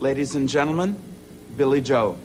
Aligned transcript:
Ladies 0.00 0.34
and 0.34 0.48
gentlemen, 0.48 0.96
Billy 1.58 1.82
Joel. 1.82 2.18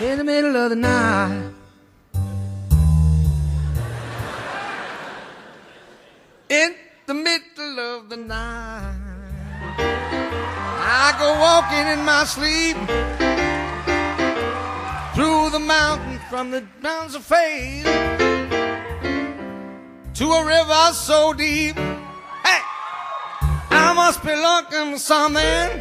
in 0.00 0.18
the 0.18 0.22
middle 0.22 0.54
of 0.54 0.70
the 0.70 0.76
night. 0.76 1.50
In 6.48 6.76
the 7.06 7.14
middle 7.14 7.80
of 7.80 8.08
the 8.08 8.18
night, 8.18 8.94
I 9.80 11.12
go 11.18 11.40
walking 11.40 11.88
in 11.98 12.04
my 12.04 12.22
sleep 12.22 12.76
through 15.16 15.50
the 15.50 15.58
mountains 15.58 16.20
from 16.30 16.52
the 16.52 16.64
mountains 16.80 17.16
of 17.16 17.24
faith 17.24 17.82
to 20.14 20.24
a 20.30 20.44
river 20.44 20.92
so 20.92 21.32
deep. 21.32 21.76
Hey, 24.08 24.14
I 24.14 24.16
must 24.16 24.24
be 24.24 24.34
looking 24.34 24.92
for 24.94 24.98
something 24.98 25.80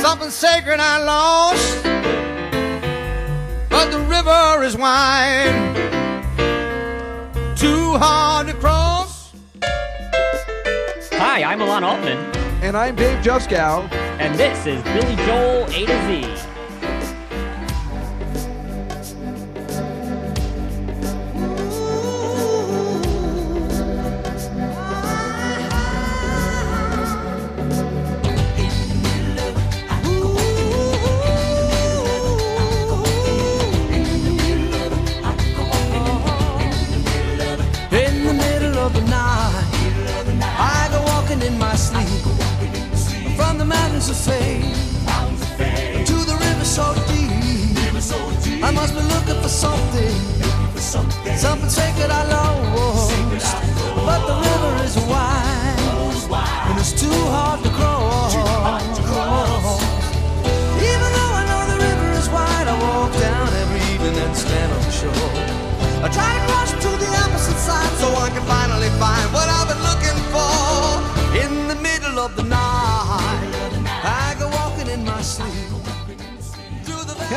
something 0.00 0.30
sacred 0.30 0.78
I 0.78 1.02
lost. 1.02 1.82
But 3.68 3.90
the 3.90 3.98
river 3.98 4.62
is 4.62 4.76
wide, 4.76 5.74
too 7.56 7.98
hard 7.98 8.46
to 8.46 8.54
cross. 8.54 9.32
Hi, 11.14 11.42
I'm 11.42 11.60
Alon 11.60 11.82
Altman, 11.82 12.18
And 12.62 12.76
I'm 12.76 12.94
Dave 12.94 13.18
Juskow. 13.24 13.90
and 14.20 14.38
this 14.38 14.64
is 14.64 14.80
Billy 14.84 15.16
Joel 15.26 15.64
A 15.64 15.86
to 15.86 16.06
Z. 16.06 16.55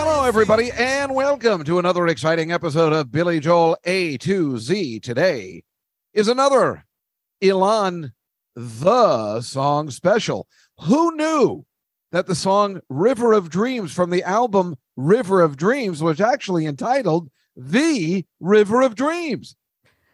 Hello, 0.02 0.24
everybody, 0.24 0.72
and 0.72 1.14
welcome 1.14 1.66
to 1.66 1.78
another 1.78 2.08
exciting 2.08 2.54
episode 2.54 2.94
of 2.94 3.12
Billy 3.12 3.42
Joel 3.42 3.76
A 3.84 4.16
to 4.20 4.58
Z. 4.58 5.02
Today 5.02 5.62
is 6.14 6.30
another 6.30 6.86
Elon 7.42 8.14
the 8.56 9.42
song 9.42 9.90
special. 9.90 10.48
Who 10.84 11.14
knew 11.18 11.66
that 12.14 12.28
the 12.28 12.34
song 12.34 12.80
River 12.88 13.34
of 13.34 13.50
Dreams 13.50 13.92
from 13.92 14.10
the 14.10 14.24
album 14.24 14.78
River 14.96 15.42
of 15.42 15.58
Dreams 15.58 16.02
was 16.02 16.22
actually 16.22 16.66
entitled 16.66 17.30
The 17.58 18.24
River 18.40 18.82
of 18.82 18.96
Dreams? 18.96 19.58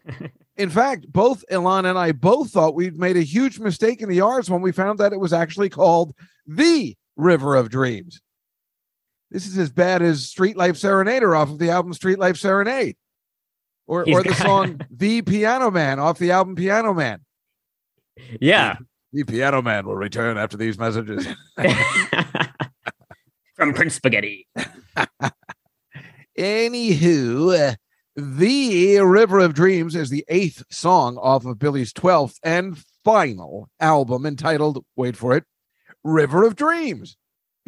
In 0.58 0.72
fact, 0.72 1.14
both 1.14 1.46
Elon 1.52 1.86
and 1.86 2.00
I 2.00 2.12
both 2.12 2.50
thought 2.50 2.74
we'd 2.74 2.98
made 2.98 3.18
a 3.18 3.22
huge 3.22 3.60
mistake 3.60 4.02
in 4.02 4.10
the 4.10 4.22
R's 4.22 4.50
when 4.50 4.64
we 4.64 4.72
found 4.72 4.98
that 4.98 5.14
it 5.14 5.20
was 5.20 5.32
actually 5.32 5.70
called 5.70 6.16
The 6.48 6.98
River 7.16 7.56
of 7.56 7.70
Dreams. 7.70 8.20
This 9.36 9.48
is 9.48 9.58
as 9.58 9.70
bad 9.70 10.02
as 10.02 10.30
Street 10.30 10.56
Life 10.56 10.76
Serenader 10.78 11.38
off 11.38 11.50
of 11.50 11.60
the 11.60 11.70
album 11.70 11.94
Street 11.94 12.18
Life 12.18 12.38
Serenade. 12.38 12.96
Or, 13.86 14.06
He's 14.06 14.16
or 14.16 14.24
the 14.24 14.30
got- 14.30 14.38
song 14.38 14.80
The 14.90 15.24
Piano 15.24 15.70
Man 15.70 16.00
off 16.00 16.18
the 16.18 16.32
album 16.32 16.56
Piano 16.56 16.94
Man. 16.94 17.20
Yeah. 18.40 18.78
The 19.12 19.26
Piano 19.26 19.62
Man 19.62 19.86
will 19.88 19.98
return 19.98 20.38
after 20.38 20.56
these 20.56 20.80
messages. 20.80 21.28
From 23.58 23.74
Prince 23.74 23.96
Spaghetti. 23.96 24.48
Anywho, 26.40 27.72
uh, 27.72 27.76
The 28.16 29.00
River 29.02 29.40
of 29.40 29.54
Dreams 29.54 29.98
is 29.98 30.10
the 30.10 30.24
eighth 30.30 30.64
song 30.70 31.18
off 31.18 31.44
of 31.46 31.60
Billy's 31.60 31.92
12th 31.92 32.38
and 32.42 32.82
final 33.04 33.68
album 33.82 34.26
entitled, 34.26 34.86
wait 34.96 35.18
for 35.18 35.36
it, 35.36 35.44
River 36.06 36.46
of 36.46 36.56
Dreams. 36.56 37.18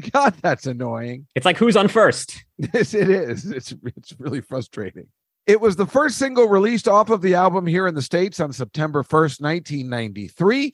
God, 0.12 0.36
that's 0.42 0.68
annoying. 0.68 1.28
It's 1.36 1.46
like 1.46 1.58
who's 1.58 1.78
on 1.78 1.88
first? 1.88 2.44
Yes, 2.74 2.96
it 2.96 3.08
is. 3.08 3.46
It's 3.52 3.72
it's 3.84 4.16
really 4.18 4.42
frustrating. 4.42 5.08
It 5.46 5.62
was 5.62 5.76
the 5.76 5.86
first 5.86 6.18
single 6.18 6.48
released 6.48 6.88
off 6.88 7.12
of 7.12 7.22
the 7.22 7.36
album 7.36 7.68
here 7.68 7.86
in 7.86 7.94
the 7.94 8.02
States 8.02 8.40
on 8.40 8.52
September 8.52 9.04
1st, 9.04 9.40
1993, 9.42 10.74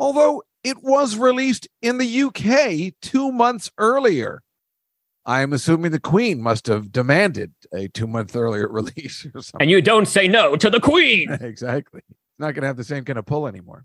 although 0.00 0.42
it 0.64 0.82
was 0.82 1.16
released 1.16 1.68
in 1.80 1.98
the 1.98 2.22
UK 2.24 2.92
two 3.00 3.30
months 3.30 3.70
earlier. 3.78 4.42
I'm 5.24 5.52
assuming 5.52 5.92
the 5.92 6.00
Queen 6.00 6.42
must 6.42 6.66
have 6.66 6.90
demanded 6.90 7.52
a 7.72 7.86
two 7.88 8.06
month 8.08 8.34
earlier 8.34 8.68
release 8.70 9.24
or 9.34 9.42
something. 9.42 9.60
And 9.60 9.70
you 9.70 9.80
don't 9.80 10.06
say 10.06 10.26
no 10.26 10.56
to 10.56 10.70
the 10.70 10.80
Queen. 10.80 11.30
exactly. 11.40 12.00
It's 12.08 12.38
not 12.40 12.54
going 12.54 12.62
to 12.62 12.66
have 12.66 12.76
the 12.76 12.84
same 12.84 13.04
kind 13.04 13.18
of 13.18 13.26
pull 13.26 13.46
anymore. 13.46 13.84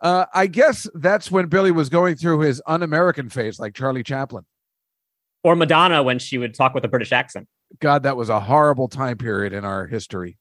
Uh, 0.00 0.26
I 0.34 0.46
guess 0.46 0.86
that's 0.94 1.30
when 1.30 1.46
Billy 1.46 1.70
was 1.70 1.88
going 1.88 2.16
through 2.16 2.40
his 2.40 2.62
un 2.66 2.82
American 2.82 3.28
phase, 3.28 3.58
like 3.58 3.74
Charlie 3.74 4.02
Chaplin. 4.02 4.44
Or 5.42 5.56
Madonna 5.56 6.02
when 6.02 6.18
she 6.18 6.38
would 6.38 6.54
talk 6.54 6.74
with 6.74 6.84
a 6.84 6.88
British 6.88 7.12
accent. 7.12 7.48
God, 7.80 8.02
that 8.02 8.16
was 8.16 8.28
a 8.28 8.40
horrible 8.40 8.88
time 8.88 9.16
period 9.16 9.52
in 9.52 9.64
our 9.64 9.86
history. 9.86 10.38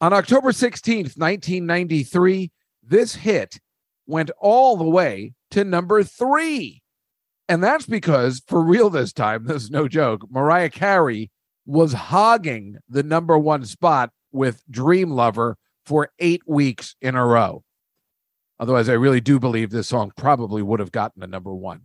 On 0.00 0.12
October 0.12 0.50
16th, 0.52 1.16
1993, 1.16 2.50
this 2.82 3.14
hit 3.14 3.58
went 4.06 4.30
all 4.38 4.76
the 4.76 4.84
way 4.84 5.32
to 5.50 5.64
number 5.64 6.02
three. 6.02 6.82
And 7.48 7.62
that's 7.62 7.86
because, 7.86 8.42
for 8.46 8.62
real 8.62 8.90
this 8.90 9.12
time, 9.12 9.44
this 9.46 9.64
is 9.64 9.70
no 9.70 9.88
joke, 9.88 10.26
Mariah 10.30 10.70
Carey 10.70 11.30
was 11.66 11.92
hogging 11.92 12.76
the 12.88 13.02
number 13.02 13.38
one 13.38 13.64
spot 13.64 14.10
with 14.32 14.62
Dream 14.70 15.10
Lover 15.10 15.56
for 15.86 16.10
eight 16.18 16.42
weeks 16.46 16.96
in 17.00 17.14
a 17.14 17.24
row. 17.24 17.62
Otherwise, 18.60 18.88
I 18.88 18.92
really 18.94 19.20
do 19.20 19.38
believe 19.40 19.70
this 19.70 19.88
song 19.88 20.12
probably 20.16 20.62
would 20.62 20.80
have 20.80 20.92
gotten 20.92 21.22
a 21.22 21.26
number 21.26 21.54
one. 21.54 21.82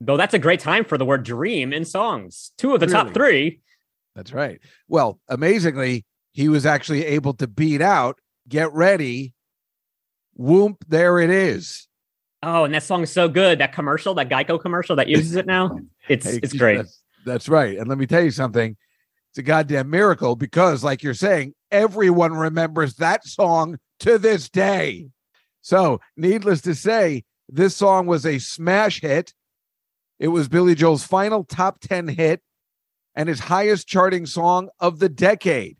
Though 0.00 0.16
that's 0.16 0.34
a 0.34 0.38
great 0.38 0.60
time 0.60 0.84
for 0.84 0.96
the 0.96 1.04
word 1.04 1.24
dream 1.24 1.72
in 1.72 1.84
songs. 1.84 2.52
Two 2.56 2.72
of 2.74 2.80
the 2.80 2.86
Really? 2.86 3.04
top 3.04 3.14
three. 3.14 3.60
That's 4.14 4.32
right. 4.32 4.60
Well, 4.86 5.18
amazingly, 5.28 6.04
he 6.32 6.48
was 6.48 6.66
actually 6.66 7.04
able 7.04 7.34
to 7.34 7.46
beat 7.48 7.80
out 7.82 8.18
Get 8.48 8.72
Ready. 8.72 9.34
Whoomp, 10.38 10.76
there 10.86 11.18
it 11.18 11.30
is. 11.30 11.88
Oh, 12.42 12.62
and 12.64 12.72
that 12.74 12.84
song's 12.84 13.10
so 13.10 13.28
good. 13.28 13.58
That 13.58 13.72
commercial, 13.72 14.14
that 14.14 14.28
Geico 14.28 14.60
commercial 14.60 14.94
that 14.96 15.08
uses 15.08 15.34
it 15.34 15.46
now. 15.46 15.80
It's 16.08 16.24
Hey, 16.26 16.38
it's 16.42 16.52
great. 16.52 16.76
That's, 16.76 17.02
that's 17.26 17.48
right. 17.48 17.76
And 17.76 17.88
let 17.88 17.98
me 17.98 18.06
tell 18.06 18.22
you 18.22 18.30
something. 18.30 18.76
It's 19.30 19.38
a 19.38 19.42
goddamn 19.42 19.90
miracle 19.90 20.36
because, 20.36 20.84
like 20.84 21.02
you're 21.02 21.14
saying, 21.14 21.54
everyone 21.72 22.32
remembers 22.32 22.94
that 22.94 23.26
song 23.26 23.78
to 24.00 24.18
this 24.18 24.48
day. 24.48 25.08
So, 25.68 26.00
needless 26.16 26.62
to 26.62 26.74
say, 26.74 27.24
this 27.46 27.76
song 27.76 28.06
was 28.06 28.24
a 28.24 28.38
smash 28.38 29.02
hit. 29.02 29.34
It 30.18 30.28
was 30.28 30.48
Billy 30.48 30.74
Joel's 30.74 31.04
final 31.04 31.44
top 31.44 31.80
10 31.80 32.08
hit 32.08 32.40
and 33.14 33.28
his 33.28 33.38
highest 33.38 33.86
charting 33.86 34.24
song 34.24 34.70
of 34.80 34.98
the 34.98 35.10
decade. 35.10 35.76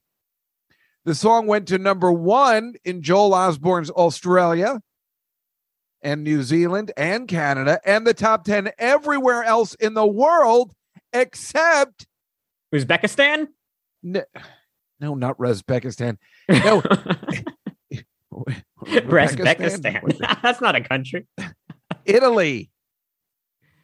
The 1.07 1.15
song 1.15 1.47
went 1.47 1.69
to 1.69 1.79
number 1.79 2.13
one 2.13 2.75
in 2.85 3.01
Joel 3.01 3.33
Osborne's 3.33 3.89
Australia 3.89 4.83
and 6.03 6.23
New 6.23 6.43
Zealand 6.43 6.93
and 6.95 7.27
Canada 7.27 7.81
and 7.83 8.07
the 8.07 8.13
top 8.13 8.45
10 8.45 8.73
everywhere 8.77 9.43
else 9.43 9.73
in 9.73 9.95
the 9.95 10.07
world 10.07 10.71
except 11.15 12.07
Uzbekistan? 12.75 13.49
no, 14.03 14.23
no 15.01 15.15
not 15.15 15.39
Uzbekistan. 15.39 16.19
No. 16.47 16.83
Uzbekistan. 18.89 20.19
That's 20.43 20.61
not 20.61 20.75
a 20.75 20.81
country. 20.81 21.27
Italy, 22.05 22.71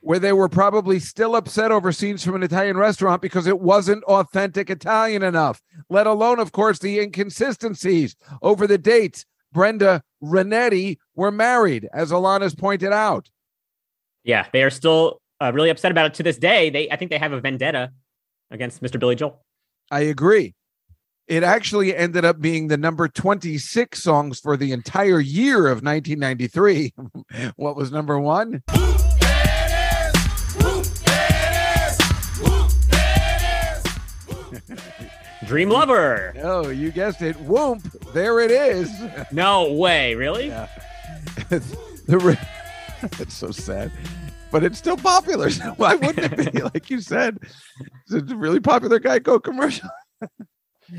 where 0.01 0.19
they 0.19 0.33
were 0.33 0.49
probably 0.49 0.99
still 0.99 1.37
upset 1.37 1.73
over 1.73 1.93
scenes 1.93 2.25
from 2.25 2.35
an 2.35 2.43
Italian 2.43 2.77
restaurant 2.77 3.23
because 3.23 3.47
it 3.47 3.61
wasn't 3.61 4.05
authentic 4.05 4.71
Italian 4.71 5.23
enough, 5.23 5.63
let 5.89 6.07
alone, 6.07 6.39
of 6.39 6.53
course, 6.53 6.79
the 6.79 7.01
inconsistencies 7.01 8.17
over 8.43 8.67
the 8.67 8.79
dates. 8.79 9.25
Brenda 9.53 10.03
and 10.21 10.53
Eddie 10.53 10.99
were 11.15 11.31
married, 11.31 11.89
as 11.95 12.11
Alana's 12.11 12.57
pointed 12.57 12.93
out. 12.93 13.31
Yeah, 14.25 14.47
they 14.53 14.65
are 14.65 14.71
still 14.71 15.21
uh, 15.41 15.53
really 15.55 15.71
upset 15.71 15.93
about 15.93 16.07
it 16.07 16.15
to 16.15 16.25
this 16.25 16.39
day. 16.39 16.71
They, 16.71 16.91
I 16.91 16.97
think, 16.97 17.13
they 17.13 17.19
have 17.19 17.33
a 17.33 17.41
vendetta 17.41 17.93
against 18.51 18.83
Mr. 18.83 18.99
Billy 18.99 19.15
Joel. 19.15 19.41
I 19.93 20.01
agree. 20.01 20.55
It 21.27 21.43
actually 21.43 21.97
ended 21.97 22.25
up 22.27 22.41
being 22.41 22.69
the 22.69 22.77
number 22.77 23.09
26 23.09 24.03
songs 24.03 24.39
for 24.41 24.59
the 24.59 24.73
entire 24.73 25.21
year 25.21 25.69
of 25.69 25.83
1993. 25.83 26.93
what 27.57 27.77
was 27.77 27.91
number 27.91 28.19
one? 28.21 28.63
Dream 35.47 35.71
Lover. 35.71 36.35
Oh, 36.43 36.69
you 36.69 36.91
guessed 36.91 37.23
it. 37.23 37.37
Whoomp. 37.37 38.13
There 38.13 38.41
it 38.41 38.51
is. 38.51 38.91
No 39.33 39.73
way, 39.73 40.15
really? 40.15 40.49
Yeah. 40.49 40.69
the 41.49 42.19
re- 42.19 42.39
it's 43.19 43.35
so 43.35 43.51
sad, 43.51 43.91
but 44.51 44.63
it's 44.63 44.79
still 44.79 44.97
popular. 44.97 45.51
So 45.51 45.73
why 45.77 45.95
wouldn't 45.97 46.33
it 46.39 46.53
be? 46.53 46.63
Like 46.63 46.89
you 46.91 47.01
said, 47.01 47.39
it's 48.11 48.31
a 48.33 48.37
really 48.37 48.61
popular 48.61 49.01
Geico 49.01 49.43
commercial. 49.43 49.89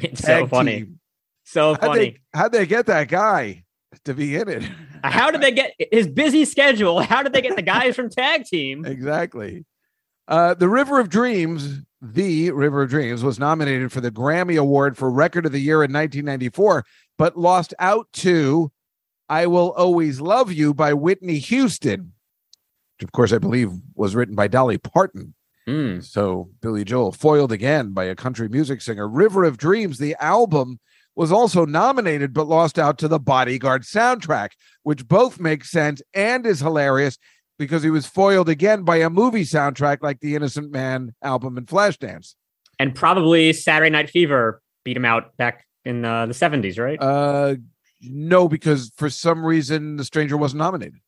It's 0.01 0.21
so 0.21 0.27
Tag 0.27 0.49
funny. 0.49 0.71
team. 0.79 0.99
So 1.43 1.73
How'd 1.73 1.79
funny. 1.81 1.99
they, 1.99 2.17
how'd 2.33 2.51
they 2.51 2.65
get 2.65 2.87
that 2.87 3.07
guy 3.07 3.63
to 4.05 4.13
be 4.13 4.35
in 4.35 4.49
it? 4.49 4.63
How 5.03 5.29
did 5.29 5.41
they 5.41 5.51
get 5.51 5.73
his 5.91 6.07
busy 6.07 6.43
schedule? 6.45 6.99
How 7.01 7.21
did 7.21 7.33
they 7.33 7.41
get 7.41 7.55
the 7.55 7.61
guys 7.61 7.95
from 7.95 8.09
Tag 8.09 8.45
Team? 8.45 8.85
exactly. 8.85 9.65
Uh, 10.27 10.55
the 10.55 10.67
River 10.67 10.99
of 10.99 11.09
Dreams, 11.09 11.81
the 12.01 12.49
River 12.51 12.81
of 12.81 12.89
Dreams, 12.89 13.23
was 13.23 13.37
nominated 13.37 13.91
for 13.91 14.01
the 14.01 14.09
Grammy 14.09 14.59
Award 14.59 14.97
for 14.97 15.11
Record 15.11 15.45
of 15.45 15.51
the 15.51 15.59
Year 15.59 15.83
in 15.83 15.93
1994, 15.93 16.83
but 17.19 17.37
lost 17.37 17.75
out 17.77 18.07
to 18.13 18.71
"I 19.29 19.45
Will 19.45 19.71
Always 19.73 20.19
Love 20.19 20.51
You" 20.51 20.73
by 20.73 20.93
Whitney 20.93 21.37
Houston, 21.37 22.13
which, 22.97 23.03
of 23.03 23.11
course, 23.11 23.31
I 23.31 23.37
believe 23.37 23.71
was 23.93 24.15
written 24.15 24.33
by 24.33 24.47
Dolly 24.47 24.79
Parton. 24.79 25.35
Hmm. 25.67 25.99
So 26.01 26.49
Billy 26.61 26.83
Joel 26.83 27.11
foiled 27.11 27.51
again 27.51 27.91
by 27.91 28.05
a 28.05 28.15
country 28.15 28.47
music 28.47 28.81
singer. 28.81 29.07
River 29.07 29.43
of 29.43 29.57
Dreams, 29.57 29.97
the 29.97 30.15
album, 30.19 30.79
was 31.15 31.31
also 31.31 31.65
nominated 31.65 32.33
but 32.33 32.47
lost 32.47 32.77
out 32.77 32.97
to 32.99 33.07
the 33.07 33.19
Bodyguard 33.19 33.83
soundtrack, 33.83 34.49
which 34.83 35.07
both 35.07 35.39
makes 35.39 35.71
sense 35.71 36.01
and 36.13 36.45
is 36.45 36.59
hilarious 36.59 37.17
because 37.57 37.83
he 37.83 37.89
was 37.89 38.05
foiled 38.05 38.49
again 38.49 38.83
by 38.83 38.97
a 38.97 39.09
movie 39.09 39.45
soundtrack 39.45 39.99
like 40.01 40.19
the 40.19 40.35
Innocent 40.35 40.71
Man 40.71 41.15
album 41.21 41.57
and 41.57 41.67
Flashdance. 41.67 42.35
And 42.79 42.93
probably 42.93 43.53
Saturday 43.53 43.89
Night 43.89 44.09
Fever 44.09 44.61
beat 44.83 44.97
him 44.97 45.05
out 45.05 45.35
back 45.37 45.65
in 45.85 46.03
uh, 46.03 46.25
the 46.25 46.33
70s, 46.33 46.77
right? 46.77 47.01
Uh 47.01 47.55
no, 48.01 48.47
because 48.47 48.91
for 48.97 49.09
some 49.09 49.43
reason 49.43 49.95
the 49.95 50.03
stranger 50.03 50.37
wasn't 50.37 50.59
nominated. 50.59 50.99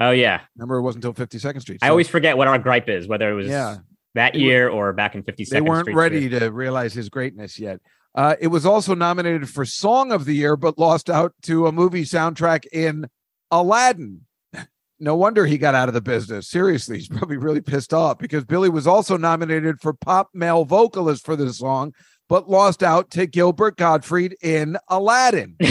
Oh, 0.00 0.10
yeah. 0.10 0.40
Remember, 0.56 0.76
it 0.76 0.82
wasn't 0.82 1.04
until 1.04 1.26
52nd 1.26 1.60
Street. 1.60 1.78
I 1.82 1.88
always 1.88 2.08
forget 2.08 2.36
what 2.36 2.48
our 2.48 2.58
gripe 2.58 2.88
is, 2.88 3.06
whether 3.06 3.30
it 3.30 3.34
was 3.34 3.46
yeah, 3.48 3.78
that 4.14 4.32
They 4.32 4.40
were- 4.40 4.44
year 4.44 4.68
or 4.68 4.92
back 4.92 5.14
in 5.14 5.22
52nd 5.22 5.50
they 5.50 5.60
weren't 5.60 5.84
Street. 5.84 5.94
ready 5.96 6.28
to 6.30 6.50
realize 6.50 6.92
his 6.92 7.08
greatness 7.08 7.58
yet. 7.58 7.80
Uh, 8.14 8.34
it 8.40 8.48
was 8.48 8.66
also 8.66 8.94
nominated 8.94 9.48
for 9.48 9.64
Song 9.64 10.10
of 10.10 10.24
the 10.24 10.34
Year, 10.34 10.56
but 10.56 10.78
lost 10.78 11.08
out 11.08 11.32
to 11.42 11.68
a 11.68 11.72
movie 11.72 12.02
soundtrack 12.04 12.66
in 12.72 13.06
Aladdin. 13.50 14.22
No 15.02 15.16
wonder 15.16 15.46
he 15.46 15.56
got 15.56 15.74
out 15.74 15.88
of 15.88 15.94
the 15.94 16.02
business. 16.02 16.50
Seriously, 16.50 16.98
he's 16.98 17.08
probably 17.08 17.38
really 17.38 17.62
pissed 17.62 17.94
off 17.94 18.18
because 18.18 18.44
Billy 18.44 18.68
was 18.68 18.86
also 18.86 19.16
nominated 19.16 19.80
for 19.80 19.94
pop 19.94 20.28
male 20.34 20.66
vocalist 20.66 21.24
for 21.24 21.36
this 21.36 21.56
song, 21.56 21.94
but 22.28 22.50
lost 22.50 22.82
out 22.82 23.10
to 23.12 23.24
Gilbert 23.26 23.78
Gottfried 23.78 24.36
in 24.42 24.76
Aladdin. 24.88 25.56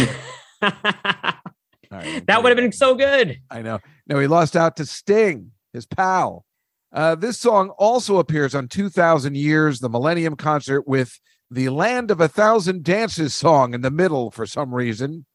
Right, 1.92 2.24
that 2.28 2.44
would 2.44 2.50
have 2.50 2.58
been 2.58 2.72
so 2.72 2.94
good. 2.94 3.40
I 3.50 3.64
know. 3.64 3.80
No, 4.10 4.20
he 4.20 4.26
lost 4.26 4.56
out 4.56 4.76
to 4.78 4.86
Sting, 4.88 5.52
his 5.72 5.86
pal. 5.86 6.44
Uh, 6.92 7.14
this 7.14 7.38
song 7.38 7.70
also 7.78 8.18
appears 8.18 8.56
on 8.56 8.68
2000 8.68 9.38
Years, 9.38 9.80
the 9.80 9.90
Millennium 9.90 10.36
Concert, 10.36 10.88
with 10.88 11.20
the 11.52 11.70
Land 11.70 12.10
of 12.10 12.20
a 12.20 12.28
Thousand 12.28 12.84
Dances 12.84 13.36
song 13.36 13.76
in 13.76 13.82
the 13.82 13.92
middle 13.92 14.32
for 14.32 14.48
some 14.48 14.74
reason. 14.74 15.28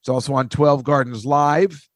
It's 0.00 0.08
also 0.08 0.34
on 0.34 0.48
12 0.48 0.84
Gardens 0.84 1.26
Live. 1.26 1.88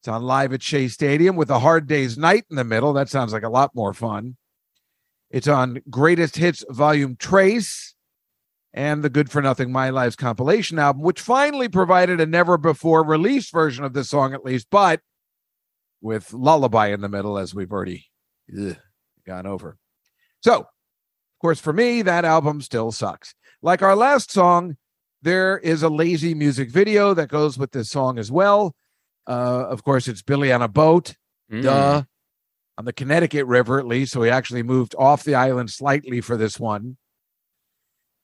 It's 0.00 0.08
on 0.08 0.22
Live 0.22 0.54
at 0.54 0.62
Shea 0.62 0.88
Stadium 0.88 1.36
with 1.36 1.50
a 1.50 1.58
Hard 1.58 1.86
Day's 1.86 2.16
Night 2.16 2.44
in 2.50 2.56
the 2.56 2.64
middle. 2.64 2.94
That 2.94 3.10
sounds 3.10 3.34
like 3.34 3.42
a 3.42 3.50
lot 3.50 3.74
more 3.74 3.92
fun. 3.92 4.36
It's 5.30 5.48
on 5.48 5.82
Greatest 5.90 6.36
Hits 6.36 6.64
Volume 6.70 7.16
Three 7.20 7.60
and 8.72 9.02
the 9.02 9.10
Good 9.10 9.30
for 9.30 9.42
Nothing 9.42 9.70
My 9.70 9.90
Lives 9.90 10.16
compilation 10.16 10.78
album, 10.78 11.02
which 11.02 11.20
finally 11.20 11.68
provided 11.68 12.20
a 12.20 12.26
never 12.26 12.56
before 12.56 13.04
released 13.04 13.52
version 13.52 13.84
of 13.84 13.92
this 13.92 14.08
song, 14.08 14.32
at 14.32 14.44
least, 14.44 14.68
but 14.70 15.00
with 16.02 16.32
Lullaby 16.34 16.88
in 16.88 17.00
the 17.00 17.08
middle, 17.08 17.38
as 17.38 17.54
we've 17.54 17.72
already 17.72 18.06
ugh, 18.60 18.76
gone 19.26 19.46
over. 19.46 19.78
So, 20.42 20.56
of 20.60 20.66
course, 21.40 21.60
for 21.60 21.72
me, 21.72 22.02
that 22.02 22.24
album 22.26 22.60
still 22.60 22.92
sucks. 22.92 23.34
Like 23.62 23.80
our 23.80 23.96
last 23.96 24.30
song, 24.30 24.76
there 25.22 25.56
is 25.58 25.82
a 25.82 25.88
lazy 25.88 26.34
music 26.34 26.70
video 26.70 27.14
that 27.14 27.28
goes 27.28 27.56
with 27.56 27.70
this 27.70 27.88
song 27.88 28.18
as 28.18 28.30
well. 28.30 28.74
Uh, 29.26 29.64
of 29.68 29.84
course, 29.84 30.08
it's 30.08 30.22
Billy 30.22 30.52
on 30.52 30.60
a 30.62 30.68
boat, 30.68 31.14
Mm. 31.50 31.62
duh, 31.62 32.02
on 32.78 32.84
the 32.84 32.92
Connecticut 32.92 33.46
River, 33.46 33.78
at 33.78 33.86
least. 33.86 34.12
So 34.12 34.22
he 34.22 34.30
actually 34.30 34.62
moved 34.64 34.94
off 34.98 35.22
the 35.22 35.34
island 35.36 35.70
slightly 35.70 36.20
for 36.20 36.36
this 36.36 36.58
one. 36.58 36.96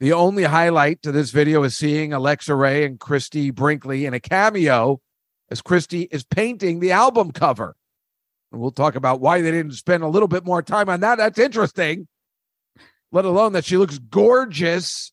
The 0.01 0.13
only 0.13 0.45
highlight 0.45 1.03
to 1.03 1.13
this 1.13 1.31
video 1.31 1.63
is 1.65 1.77
seeing 1.77 2.13
Alexa 2.13 2.55
Ray 2.55 2.85
and 2.85 2.99
Christie 2.99 3.51
Brinkley 3.51 4.07
in 4.07 4.15
a 4.15 4.21
cameo 4.21 5.01
as 5.51 5.63
Christie 5.63 6.09
is 6.11 6.25
painting 6.25 6.81
the 6.81 6.93
album 6.93 7.33
cover. 7.33 7.77
And 8.53 8.61
we'll 8.61 8.71
talk 8.71 8.95
about 8.95 9.21
why 9.21 9.41
they 9.41 9.51
didn't 9.51 9.73
spend 9.73 10.03
a 10.03 10.09
little 10.09 10.29
bit 10.29 10.45
more 10.45 10.63
time 10.63 10.89
on 10.89 11.01
that. 11.01 11.19
That's 11.19 11.39
interesting. 11.39 12.09
Let 13.13 13.25
alone 13.25 13.53
that 13.53 13.65
she 13.65 13.77
looks 13.77 13.99
gorgeous. 13.99 15.13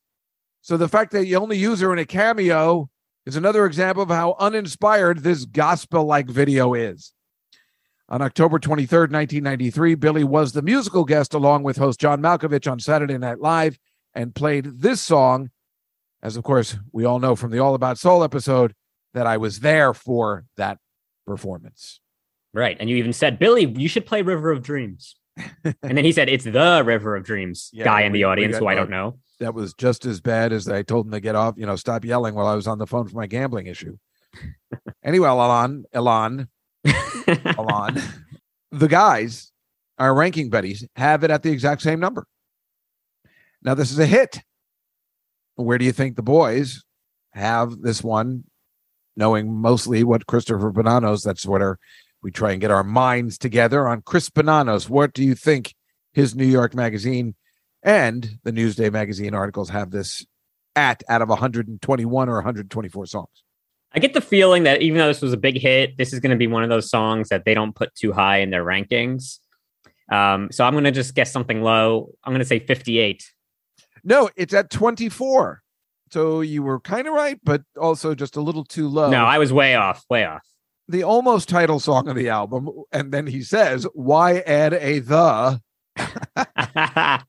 So 0.62 0.78
the 0.78 0.88
fact 0.88 1.12
that 1.12 1.26
you 1.26 1.38
only 1.38 1.58
use 1.58 1.80
her 1.82 1.94
in 1.94 2.00
a 2.00 2.06
cameo 2.06 2.90
is 3.26 3.36
another 3.36 3.66
example 3.66 4.04
of 4.04 4.10
how 4.10 4.36
uninspired 4.40 5.20
this 5.20 5.46
gospel 5.46 6.06
like 6.06 6.30
video 6.30 6.74
is. 6.74 7.14
On 8.08 8.22
October 8.22 8.60
23rd, 8.60 9.12
1993, 9.12 9.96
Billy 9.96 10.24
was 10.24 10.52
the 10.52 10.62
musical 10.62 11.06
guest 11.06 11.34
along 11.34 11.64
with 11.64 11.78
host 11.78 12.00
John 12.00 12.22
Malkovich 12.22 12.72
on 12.72 12.80
Saturday 12.80 13.18
Night 13.18 13.40
Live 13.40 13.80
and 14.14 14.36
played 14.36 14.82
this 14.82 15.02
song. 15.02 15.50
As 16.22 16.38
of 16.38 16.44
course, 16.44 16.78
we 16.92 17.04
all 17.04 17.20
know 17.20 17.36
from 17.36 17.52
the 17.52 17.60
All 17.60 17.74
About 17.74 17.98
Soul 17.98 18.24
episode 18.24 18.76
that 19.16 19.26
I 19.26 19.38
was 19.38 19.62
there 19.62 19.94
for 19.94 20.46
that 20.58 20.78
performance. 21.26 22.00
Right. 22.54 22.78
And 22.80 22.89
you 22.89 22.98
even 22.98 23.13
said, 23.13 23.39
Billy, 23.39 23.66
you 23.66 23.88
should 23.88 24.06
play 24.06 24.22
River 24.22 24.51
of 24.51 24.62
Dreams. 24.62 25.16
and 25.63 25.98
then 25.98 26.06
he 26.06 26.12
said, 26.12 26.30
it's 26.30 26.44
the 26.44 26.84
River 26.86 27.16
of 27.16 27.24
Dreams 27.24 27.70
Yeah, 27.74 27.86
guy 27.86 28.01
in 28.01 28.12
the 28.12 28.25
audience 28.25 28.58
who 28.58 28.68
I 28.68 28.75
don't 28.75 28.89
know. 28.89 29.18
That 29.39 29.54
was 29.54 29.74
just 29.74 30.06
as 30.06 30.22
bad 30.22 30.54
as 30.54 30.70
I 30.70 30.84
told 30.84 31.08
him 31.08 31.12
to 31.13 31.20
get 31.20 31.36
off, 31.36 31.56
you 31.58 31.66
know, 31.66 31.75
stop 31.75 32.06
yelling 32.06 32.36
while 32.36 32.46
I 32.46 32.56
was 32.56 32.68
on 32.68 32.78
the 32.78 32.88
phone 32.88 33.08
for 33.08 33.16
my 33.18 33.25
gambling 33.25 33.68
issue. 33.68 33.98
anyway, 35.04 35.28
Alon, 35.28 35.86
Elon, 35.92 36.48
Alon, 37.58 38.01
the 38.72 38.88
guys, 38.88 39.51
our 39.98 40.13
ranking 40.13 40.50
buddies, 40.50 40.88
have 40.96 41.24
it 41.24 41.32
at 41.32 41.42
the 41.44 41.51
exact 41.51 41.82
same 41.82 42.00
number. 42.00 42.28
Now, 43.62 43.74
this 43.74 43.92
is 43.92 44.00
a 44.00 44.06
hit. 44.06 44.42
Where 45.56 45.78
do 45.78 45.86
you 45.86 45.92
think 45.92 46.16
the 46.16 46.22
boys 46.22 46.84
have 47.32 47.82
this 47.82 48.04
one? 48.04 48.46
Knowing 49.17 49.53
mostly 49.53 50.03
what 50.03 50.27
Christopher 50.27 50.72
Bonanos, 50.72 51.24
that's 51.24 51.45
what 51.45 51.62
our 51.62 51.79
we 52.22 52.31
try 52.31 52.51
and 52.51 52.60
get 52.60 52.72
our 52.72 52.84
minds 52.84 53.38
together 53.38 53.88
on 53.88 54.01
Chris 54.01 54.31
Bonanos. 54.31 54.89
What 54.89 55.13
do 55.13 55.24
you 55.24 55.36
think 55.36 55.75
his 56.12 56.34
New 56.34 56.45
York 56.45 56.74
magazine 56.74 57.36
and 57.84 58.39
the 58.43 58.51
Newsday 58.51 58.91
magazine 58.91 59.36
articles 59.36 59.69
have 59.69 59.91
this 59.91 60.25
at 60.75 61.03
out 61.07 61.22
of 61.22 61.29
121 61.29 62.29
or 62.29 62.34
124 62.34 63.05
songs? 63.05 63.43
I 63.93 64.00
get 64.00 64.13
the 64.13 64.22
feeling 64.22 64.63
that 64.63 64.81
even 64.81 64.98
though 64.98 65.07
this 65.07 65.22
was 65.22 65.34
a 65.34 65.38
big 65.38 65.57
hit, 65.57 65.98
this 65.98 66.12
is 66.12 66.19
going 66.19 66.31
to 66.31 66.38
be 66.38 66.48
one 66.48 66.63
of 66.63 66.69
those 66.69 66.89
songs 66.89 67.29
that 67.29 67.45
they 67.45 67.53
don't 67.53 67.75
put 67.75 67.93
too 67.95 68.12
high 68.12 68.39
in 68.39 68.50
their 68.50 68.65
rankings. 68.65 69.39
Um, 70.12 70.50
so 70.51 70.65
I'm 70.65 70.74
going 70.74 70.84
to 70.84 70.91
just 70.91 71.15
guess 71.15 71.31
something 71.31 71.62
low. 71.62 72.10
I'm 72.24 72.31
going 72.31 72.39
to 72.39 72.45
say 72.45 72.60
58. 72.60 73.24
No, 74.03 74.29
it's 74.36 74.53
at 74.53 74.69
24. 74.69 75.62
So 76.12 76.42
you 76.42 76.62
were 76.64 76.80
kind 76.80 77.08
of 77.08 77.14
right, 77.14 77.40
but 77.44 77.64
also 77.80 78.14
just 78.16 78.36
a 78.36 78.42
little 78.42 78.64
too 78.64 78.88
low. 78.88 79.10
No, 79.10 79.26
I 79.26 79.38
was 79.38 79.52
way 79.52 79.76
off, 79.76 80.06
way 80.10 80.24
off. 80.26 80.44
the 80.88 81.04
almost 81.04 81.50
title 81.50 81.80
song 81.80 82.08
of 82.08 82.16
the 82.16 82.30
album, 82.30 82.70
and 82.92 83.12
then 83.12 83.28
he 83.28 83.42
says, 83.42 83.88
"Why 83.94 84.40
add 84.40 84.74
a 84.74 85.00
the?" 85.00 85.62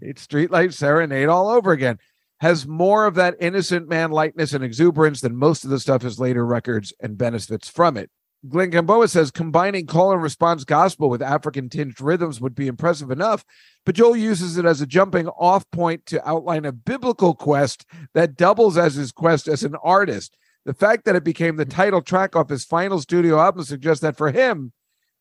It's 0.00 0.24
Streetlight 0.26 0.72
Serenade 0.74 1.28
all 1.28 1.48
over 1.48 1.72
again. 1.72 1.98
Has 2.40 2.66
more 2.66 3.04
of 3.06 3.16
that 3.16 3.36
innocent 3.40 3.88
man 3.88 4.10
lightness 4.12 4.52
and 4.52 4.62
exuberance 4.64 5.20
than 5.20 5.36
most 5.36 5.64
of 5.64 5.70
the 5.70 5.80
stuff 5.80 6.02
his 6.02 6.20
later 6.20 6.46
records 6.46 6.92
and 7.00 7.18
benefits 7.18 7.68
from 7.68 7.96
it. 7.96 8.10
Glenn 8.48 8.70
Gamboa 8.70 9.06
says 9.06 9.30
combining 9.30 9.86
call 9.86 10.12
and 10.12 10.22
response 10.22 10.64
gospel 10.64 11.08
with 11.08 11.22
African 11.22 11.68
tinged 11.68 12.00
rhythms 12.00 12.40
would 12.40 12.56
be 12.56 12.66
impressive 12.66 13.10
enough, 13.10 13.44
but 13.86 13.94
Joel 13.94 14.16
uses 14.16 14.56
it 14.58 14.64
as 14.64 14.80
a 14.80 14.86
jumping 14.86 15.28
off 15.28 15.70
point 15.70 16.06
to 16.06 16.28
outline 16.28 16.64
a 16.64 16.72
biblical 16.72 17.34
quest 17.34 17.86
that 18.14 18.36
doubles 18.36 18.76
as 18.76 18.94
his 18.94 19.12
quest 19.12 19.46
as 19.46 19.62
an 19.62 19.76
artist. 19.76 20.36
The 20.64 20.74
fact 20.74 21.04
that 21.04 21.16
it 21.16 21.24
became 21.24 21.56
the 21.56 21.64
title 21.64 22.02
track 22.02 22.34
off 22.34 22.48
his 22.48 22.64
final 22.64 23.00
studio 23.00 23.38
album 23.38 23.62
suggests 23.64 24.02
that 24.02 24.16
for 24.16 24.32
him, 24.32 24.72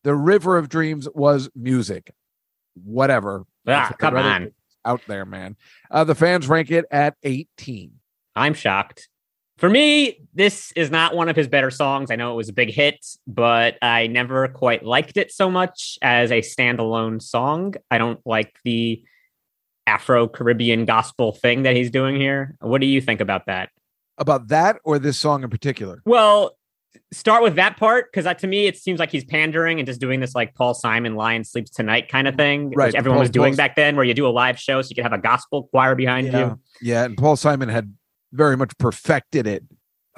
The 0.03 0.15
River 0.15 0.57
of 0.57 0.69
Dreams 0.69 1.07
was 1.13 1.49
music. 1.55 2.13
Whatever. 2.83 3.45
Ah, 3.67 3.93
come 3.99 4.17
on. 4.17 4.53
Out 4.83 5.01
there, 5.07 5.25
man. 5.25 5.57
Uh, 5.91 6.03
the 6.03 6.15
fans 6.15 6.47
rank 6.47 6.71
it 6.71 6.85
at 6.89 7.15
18. 7.21 7.91
I'm 8.35 8.55
shocked. 8.55 9.09
For 9.61 9.69
me, 9.69 10.19
this 10.33 10.71
is 10.75 10.89
not 10.89 11.15
one 11.15 11.29
of 11.29 11.35
his 11.35 11.47
better 11.47 11.69
songs. 11.69 12.09
I 12.09 12.15
know 12.15 12.33
it 12.33 12.35
was 12.35 12.49
a 12.49 12.53
big 12.53 12.71
hit, 12.71 13.05
but 13.27 13.77
I 13.79 14.07
never 14.07 14.47
quite 14.47 14.83
liked 14.83 15.17
it 15.17 15.31
so 15.31 15.51
much 15.51 15.99
as 16.01 16.31
a 16.31 16.41
standalone 16.41 17.21
song. 17.21 17.75
I 17.91 17.99
don't 17.99 18.19
like 18.25 18.55
the 18.65 19.03
Afro 19.85 20.27
Caribbean 20.27 20.85
gospel 20.85 21.31
thing 21.31 21.61
that 21.61 21.75
he's 21.75 21.91
doing 21.91 22.15
here. 22.15 22.55
What 22.59 22.81
do 22.81 22.87
you 22.87 23.01
think 23.01 23.21
about 23.21 23.45
that? 23.45 23.69
About 24.17 24.47
that 24.47 24.79
or 24.83 24.97
this 24.97 25.19
song 25.19 25.43
in 25.43 25.49
particular? 25.51 26.01
Well, 26.05 26.57
start 27.13 27.43
with 27.43 27.53
that 27.57 27.77
part 27.77 28.11
because 28.11 28.25
to 28.41 28.47
me 28.47 28.65
it 28.65 28.77
seems 28.77 28.99
like 28.99 29.11
he's 29.11 29.25
pandering 29.25 29.79
and 29.79 29.85
just 29.85 30.01
doing 30.01 30.21
this 30.21 30.33
like 30.33 30.55
Paul 30.55 30.73
Simon 30.73 31.13
"Lion 31.13 31.43
Sleeps 31.43 31.69
Tonight" 31.69 32.09
kind 32.09 32.27
of 32.27 32.33
thing, 32.33 32.71
Right, 32.71 32.87
which 32.87 32.95
everyone 32.95 33.17
Paul- 33.17 33.21
was 33.21 33.29
doing 33.29 33.51
Paul's- 33.51 33.57
back 33.57 33.75
then, 33.75 33.95
where 33.95 34.05
you 34.05 34.15
do 34.15 34.25
a 34.25 34.29
live 34.29 34.57
show 34.57 34.81
so 34.81 34.89
you 34.89 34.95
could 34.95 35.03
have 35.03 35.13
a 35.13 35.21
gospel 35.21 35.69
choir 35.71 35.93
behind 35.93 36.27
yeah. 36.27 36.39
you. 36.39 36.59
Yeah, 36.81 37.03
and 37.03 37.15
Paul 37.15 37.35
Simon 37.35 37.69
had 37.69 37.93
very 38.31 38.57
much 38.57 38.77
perfected 38.77 39.47
it 39.47 39.63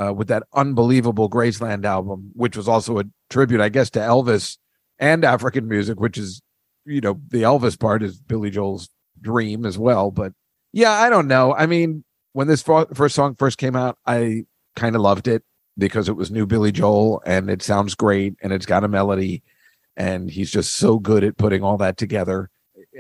uh, 0.02 0.14
with 0.14 0.28
that 0.28 0.44
unbelievable 0.54 1.30
Graceland 1.30 1.86
album, 1.86 2.32
which 2.34 2.58
was 2.58 2.68
also 2.68 3.00
a 3.00 3.06
tribute, 3.30 3.62
I 3.62 3.70
guess, 3.70 3.90
to 3.92 4.00
Elvis 4.00 4.58
and 5.00 5.24
African 5.24 5.68
music, 5.68 6.00
which 6.00 6.18
is, 6.18 6.42
you 6.86 7.02
know, 7.02 7.20
the 7.30 7.44
Elvis 7.44 7.80
part 7.80 8.04
is 8.04 8.20
Billy 8.20 8.50
Joel's 8.50 8.90
dream 9.22 9.66
as 9.66 9.78
well. 9.78 10.12
But 10.12 10.34
yeah, 10.72 10.92
I 10.92 11.10
don't 11.10 11.28
know. 11.28 11.54
I 11.54 11.66
mean, 11.66 12.04
when 12.34 12.48
this 12.48 12.62
first 12.62 13.16
song 13.16 13.36
first 13.36 13.58
came 13.58 13.76
out, 13.76 13.98
I 14.06 14.46
kind 14.76 14.96
of 14.96 15.02
loved 15.02 15.28
it 15.28 15.44
because 15.78 16.10
it 16.10 16.16
was 16.16 16.32
new 16.32 16.46
Billy 16.46 16.72
Joel 16.72 17.22
and 17.26 17.50
it 17.50 17.62
sounds 17.62 17.96
great 17.96 18.36
and 18.42 18.52
it's 18.52 18.66
got 18.66 18.84
a 18.84 18.88
melody 18.88 19.44
and 19.96 20.30
he's 20.30 20.52
just 20.52 20.74
so 20.74 21.00
good 21.00 21.24
at 21.24 21.38
putting 21.38 21.64
all 21.64 21.78
that 21.78 21.98
together. 21.98 22.50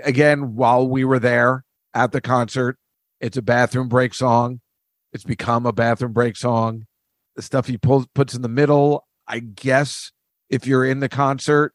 Again, 0.04 0.56
while 0.56 0.88
we 0.88 1.04
were 1.04 1.20
there 1.20 1.66
at 1.94 2.12
the 2.12 2.22
concert, 2.22 2.78
it's 3.20 3.38
a 3.38 3.42
bathroom 3.42 3.88
break 3.88 4.14
song. 4.14 4.62
It's 5.14 5.24
become 5.24 5.66
a 5.66 5.72
bathroom 5.72 6.12
break 6.12 6.36
song. 6.36 6.88
The 7.36 7.42
stuff 7.42 7.68
he 7.68 7.78
pulls 7.78 8.08
puts 8.14 8.34
in 8.34 8.42
the 8.42 8.50
middle, 8.50 9.08
I 9.28 9.40
guess 9.40 10.12
if 10.50 10.68
you're 10.68 10.86
in 10.86 11.00
the 11.00 11.10
concert, 11.10 11.74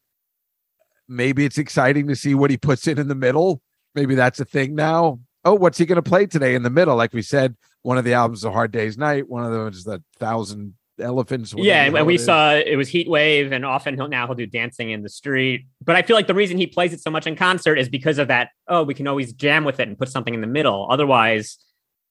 maybe 1.09 1.45
it's 1.45 1.59
exciting 1.59 2.09
to 2.09 2.17
see 2.17 2.35
what 2.35 2.51
he 2.51 2.57
puts 2.57 2.87
in 2.87 2.99
in 2.99 3.09
the 3.09 3.15
middle. 3.15 3.63
Maybe 3.95 4.15
that's 4.15 4.41
a 4.41 4.45
thing 4.45 4.75
now. 4.75 5.21
Oh, 5.45 5.55
what's 5.55 5.79
he 5.79 5.87
going 5.87 5.97
to 5.97 6.03
play 6.03 6.27
today 6.27 6.55
in 6.55 6.63
the 6.63 6.71
middle? 6.71 6.97
Like 6.97 7.13
we 7.13 7.23
said, 7.23 7.57
one 7.83 7.97
of 7.97 8.05
the 8.05 8.13
albums 8.13 8.41
is 8.41 8.45
A 8.45 8.53
Hard 8.53 8.71
Day's 8.71 8.99
Night. 8.99 9.29
One 9.29 9.45
of 9.45 9.53
them 9.53 9.69
is 9.69 9.85
The 9.85 10.03
Thousand 10.19 10.75
Elephants. 11.01 11.55
Yeah, 11.57 11.85
and 11.85 12.07
we 12.07 12.17
it 12.17 12.21
saw 12.21 12.55
it 12.55 12.77
was 12.77 12.89
Heat 12.89 13.09
Wave, 13.09 13.53
and 13.53 13.65
often 13.65 13.95
he'll 13.95 14.09
now 14.09 14.27
he'll 14.27 14.35
do 14.35 14.47
Dancing 14.47 14.91
in 14.91 15.03
the 15.03 15.09
Street. 15.09 15.67
But 15.83 15.97
I 15.97 16.03
feel 16.03 16.17
like 16.17 16.27
the 16.27 16.35
reason 16.35 16.59
he 16.59 16.67
plays 16.67 16.93
it 16.93 17.01
so 17.01 17.11
much 17.11 17.27
in 17.27 17.37
concert 17.37 17.79
is 17.79 17.89
because 17.89 18.19
of 18.19 18.29
that. 18.29 18.51
Oh, 18.67 18.83
we 18.83 18.95
can 18.95 19.07
always 19.07 19.33
jam 19.33 19.65
with 19.65 19.81
it 19.81 19.89
and 19.89 19.97
put 19.97 20.09
something 20.09 20.35
in 20.35 20.41
the 20.41 20.49
middle. 20.49 20.89
Otherwise, 20.91 21.59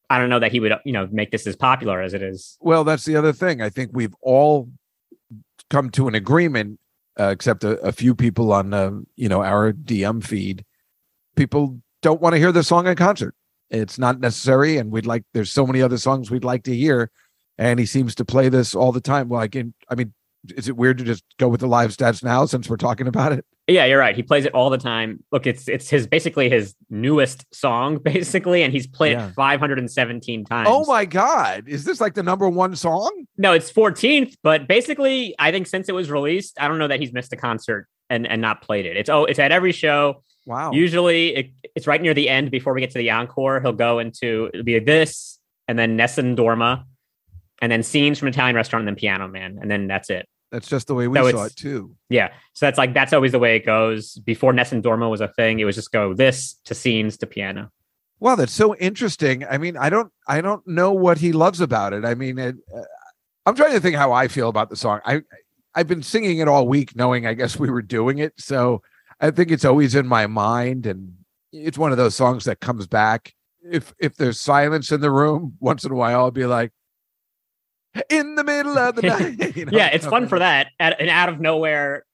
I 0.10 0.18
don't 0.20 0.30
know 0.30 0.40
that 0.40 0.52
he 0.52 0.60
would 0.60 0.74
you 0.86 0.94
know 0.94 1.08
make 1.12 1.32
this 1.32 1.46
as 1.48 1.56
popular 1.56 2.02
as 2.02 2.14
it 2.14 2.22
is. 2.22 2.58
Well, 2.62 2.84
that's 2.84 3.06
the 3.06 3.16
other 3.16 3.34
thing. 3.34 3.62
I 3.62 3.70
think 3.70 3.92
we've 3.94 4.16
all 4.22 4.70
come 5.70 5.90
to 5.92 6.08
an 6.08 6.16
agreement, 6.16 6.80
uh, 7.20 7.30
except 7.30 7.64
a, 7.64 7.80
a 7.82 7.92
few 7.92 8.16
people 8.16 8.54
on, 8.54 8.74
uh, 8.74 8.92
you 9.16 9.30
know, 9.30 9.44
our 9.44 9.74
DM 9.74 10.24
feed. 10.24 10.64
People 11.36 11.80
don't 12.02 12.22
want 12.22 12.34
to 12.34 12.40
hear 12.40 12.52
the 12.52 12.64
song 12.64 12.88
in 12.88 12.96
concert. 12.96 13.36
It's 13.70 14.00
not 14.00 14.20
necessary, 14.20 14.78
and 14.78 14.92
we'd 14.92 15.06
like. 15.06 15.24
There's 15.34 15.52
so 15.52 15.68
many 15.68 15.82
other 15.82 15.98
songs 15.98 16.32
we'd 16.32 16.46
like 16.46 16.64
to 16.64 16.76
hear, 16.76 17.12
and 17.58 17.80
he 17.80 17.86
seems 17.86 18.16
to 18.16 18.26
play 18.26 18.48
this 18.48 18.74
all 18.74 18.94
the 18.94 19.02
time. 19.02 19.28
Well, 19.28 19.42
I 19.42 19.50
can. 19.50 19.74
I 19.90 19.96
mean, 19.96 20.14
is 20.56 20.70
it 20.70 20.78
weird 20.78 21.00
to 21.00 21.04
just 21.04 21.26
go 21.38 21.50
with 21.50 21.60
the 21.60 21.68
live 21.68 21.92
stats 21.92 22.24
now 22.24 22.46
since 22.46 22.70
we're 22.70 22.78
talking 22.78 23.08
about 23.08 23.34
it? 23.34 23.46
Yeah, 23.67 23.83
you're 23.83 24.00
right. 24.00 24.15
He 24.15 24.24
plays 24.24 24.45
it 24.45 24.53
all 24.53 24.69
the 24.69 24.77
time. 24.77 25.21
Look, 25.31 25.45
it's 25.45 25.67
it's 25.67 25.89
his 25.89 26.07
basically 26.07 26.50
his 26.50 26.74
newest 26.89 27.45
song, 27.53 27.97
basically, 28.03 28.63
and 28.63 28.71
he's 28.71 28.88
played 28.88 29.13
Yeah. 29.13 29.27
it 29.27 29.33
517 29.33 30.45
times. 30.45 30.69
Oh 30.71 30.86
my 30.86 31.03
God! 31.03 31.67
Is 31.67 31.83
this 31.83 32.00
like 32.00 32.13
the 32.13 32.24
number 32.24 32.47
one 32.47 32.75
song? 32.77 33.25
No, 33.38 33.51
it's 33.51 33.71
14th, 33.71 34.36
but 34.41 34.67
basically, 34.67 35.36
I 35.38 35.51
think 35.51 35.67
since 35.67 35.89
it 35.89 35.91
was 35.95 36.09
released, 36.09 36.57
I 36.62 36.69
don't 36.69 36.79
know 36.79 36.88
that 36.88 37.00
he's 37.01 37.12
missed 37.12 37.33
a 37.33 37.36
concert 37.36 37.88
and 38.09 38.25
and 38.25 38.41
not 38.41 38.62
played 38.62 38.86
it. 38.86 38.95
It's 38.95 39.09
oh, 39.09 39.25
it's 39.25 39.39
at 39.39 39.51
every 39.51 39.74
show. 39.74 40.24
Wow. 40.45 40.71
Usually, 40.71 41.36
it, 41.36 41.51
it's 41.75 41.88
right 41.88 42.01
near 42.01 42.13
the 42.13 42.29
end 42.29 42.51
before 42.51 42.74
we 42.74 42.79
get 42.79 42.91
to 42.91 42.97
the 43.00 43.12
encore. 43.12 43.59
He'll 43.59 43.74
go 43.74 44.00
into 44.00 44.50
it'll 44.53 44.63
be 44.63 44.79
this, 44.79 45.39
and 45.67 45.77
then 45.77 45.97
Nessun 45.97 46.38
Dorma, 46.38 46.86
and 47.62 47.69
then 47.69 47.83
scenes 47.83 48.17
from 48.17 48.29
Italian 48.29 48.55
Restaurant, 48.55 48.83
and 48.83 48.88
then 48.88 48.95
Piano 48.95 49.27
Man, 49.27 49.59
and 49.62 49.69
then 49.69 49.88
that's 49.88 50.09
it. 50.09 50.25
That's 50.51 50.68
just 50.68 50.88
the 50.88 50.96
way 50.96 51.08
we 51.08 51.18
So 51.20 51.32
saw 51.32 51.46
it 51.46 51.56
too. 51.56 51.96
Yeah, 52.10 52.30
so 52.54 52.66
that's 52.66 52.77
like 52.77 52.94
that's 52.94 53.13
always 53.13 53.34
the 53.34 53.39
way 53.39 53.56
it 53.56 53.66
goes. 53.66 54.16
Before 54.20 54.54
Nessun 54.54 54.82
Dorma 54.82 55.10
was 55.10 55.22
a 55.22 55.27
thing, 55.27 55.60
it 55.60 55.66
was 55.66 55.75
just 55.75 55.92
go 55.92 56.13
this 56.13 56.56
to 56.66 56.74
scenes 56.74 57.18
to 57.18 57.27
piano. 57.27 57.72
Wow, 58.20 58.36
that's 58.36 58.54
so 58.54 58.75
interesting. 58.77 59.46
I 59.46 59.58
mean, 59.58 59.77
I 59.77 59.89
don't, 59.89 60.12
I 60.27 60.42
don't 60.42 60.66
know 60.68 60.92
what 60.92 61.20
he 61.20 61.34
loves 61.34 61.62
about 61.62 61.94
it. 61.94 62.04
I 62.04 62.16
mean, 62.16 62.39
it, 62.39 62.56
uh, 62.75 62.82
I'm 63.46 63.56
trying 63.56 63.74
to 63.74 63.80
think 63.80 63.96
how 63.96 64.12
I 64.12 64.27
feel 64.27 64.50
about 64.50 64.72
the 64.72 64.75
song. 64.75 65.01
I, 65.06 65.22
I've 65.75 65.88
been 65.88 66.01
singing 66.01 66.39
it 66.39 66.48
all 66.48 66.68
week, 66.68 66.96
knowing 66.96 67.27
I 67.27 67.34
guess 67.36 67.60
we 67.60 67.70
were 67.70 67.84
doing 67.84 68.18
it, 68.18 68.34
so 68.38 68.82
I 69.20 69.30
think 69.32 69.51
it's 69.51 69.66
always 69.66 69.94
in 69.94 70.08
my 70.08 70.25
mind, 70.25 70.88
and 70.88 71.13
it's 71.51 71.77
one 71.77 71.92
of 71.92 71.98
those 71.98 72.16
songs 72.16 72.46
that 72.46 72.60
comes 72.60 72.88
back. 72.88 73.34
If 73.62 73.94
if 74.00 74.16
there's 74.16 74.39
silence 74.39 74.92
in 74.92 75.01
the 75.01 75.12
room, 75.12 75.56
once 75.60 75.84
in 75.84 75.92
a 75.92 75.96
while, 75.96 76.22
I'll 76.22 76.32
be 76.32 76.46
like, 76.46 76.72
"In 78.10 78.36
the 78.36 78.44
middle 78.44 78.77
of 78.77 78.96
the 78.96 79.01
night." 79.04 79.56
you 79.56 79.66
know, 79.66 79.77
yeah, 79.77 79.88
it's 79.88 80.06
fun 80.06 80.27
for 80.27 80.39
that. 80.39 80.68
At, 80.80 81.00
an 81.01 81.10
out 81.10 81.30
of 81.30 81.39
nowhere 81.39 82.06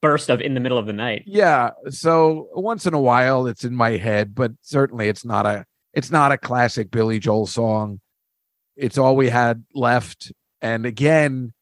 burst 0.00 0.30
of 0.30 0.40
in 0.40 0.54
the 0.54 0.60
middle 0.60 0.78
of 0.78 0.86
the 0.86 0.92
night. 0.92 1.24
Yeah. 1.26 1.70
So 1.90 2.48
once 2.54 2.86
in 2.86 2.94
a 2.94 3.00
while 3.00 3.46
it's 3.46 3.64
in 3.64 3.74
my 3.74 3.90
head, 3.90 4.34
but 4.34 4.52
certainly 4.62 5.08
it's 5.08 5.24
not 5.24 5.46
a 5.46 5.64
it's 5.94 6.10
not 6.10 6.32
a 6.32 6.38
classic 6.38 6.90
Billy 6.90 7.18
Joel 7.18 7.46
song. 7.46 8.00
It's 8.76 8.98
all 8.98 9.16
we 9.16 9.30
had 9.30 9.64
left. 9.74 10.32
And 10.60 10.86
again, 10.86 11.52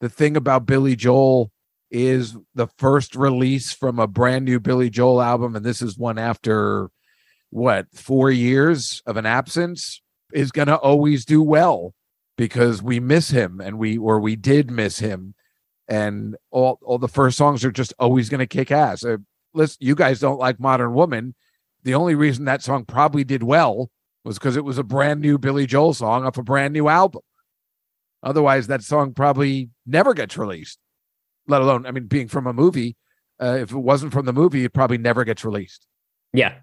the 0.00 0.08
thing 0.08 0.36
about 0.36 0.66
Billy 0.66 0.96
Joel 0.96 1.50
is 1.90 2.36
the 2.54 2.66
first 2.78 3.14
release 3.14 3.72
from 3.72 3.98
a 3.98 4.06
brand 4.06 4.44
new 4.44 4.60
Billy 4.60 4.90
Joel 4.90 5.22
album, 5.22 5.56
and 5.56 5.64
this 5.64 5.80
is 5.80 5.96
one 5.96 6.18
after 6.18 6.90
what 7.50 7.86
four 7.94 8.30
years 8.30 9.02
of 9.06 9.16
an 9.16 9.24
absence, 9.24 10.02
is 10.32 10.50
gonna 10.50 10.74
always 10.74 11.24
do 11.24 11.40
well 11.40 11.94
because 12.36 12.82
we 12.82 13.00
miss 13.00 13.30
him 13.30 13.60
and 13.60 13.78
we 13.78 13.96
or 13.98 14.20
we 14.20 14.36
did 14.36 14.70
miss 14.70 14.98
him 14.98 15.34
and 15.88 16.36
all 16.50 16.78
all 16.82 16.98
the 16.98 17.08
first 17.08 17.36
songs 17.36 17.64
are 17.64 17.72
just 17.72 17.94
always 17.98 18.28
going 18.28 18.40
to 18.40 18.46
kick 18.46 18.70
ass. 18.70 19.04
Uh, 19.04 19.18
listen, 19.54 19.78
you 19.80 19.94
guys 19.94 20.20
don't 20.20 20.38
like 20.38 20.60
Modern 20.60 20.94
Woman. 20.94 21.34
The 21.82 21.94
only 21.94 22.14
reason 22.14 22.44
that 22.44 22.62
song 22.62 22.84
probably 22.84 23.24
did 23.24 23.42
well 23.42 23.90
was 24.24 24.38
because 24.38 24.56
it 24.56 24.64
was 24.64 24.78
a 24.78 24.84
brand 24.84 25.20
new 25.20 25.38
Billy 25.38 25.66
Joel 25.66 25.94
song 25.94 26.24
off 26.24 26.36
a 26.36 26.42
brand 26.42 26.72
new 26.72 26.88
album. 26.88 27.22
Otherwise, 28.22 28.66
that 28.66 28.82
song 28.82 29.12
probably 29.14 29.70
never 29.86 30.14
gets 30.14 30.36
released. 30.36 30.78
Let 31.46 31.62
alone, 31.62 31.86
I 31.86 31.92
mean, 31.92 32.06
being 32.06 32.26
from 32.26 32.46
a 32.46 32.52
movie. 32.52 32.96
Uh, 33.40 33.58
if 33.60 33.70
it 33.70 33.76
wasn't 33.76 34.12
from 34.12 34.24
the 34.24 34.32
movie, 34.32 34.64
it 34.64 34.72
probably 34.72 34.98
never 34.98 35.22
gets 35.22 35.44
released. 35.44 35.86
Yeah. 36.32 36.54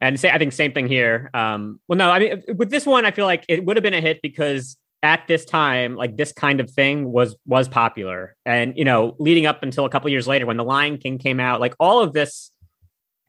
And 0.00 0.20
say 0.20 0.30
I 0.30 0.38
think 0.38 0.52
same 0.52 0.72
thing 0.72 0.86
here. 0.86 1.30
Um, 1.34 1.80
well, 1.88 1.96
no, 1.96 2.10
I 2.10 2.18
mean 2.20 2.42
with 2.56 2.70
this 2.70 2.86
one, 2.86 3.04
I 3.04 3.10
feel 3.10 3.24
like 3.24 3.44
it 3.48 3.64
would 3.64 3.76
have 3.76 3.82
been 3.82 3.94
a 3.94 4.00
hit 4.00 4.20
because 4.22 4.76
at 5.02 5.26
this 5.28 5.44
time, 5.44 5.94
like 5.96 6.16
this 6.16 6.32
kind 6.32 6.60
of 6.60 6.70
thing 6.70 7.12
was 7.12 7.36
was 7.46 7.68
popular. 7.68 8.34
And 8.44 8.76
you 8.76 8.84
know, 8.84 9.14
leading 9.18 9.46
up 9.46 9.62
until 9.62 9.84
a 9.84 9.88
couple 9.90 10.10
years 10.10 10.26
later 10.26 10.46
when 10.46 10.56
The 10.56 10.64
Lion 10.64 10.98
King 10.98 11.18
came 11.18 11.38
out, 11.40 11.60
like 11.60 11.74
all 11.78 12.00
of 12.02 12.12
this 12.12 12.50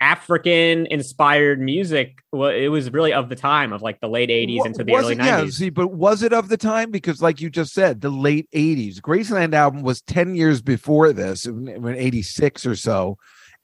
African 0.01 0.85
inspired 0.85 1.59
music, 1.59 2.19
wa- 2.31 2.47
it 2.47 2.69
was 2.69 2.91
really 2.93 3.11
of 3.11 3.27
the 3.27 3.35
time 3.35 3.73
of 3.73 3.81
like 3.81 3.99
the 3.99 4.07
late 4.07 4.29
80s 4.29 4.59
Wa- 4.59 4.65
into 4.65 4.83
the 4.85 4.93
was 4.93 5.03
early 5.03 5.13
it- 5.13 5.17
Yeah, 5.25 5.41
90s. 5.41 5.51
see, 5.57 5.69
but 5.69 5.89
was 5.89 6.23
it 6.23 6.31
of 6.31 6.47
the 6.47 6.55
time? 6.57 6.89
Because, 6.89 7.21
like 7.21 7.41
you 7.41 7.49
just 7.49 7.73
said, 7.73 7.99
the 8.01 8.09
late 8.09 8.47
'80s. 8.55 9.01
Graceland 9.01 9.53
album 9.53 9.81
was 9.83 10.01
ten 10.01 10.35
years 10.35 10.61
before 10.61 11.11
this, 11.11 11.45
in 11.45 11.85
'86 11.85 12.65
or 12.65 12.75
so, 12.75 13.17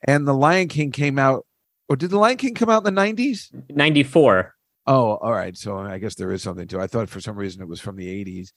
and 0.04 0.28
the 0.28 0.34
Lion 0.34 0.68
King 0.68 0.92
came 0.92 1.18
out. 1.18 1.46
Or 1.88 1.96
did 1.96 2.10
the 2.10 2.18
Lion 2.18 2.38
King 2.38 2.56
come 2.56 2.70
out 2.70 2.86
in 2.86 2.94
the 2.94 3.00
'90s? 3.02 3.50
94. 3.70 4.55
Oh, 4.88 5.16
all 5.16 5.32
right. 5.32 5.58
So 5.58 5.78
I 5.78 5.98
guess 5.98 6.16
there 6.16 6.32
is 6.32 6.44
something 6.44 6.68
to. 6.68 6.80
I 6.80 6.88
thought 6.88 7.10
for 7.10 7.20
some 7.20 7.36
reason 7.36 7.62
it 7.62 7.68
was 7.68 7.82
from 7.82 7.96
the 7.96 8.08
'80s. 8.26 8.52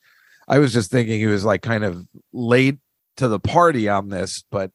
I 0.47 0.59
was 0.59 0.73
just 0.73 0.91
thinking 0.91 1.19
he 1.19 1.27
was 1.27 1.45
like 1.45 1.63
kind 1.63 1.85
of 1.85 2.07
late 2.33 2.79
to 3.17 3.29
the 3.29 3.41
party 3.41 3.89
on 3.89 4.09
this, 4.09 4.45
but 4.51 4.71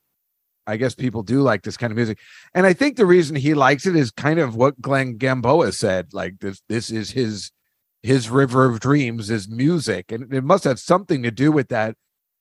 I 0.66 0.78
guess 0.78 0.96
people 0.96 1.24
do 1.24 1.42
like 1.42 1.64
this 1.64 1.78
kind 1.78 1.92
of 1.92 1.98
music. 1.98 2.20
And 2.54 2.66
I 2.66 2.74
think 2.74 2.96
the 2.96 3.06
reason 3.06 3.36
he 3.36 3.54
likes 3.54 3.86
it 3.86 3.96
is 3.96 4.12
kind 4.12 4.40
of 4.40 4.56
what 4.56 4.82
Glenn 4.82 5.18
Gamboa 5.18 5.72
said. 5.74 6.14
Like 6.14 6.40
this, 6.40 6.62
this 6.70 6.90
is 6.90 7.12
his 7.12 7.52
his 8.02 8.30
river 8.30 8.66
of 8.66 8.80
dreams 8.80 9.30
is 9.30 9.48
music, 9.48 10.12
and 10.12 10.34
it 10.34 10.44
must 10.44 10.64
have 10.66 10.80
something 10.80 11.24
to 11.24 11.32
do 11.32 11.52
with 11.52 11.70
that. 11.70 11.96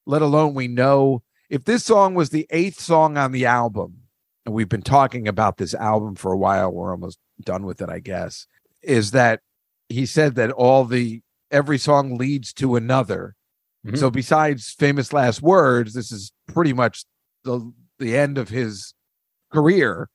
Let 0.06 0.22
alone 0.22 0.54
we 0.54 0.68
know 0.68 1.22
if 1.48 1.64
this 1.64 1.84
song 1.84 2.14
was 2.14 2.30
the 2.30 2.46
eighth 2.50 2.80
song 2.80 3.16
on 3.16 3.32
the 3.32 3.46
album, 3.46 3.98
and 4.44 4.54
we've 4.54 4.68
been 4.68 4.82
talking 4.82 5.28
about 5.28 5.58
this 5.58 5.74
album 5.74 6.16
for 6.16 6.32
a 6.32 6.38
while. 6.38 6.70
We're 6.70 6.90
almost 6.90 7.18
done 7.40 7.64
with 7.64 7.80
it, 7.80 7.88
I 7.88 8.00
guess. 8.00 8.46
Is 8.82 9.12
that 9.12 9.40
he 9.88 10.06
said 10.06 10.34
that 10.36 10.50
all 10.50 10.84
the 10.84 11.20
every 11.50 11.78
song 11.78 12.16
leads 12.16 12.52
to 12.54 12.76
another 12.76 13.34
Mhm. 13.86 13.98
So 13.98 14.10
besides 14.10 14.70
famous 14.78 15.12
last 15.12 15.42
words, 15.42 15.94
this 15.94 16.12
is 16.12 16.32
pretty 16.48 16.72
much 16.72 17.04
the 17.44 17.72
the 17.98 18.16
end 18.16 18.38
of 18.38 18.48
his 18.48 18.94
career. 19.52 20.08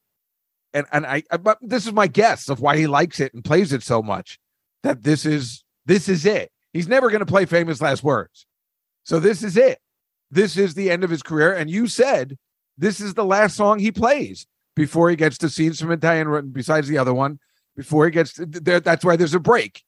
And 0.74 0.86
and 0.92 1.06
I, 1.06 1.24
I 1.32 1.38
but 1.38 1.58
this 1.62 1.86
is 1.86 1.94
my 1.94 2.08
guess 2.08 2.50
of 2.50 2.60
why 2.60 2.78
he 2.78 2.88
likes 2.88 3.20
it 3.20 3.34
and 3.34 3.44
plays 3.44 3.74
it 3.74 3.84
so 3.84 4.02
much. 4.02 4.40
That 4.84 5.04
this 5.04 5.26
is 5.26 5.64
this 5.86 6.08
is 6.08 6.26
it. 6.26 6.50
He's 6.74 6.88
never 6.88 7.10
going 7.10 7.20
to 7.20 7.26
play 7.26 7.46
famous 7.46 7.82
last 7.82 8.04
words. 8.04 8.46
So 9.04 9.20
this 9.20 9.44
is 9.44 9.58
it. 9.58 9.80
This 10.30 10.58
is 10.58 10.74
the 10.74 10.92
end 10.92 11.04
of 11.04 11.10
his 11.10 11.24
career. 11.24 11.54
And 11.54 11.70
you 11.70 11.88
said 11.88 12.38
this 12.78 13.02
is 13.02 13.16
the 13.16 13.26
last 13.26 13.56
song 13.56 13.80
he 13.80 13.92
plays 13.92 14.46
before 14.76 15.10
he 15.10 15.16
gets 15.16 15.38
to 15.40 15.50
scenes 15.50 15.82
from 15.82 15.92
Italian, 15.92 16.52
besides 16.52 16.88
the 16.88 16.98
other 16.98 17.14
one, 17.14 17.40
before 17.78 18.06
he 18.06 18.12
gets 18.12 18.34
there. 18.38 18.80
That's 18.82 19.06
why 19.06 19.16
there's 19.16 19.34
a 19.36 19.40
break 19.40 19.84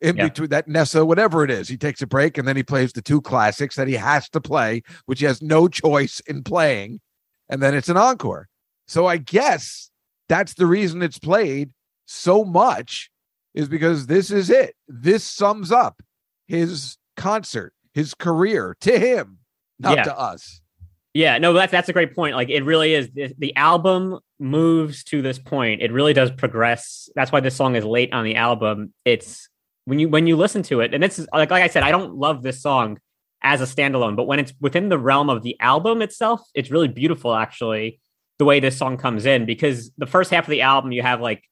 in 0.00 0.16
Yeah. 0.16 0.28
between 0.28 0.48
that 0.48 0.66
Nessa, 0.66 1.04
whatever 1.04 1.44
it 1.44 1.50
is. 1.50 1.68
He 1.68 1.76
takes 1.76 2.02
a 2.02 2.06
break 2.06 2.36
and 2.38 2.48
then 2.48 2.56
he 2.56 2.62
plays 2.64 2.92
the 2.92 3.02
two 3.02 3.20
classics 3.20 3.76
that 3.76 3.86
he 3.86 3.94
has 3.94 4.28
to 4.30 4.40
play, 4.40 4.82
which 5.06 5.20
he 5.20 5.26
has 5.26 5.40
no 5.42 5.68
choice 5.68 6.20
in 6.26 6.42
playing. 6.42 7.00
And 7.48 7.62
then 7.62 7.74
it's 7.74 7.88
an 7.88 7.96
encore. 7.96 8.48
So 8.88 9.06
I 9.06 9.18
guess 9.18 9.90
that's 10.28 10.54
the 10.54 10.66
reason 10.66 11.02
it's 11.02 11.18
played 11.18 11.70
so 12.06 12.44
much 12.44 13.10
is 13.54 13.68
because 13.68 14.06
this 14.06 14.30
is 14.30 14.50
it. 14.50 14.74
This 14.88 15.22
sums 15.22 15.70
up 15.70 16.02
his 16.48 16.96
concert, 17.16 17.72
his 17.92 18.14
career 18.14 18.76
to 18.80 18.98
him, 18.98 19.38
not 19.78 19.98
Yeah. 19.98 20.02
to 20.04 20.18
us. 20.18 20.60
Yeah, 21.12 21.38
no, 21.38 21.52
that's 21.52 21.70
that's 21.70 21.88
a 21.88 21.92
great 21.92 22.14
point. 22.16 22.34
Like 22.34 22.48
it 22.48 22.64
really 22.64 22.92
is. 22.94 23.08
The, 23.14 23.32
the 23.38 23.54
album 23.54 24.18
moves 24.44 25.02
to 25.04 25.22
this 25.22 25.38
point. 25.38 25.82
It 25.82 25.90
really 25.90 26.12
does 26.12 26.30
progress. 26.30 27.08
That's 27.16 27.32
why 27.32 27.40
this 27.40 27.56
song 27.56 27.74
is 27.74 27.84
late 27.84 28.12
on 28.12 28.24
the 28.24 28.36
album. 28.36 28.92
It's 29.04 29.48
when 29.86 29.98
you 29.98 30.08
when 30.08 30.26
you 30.26 30.36
listen 30.36 30.62
to 30.64 30.80
it, 30.80 30.94
and 30.94 31.02
this 31.02 31.18
is 31.18 31.26
like 31.32 31.50
like 31.50 31.62
I 31.62 31.68
said, 31.68 31.82
I 31.82 31.90
don't 31.90 32.14
love 32.14 32.42
this 32.42 32.62
song 32.62 32.98
as 33.42 33.60
a 33.60 33.64
standalone, 33.64 34.16
but 34.16 34.26
when 34.26 34.38
it's 34.38 34.52
within 34.60 34.88
the 34.88 34.98
realm 34.98 35.28
of 35.28 35.42
the 35.42 35.58
album 35.60 36.02
itself, 36.02 36.40
it's 36.54 36.70
really 36.70 36.88
beautiful. 36.88 37.34
Actually, 37.34 38.00
the 38.38 38.44
way 38.44 38.60
this 38.60 38.76
song 38.76 38.96
comes 38.96 39.26
in 39.26 39.46
because 39.46 39.90
the 39.98 40.06
first 40.06 40.30
half 40.30 40.44
of 40.44 40.50
the 40.50 40.62
album 40.62 40.92
you 40.92 41.02
have 41.02 41.20
like 41.20 41.42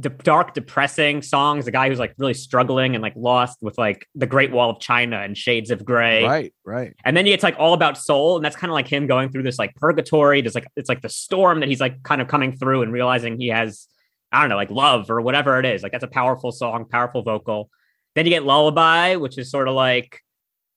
de- 0.00 0.08
dark, 0.08 0.54
depressing 0.54 1.22
songs. 1.22 1.64
The 1.64 1.70
guy 1.70 1.88
who's 1.88 1.98
like 1.98 2.14
really 2.18 2.34
struggling 2.34 2.94
and 2.94 3.02
like 3.02 3.14
lost 3.16 3.58
with 3.62 3.78
like 3.78 4.06
the 4.14 4.26
Great 4.26 4.52
Wall 4.52 4.70
of 4.70 4.80
China 4.80 5.18
and 5.18 5.36
Shades 5.36 5.70
of 5.70 5.84
Grey. 5.84 6.24
Right, 6.24 6.54
right. 6.64 6.94
And 7.04 7.16
then 7.16 7.26
it's 7.26 7.42
like 7.42 7.56
all 7.58 7.74
about 7.74 7.98
soul, 7.98 8.36
and 8.36 8.44
that's 8.44 8.56
kind 8.56 8.70
of 8.70 8.74
like 8.74 8.88
him 8.88 9.06
going 9.06 9.30
through 9.30 9.44
this 9.44 9.58
like 9.58 9.74
purgatory. 9.76 10.40
There's 10.40 10.54
like 10.54 10.66
it's 10.76 10.88
like 10.88 11.02
the 11.02 11.08
storm 11.08 11.60
that 11.60 11.68
he's 11.68 11.80
like 11.80 12.02
kind 12.02 12.20
of 12.20 12.28
coming 12.28 12.56
through 12.56 12.82
and 12.82 12.92
realizing 12.92 13.38
he 13.38 13.48
has, 13.48 13.86
I 14.32 14.40
don't 14.40 14.50
know, 14.50 14.56
like 14.56 14.70
love 14.70 15.10
or 15.10 15.20
whatever 15.20 15.58
it 15.58 15.66
is. 15.66 15.82
Like 15.82 15.92
that's 15.92 16.04
a 16.04 16.08
powerful 16.08 16.52
song, 16.52 16.86
powerful 16.86 17.22
vocal. 17.22 17.70
Then 18.14 18.26
you 18.26 18.30
get 18.30 18.44
Lullaby, 18.44 19.16
which 19.16 19.38
is 19.38 19.50
sort 19.50 19.66
of 19.68 19.74
like, 19.74 20.20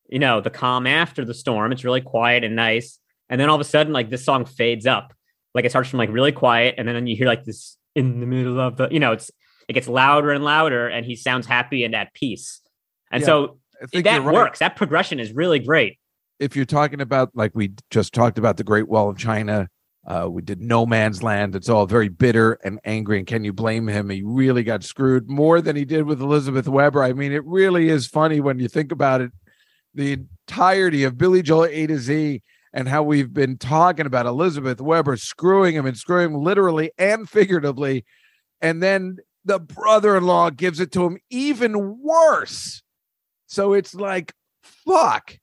you 0.09 0.19
know, 0.19 0.41
the 0.41 0.49
calm 0.49 0.87
after 0.87 1.23
the 1.23 1.33
storm. 1.33 1.71
It's 1.71 1.83
really 1.83 2.01
quiet 2.01 2.43
and 2.43 2.55
nice. 2.55 2.99
And 3.29 3.39
then 3.39 3.49
all 3.49 3.55
of 3.55 3.61
a 3.61 3.65
sudden, 3.65 3.93
like 3.93 4.09
this 4.09 4.25
song 4.25 4.45
fades 4.45 4.87
up. 4.87 5.13
Like 5.53 5.65
it 5.65 5.69
starts 5.69 5.89
from 5.89 5.97
like 5.97 6.11
really 6.11 6.31
quiet, 6.31 6.75
and 6.77 6.87
then 6.87 7.07
you 7.07 7.15
hear 7.15 7.25
like 7.25 7.43
this 7.43 7.76
in 7.97 8.19
the 8.19 8.25
middle 8.25 8.59
of 8.59 8.77
the, 8.77 8.87
you 8.91 8.99
know, 8.99 9.11
it's 9.11 9.31
it 9.67 9.73
gets 9.73 9.87
louder 9.87 10.31
and 10.31 10.43
louder, 10.43 10.87
and 10.87 11.05
he 11.05 11.15
sounds 11.15 11.45
happy 11.45 11.83
and 11.83 11.93
at 11.95 12.13
peace. 12.13 12.61
And 13.11 13.21
Yeah, 13.21 13.25
so 13.25 13.59
I 13.81 13.85
think 13.87 14.05
that 14.05 14.23
right. 14.23 14.33
works. 14.33 14.59
That 14.59 14.75
progression 14.75 15.19
is 15.19 15.33
really 15.33 15.59
great. 15.59 15.99
if 16.39 16.55
you're 16.55 16.65
talking 16.65 17.01
about 17.01 17.31
like 17.33 17.51
we 17.55 17.73
just 17.89 18.13
talked 18.13 18.37
about 18.37 18.57
the 18.57 18.63
Great 18.63 18.87
Wall 18.87 19.09
of 19.09 19.17
China, 19.17 19.67
uh, 20.07 20.27
we 20.29 20.41
did 20.41 20.61
No 20.61 20.85
Man's 20.85 21.23
Land. 21.23 21.55
It's 21.55 21.69
all 21.69 21.85
very 21.85 22.09
bitter 22.09 22.59
and 22.63 22.79
angry. 22.85 23.17
And 23.17 23.27
can 23.27 23.43
you 23.43 23.53
blame 23.53 23.87
him? 23.87 24.09
He 24.09 24.21
really 24.23 24.63
got 24.63 24.83
screwed 24.83 25.29
more 25.29 25.61
than 25.61 25.75
he 25.75 25.83
did 25.83 26.05
with 26.05 26.21
Elizabeth 26.21 26.67
Weber. 26.67 27.03
I 27.03 27.13
mean, 27.13 27.33
it 27.33 27.43
really 27.45 27.89
is 27.89 28.07
funny 28.07 28.39
when 28.39 28.59
you 28.59 28.67
think 28.67 28.91
about 28.91 29.21
it. 29.21 29.31
The 29.95 30.13
entirety 30.47 31.03
of 31.03 31.17
Billy 31.17 31.41
Joel 31.41 31.65
A 31.65 31.87
to 31.87 31.97
Z 31.97 32.41
and 32.73 32.87
how 32.87 33.03
we've 33.03 33.33
been 33.33 33.57
talking 33.57 34.05
about 34.05 34.25
Elizabeth 34.25 34.81
Weber 34.81 35.17
screwing 35.17 35.75
him 35.75 35.85
and 35.85 35.97
screwing 35.97 36.33
him 36.33 36.41
literally 36.41 36.91
and 36.97 37.29
figuratively. 37.29 38.05
And 38.61 38.81
then 38.81 39.17
the 39.45 39.59
brother 39.59 40.17
in 40.17 40.25
law 40.25 40.49
gives 40.49 40.79
it 40.79 40.91
to 40.93 41.05
him 41.05 41.17
even 41.29 41.99
worse. 42.01 42.83
So 43.47 43.73
it's 43.73 43.95
like, 43.95 44.33
fuck. 44.61 45.37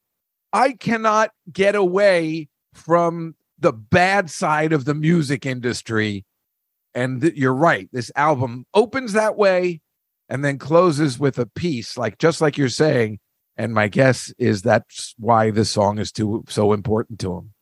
I 0.53 0.73
cannot 0.73 1.31
get 1.51 1.75
away 1.75 2.49
from 2.73 3.35
the 3.57 3.73
bad 3.73 4.29
side 4.29 4.73
of 4.73 4.85
the 4.85 4.93
music 4.93 5.45
industry. 5.45 6.25
And 6.93 7.21
th- 7.21 7.35
you're 7.35 7.53
right. 7.53 7.89
This 7.91 8.11
album 8.15 8.65
opens 8.73 9.13
that 9.13 9.35
way 9.35 9.81
and 10.29 10.45
then 10.45 10.57
closes 10.57 11.19
with 11.19 11.37
a 11.39 11.45
piece, 11.45 11.97
like 11.97 12.17
just 12.17 12.41
like 12.41 12.57
you're 12.57 12.69
saying. 12.69 13.19
And 13.57 13.73
my 13.73 13.87
guess 13.87 14.33
is 14.37 14.61
that's 14.61 15.13
why 15.17 15.51
this 15.51 15.69
song 15.69 15.97
is 15.97 16.11
too 16.11 16.43
so 16.49 16.73
important 16.73 17.19
to 17.19 17.33
him. 17.37 17.53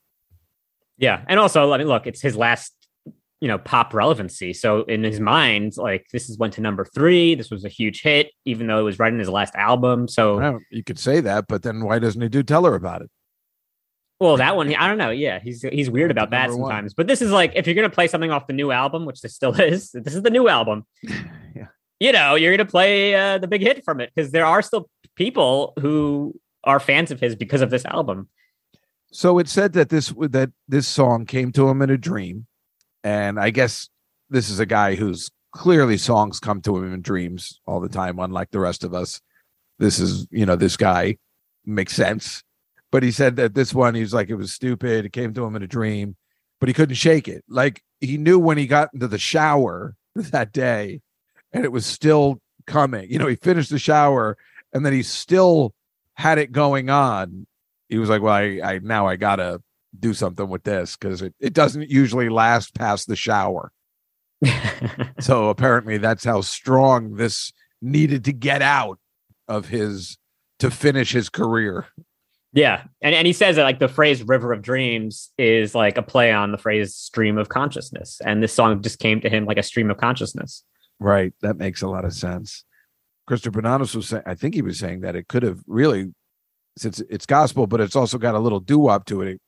Yeah, 0.97 1.23
and 1.27 1.39
also, 1.39 1.71
I 1.71 1.77
mean, 1.77 1.88
look, 1.88 2.08
it's 2.08 2.21
his 2.21 2.36
last, 2.36 2.73
you 3.41 3.47
know, 3.47 3.58
pop 3.58 3.93
relevancy. 3.93 4.53
So 4.53 4.84
in 4.84 5.03
his 5.03 5.19
mind, 5.19 5.73
like 5.77 6.06
this 6.12 6.29
is 6.29 6.38
went 6.38 6.53
to 6.53 6.62
number 6.62 6.86
three. 6.86 7.36
This 7.36 7.51
was 7.51 7.65
a 7.65 7.69
huge 7.69 8.01
hit, 8.01 8.32
even 8.45 8.67
though 8.67 8.79
it 8.79 8.84
was 8.84 8.99
right 8.99 9.12
in 9.13 9.19
his 9.19 9.29
last 9.29 9.53
album. 9.56 10.08
So, 10.08 10.38
Well, 10.38 10.60
you 10.71 10.84
could 10.84 10.97
say 10.99 11.19
that, 11.21 11.45
but 11.47 11.62
then 11.63 11.84
why 11.84 11.99
doesn't 11.99 12.21
he 12.21 12.29
do 12.29 12.41
tell 12.43 12.63
her 12.65 12.75
about 12.75 13.01
it? 13.01 13.10
well, 14.19 14.38
that 14.38 14.56
one, 14.56 14.73
I 14.73 14.88
don't 14.88 14.97
know. 14.97 15.10
Yeah, 15.10 15.39
he's 15.43 15.63
he's 15.63 15.89
weird 15.89 16.10
about 16.10 16.29
that 16.29 16.47
Number 16.47 16.62
one. 16.62 16.69
sometimes. 16.71 16.93
But 16.93 17.08
this 17.08 17.21
is 17.21 17.32
like, 17.32 17.51
if 17.56 17.67
you're 17.67 17.75
gonna 17.75 17.89
play 17.89 18.08
something 18.08 18.32
off 18.32 18.47
the 18.47 18.53
new 18.53 18.71
album, 18.71 19.06
which 19.06 19.19
this 19.21 19.36
still 19.36 19.53
is, 19.60 19.91
this 19.91 20.15
is 20.15 20.21
the 20.21 20.29
new 20.32 20.47
album. 20.47 20.86
Yeah. 21.56 21.67
You 21.99 22.12
know, 22.12 22.36
you're 22.36 22.56
gonna 22.56 22.67
play 22.69 23.13
uh, 23.15 23.38
the 23.38 23.47
big 23.47 23.62
hit 23.62 23.84
from 23.86 23.99
it 23.99 24.12
because 24.15 24.32
there 24.32 24.45
are 24.45 24.62
still 24.62 24.89
people 25.15 25.73
who 25.80 26.39
are 26.63 26.80
fans 26.80 27.12
of 27.12 27.19
his 27.19 27.36
because 27.36 27.62
of 27.62 27.69
this 27.69 27.86
album. 27.86 28.30
So 29.12 29.38
it 29.39 29.47
said 29.47 29.73
that 29.73 29.89
this 29.89 30.13
that 30.17 30.52
this 30.67 30.88
song 30.88 31.26
came 31.26 31.52
to 31.52 31.67
him 31.69 31.82
in 31.82 31.89
a 31.89 31.97
dream, 31.97 32.47
and 33.04 33.39
I 33.39 33.52
guess 33.52 33.89
this 34.30 34.49
is 34.49 34.60
a 34.60 34.65
guy 34.65 34.95
who's 34.95 35.30
clearly 35.52 35.97
songs 35.97 36.39
come 36.39 36.62
to 36.62 36.78
him 36.78 36.91
in 36.91 37.02
dreams 37.02 37.60
all 37.67 37.80
the 37.80 37.89
time, 37.89 38.17
unlike 38.17 38.49
the 38.49 38.60
rest 38.60 38.84
of 38.84 38.93
us. 38.93 39.21
This 39.78 39.99
is 39.99 40.28
you 40.32 40.45
know 40.45 40.56
this 40.56 40.78
guy 40.78 41.17
makes 41.65 41.93
sense, 41.93 42.43
but 42.91 43.04
he 43.04 43.12
said 43.12 43.36
that 43.36 43.54
this 43.54 43.73
one 43.73 43.93
he's 43.93 44.13
like 44.13 44.30
it 44.30 44.36
was 44.36 44.52
stupid. 44.52 45.06
It 45.06 45.13
came 45.13 45.34
to 45.36 45.45
him 45.45 45.56
in 45.56 45.63
a 45.63 45.67
dream, 45.67 46.15
but 46.60 46.69
he 46.69 46.73
couldn't 46.73 46.95
shake 46.95 47.28
it. 47.28 47.43
Like 47.47 47.84
he 47.99 48.17
knew 48.17 48.39
when 48.39 48.58
he 48.58 48.65
got 48.65 48.89
into 48.93 49.08
the 49.08 49.19
shower 49.19 49.95
that 50.15 50.52
day, 50.54 51.02
and 51.52 51.65
it 51.65 51.71
was 51.71 51.86
still 51.86 52.41
coming. 52.65 53.12
You 53.12 53.19
know, 53.19 53.28
he 53.28 53.36
finished 53.36 53.69
the 53.69 53.78
shower 53.78 54.38
and 54.73 54.86
then 54.86 54.93
he 54.93 55.03
still 55.03 55.73
had 56.15 56.38
it 56.38 56.51
going 56.51 56.89
on 56.89 57.45
he 57.93 57.99
was 57.99 58.09
like, 58.09 58.23
"Well, 58.23 58.33
I, 58.33 58.59
I 58.63 58.79
now 58.81 59.05
I 59.05 59.17
gotta 59.17 59.62
do 59.99 60.15
something 60.15 60.49
with 60.49 60.63
this 60.63 60.97
because 60.97 61.21
it, 61.21 61.36
it 61.39 61.53
doesn't 61.53 61.91
usually 61.91 62.27
last 62.27 62.73
past 62.73 63.07
the 63.07 63.15
shower." 63.15 63.71
So 65.19 65.47
apparently, 65.47 65.99
that's 65.99 66.25
how 66.25 66.41
strong 66.41 67.15
this 67.15 67.53
needed 67.81 68.25
to 68.25 68.33
get 68.33 68.62
out 68.62 68.99
of 69.47 69.69
his 69.69 70.17
to 70.59 70.69
finish 70.69 71.13
his 71.13 71.29
career. 71.29 71.86
Yeah. 72.51 72.83
And 73.01 73.15
and 73.15 73.25
he 73.25 73.31
says 73.31 73.55
that 73.55 73.63
like 73.63 73.79
the 73.79 73.88
phrase 73.88 74.21
river 74.23 74.51
of 74.51 74.62
dreams 74.62 75.29
is 75.38 75.73
like 75.73 75.97
a 75.97 76.01
play 76.01 76.33
on 76.33 76.51
the 76.51 76.57
phrase 76.57 76.93
stream 76.93 77.38
of 77.38 77.47
consciousness. 77.47 78.19
And 78.25 78.43
this 78.43 78.51
song 78.51 78.81
just 78.81 78.99
came 78.99 79.21
to 79.21 79.29
him 79.29 79.45
like 79.45 79.57
a 79.57 79.63
stream 79.63 79.89
of 79.89 79.95
consciousness. 79.95 80.65
Right, 80.99 81.31
that 81.41 81.55
makes 81.55 81.81
a 81.81 81.88
lot 81.88 82.03
of 82.03 82.12
sense. 82.12 82.65
Christopher 83.25 83.62
Bonanos 83.62 83.95
was 83.95 84.09
saying, 84.09 84.23
I 84.25 84.36
think 84.36 84.55
he 84.55 84.62
was 84.62 84.79
saying 84.79 85.01
that 85.01 85.15
it 85.15 85.27
could 85.27 85.43
have 85.43 85.59
really, 85.67 86.13
since 86.77 86.99
it's 87.09 87.25
gospel, 87.25 87.67
but 87.67 87.81
it's 87.81 87.95
also 87.95 88.17
got 88.17 88.36
a 88.36 88.39
little 88.39 88.59
doo 88.59 88.79
wop 88.79 89.05
to 89.05 89.21
it. 89.21 89.27
It 89.29 89.41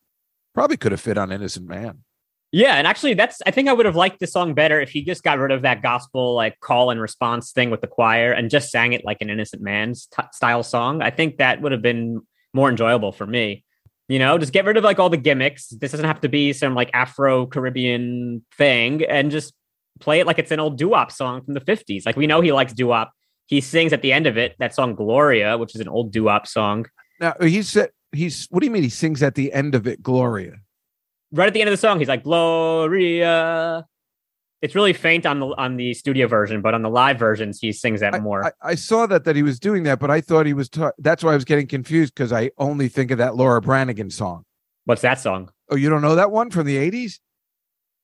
probably 0.54 0.78
could 0.78 0.92
have 0.92 1.02
fit 1.02 1.18
on 1.18 1.32
Innocent 1.32 1.68
Man. 1.68 2.04
Yeah, 2.52 2.76
and 2.76 2.88
actually 2.88 3.16
that's 3.16 3.42
I 3.46 3.52
think 3.52 3.68
I 3.68 3.74
would 3.74 3.86
have 3.86 3.98
liked 3.98 4.22
the 4.22 4.28
song 4.28 4.54
better 4.54 4.80
if 4.80 4.90
he 4.90 5.04
just 5.04 5.24
got 5.24 5.40
rid 5.40 5.52
of 5.52 5.64
that 5.64 5.82
gospel 5.82 6.36
like 6.36 6.58
call 6.62 6.90
and 6.90 7.02
response 7.02 7.52
thing 7.52 7.70
with 7.70 7.82
the 7.82 7.88
choir 7.88 8.32
and 8.32 8.50
just 8.50 8.72
sang 8.72 8.94
it 8.94 9.04
like 9.04 9.18
an 9.22 9.30
innocent 9.30 9.62
man's 9.62 10.08
style 10.32 10.64
song. 10.64 11.02
I 11.02 11.10
think 11.10 11.38
that 11.38 11.62
would 11.62 11.74
have 11.74 11.82
been 11.82 12.22
more 12.54 12.70
enjoyable 12.70 13.12
for 13.12 13.28
me. 13.28 13.66
You 14.08 14.20
know, 14.20 14.38
just 14.38 14.54
get 14.54 14.64
rid 14.64 14.78
of 14.78 14.86
like 14.86 15.00
all 15.00 15.10
the 15.10 15.18
gimmicks. 15.18 15.68
This 15.68 15.92
doesn't 15.92 16.06
have 16.06 16.22
to 16.22 16.30
be 16.30 16.54
some 16.54 16.76
like 16.76 16.92
Afro 16.94 17.46
Caribbean 17.48 18.46
thing 18.58 19.04
and 19.04 19.32
just 19.32 19.54
play 20.00 20.20
it 20.20 20.28
like 20.28 20.40
it's 20.40 20.52
an 20.52 20.60
old 20.60 20.78
doo-wop 20.78 21.12
song 21.12 21.44
from 21.44 21.56
the 21.56 21.60
50s. 21.60 22.06
Like 22.06 22.16
we 22.16 22.28
know 22.28 22.40
he 22.40 22.54
likes 22.54 22.72
doo-wop. 22.72 23.12
He 23.48 23.62
sings 23.62 23.94
at 23.94 24.02
the 24.02 24.12
end 24.12 24.28
of 24.28 24.38
it 24.38 24.56
that 24.60 24.74
song 24.74 24.96
Gloria, 24.96 25.58
which 25.58 25.76
is 25.76 25.82
an 25.82 25.88
old 25.88 26.12
doo-wop 26.12 26.48
song. 26.48 26.88
Now 27.20 27.36
he 27.42 27.62
said 27.62 27.92
he's. 28.12 28.48
What 28.50 28.62
do 28.62 28.66
you 28.66 28.72
mean 28.72 28.84
he 28.84 28.90
sings 28.90 29.22
at 29.24 29.36
the 29.36 29.54
end 29.54 29.76
of 29.76 29.88
it, 29.88 30.02
Gloria? 30.02 30.56
right 31.36 31.48
at 31.48 31.54
the 31.54 31.62
end 31.62 31.70
of 31.70 31.74
the 31.74 31.78
song, 31.78 32.00
he's 32.00 32.08
like 32.08 32.24
Gloria. 32.24 33.86
It's 34.62 34.74
really 34.74 34.94
faint 34.94 35.26
on 35.26 35.40
the 35.40 35.48
on 35.48 35.78
the 35.78 35.94
studio 35.94 36.28
version, 36.28 36.62
but 36.62 36.74
on 36.74 36.82
the 36.82 36.90
live 36.90 37.20
versions, 37.20 37.60
he 37.60 37.72
sings 37.72 38.00
that 38.00 38.20
more. 38.22 38.46
I, 38.46 38.52
I 38.62 38.76
saw 38.76 39.06
that 39.06 39.26
that 39.26 39.36
he 39.36 39.44
was 39.44 39.60
doing 39.60 39.84
that, 39.84 40.00
but 40.00 40.10
I 40.10 40.22
thought 40.22 40.46
he 40.46 40.54
was. 40.54 40.70
Ta- 40.70 40.94
that's 40.98 41.24
why 41.24 41.34
I 41.34 41.36
was 41.36 41.46
getting 41.46 41.68
confused 41.68 42.16
because 42.16 42.34
I 42.34 42.52
only 42.58 42.88
think 42.88 43.12
of 43.12 43.18
that 43.20 43.36
Laura 43.36 43.62
Branigan 43.62 44.10
song. 44.10 44.44
What's 44.86 45.02
that 45.02 45.20
song? 45.20 45.52
Oh, 45.70 45.76
you 45.76 45.90
don't 45.90 46.02
know 46.02 46.16
that 46.16 46.32
one 46.32 46.50
from 46.50 46.66
the 46.66 46.78
eighties? 46.78 47.20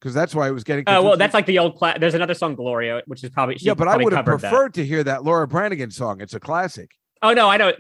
Because 0.02 0.16
that's 0.16 0.34
why 0.34 0.48
I 0.48 0.52
was 0.52 0.64
getting. 0.64 0.84
Oh 0.88 1.04
well, 1.04 1.18
that's 1.18 1.36
like 1.36 1.46
the 1.46 1.60
old. 1.60 1.78
Cla- 1.78 1.98
There's 2.00 2.16
another 2.16 2.34
song, 2.34 2.56
Gloria, 2.56 3.04
which 3.06 3.24
is 3.24 3.30
probably 3.30 3.58
yeah, 3.60 3.76
but 3.76 3.88
I 3.88 3.98
would 3.98 4.14
have 4.14 4.26
covered 4.26 4.42
that. 4.42 4.50
preferred 4.50 4.74
to 4.74 4.86
hear 4.86 5.04
that 5.04 5.24
Laura 5.24 5.48
Branigan 5.48 5.92
song. 5.92 6.22
It's 6.22 6.34
a 6.34 6.40
classic. 6.40 6.90
Oh 7.22 7.34
no, 7.34 7.48
I 7.48 7.58
know. 7.58 7.72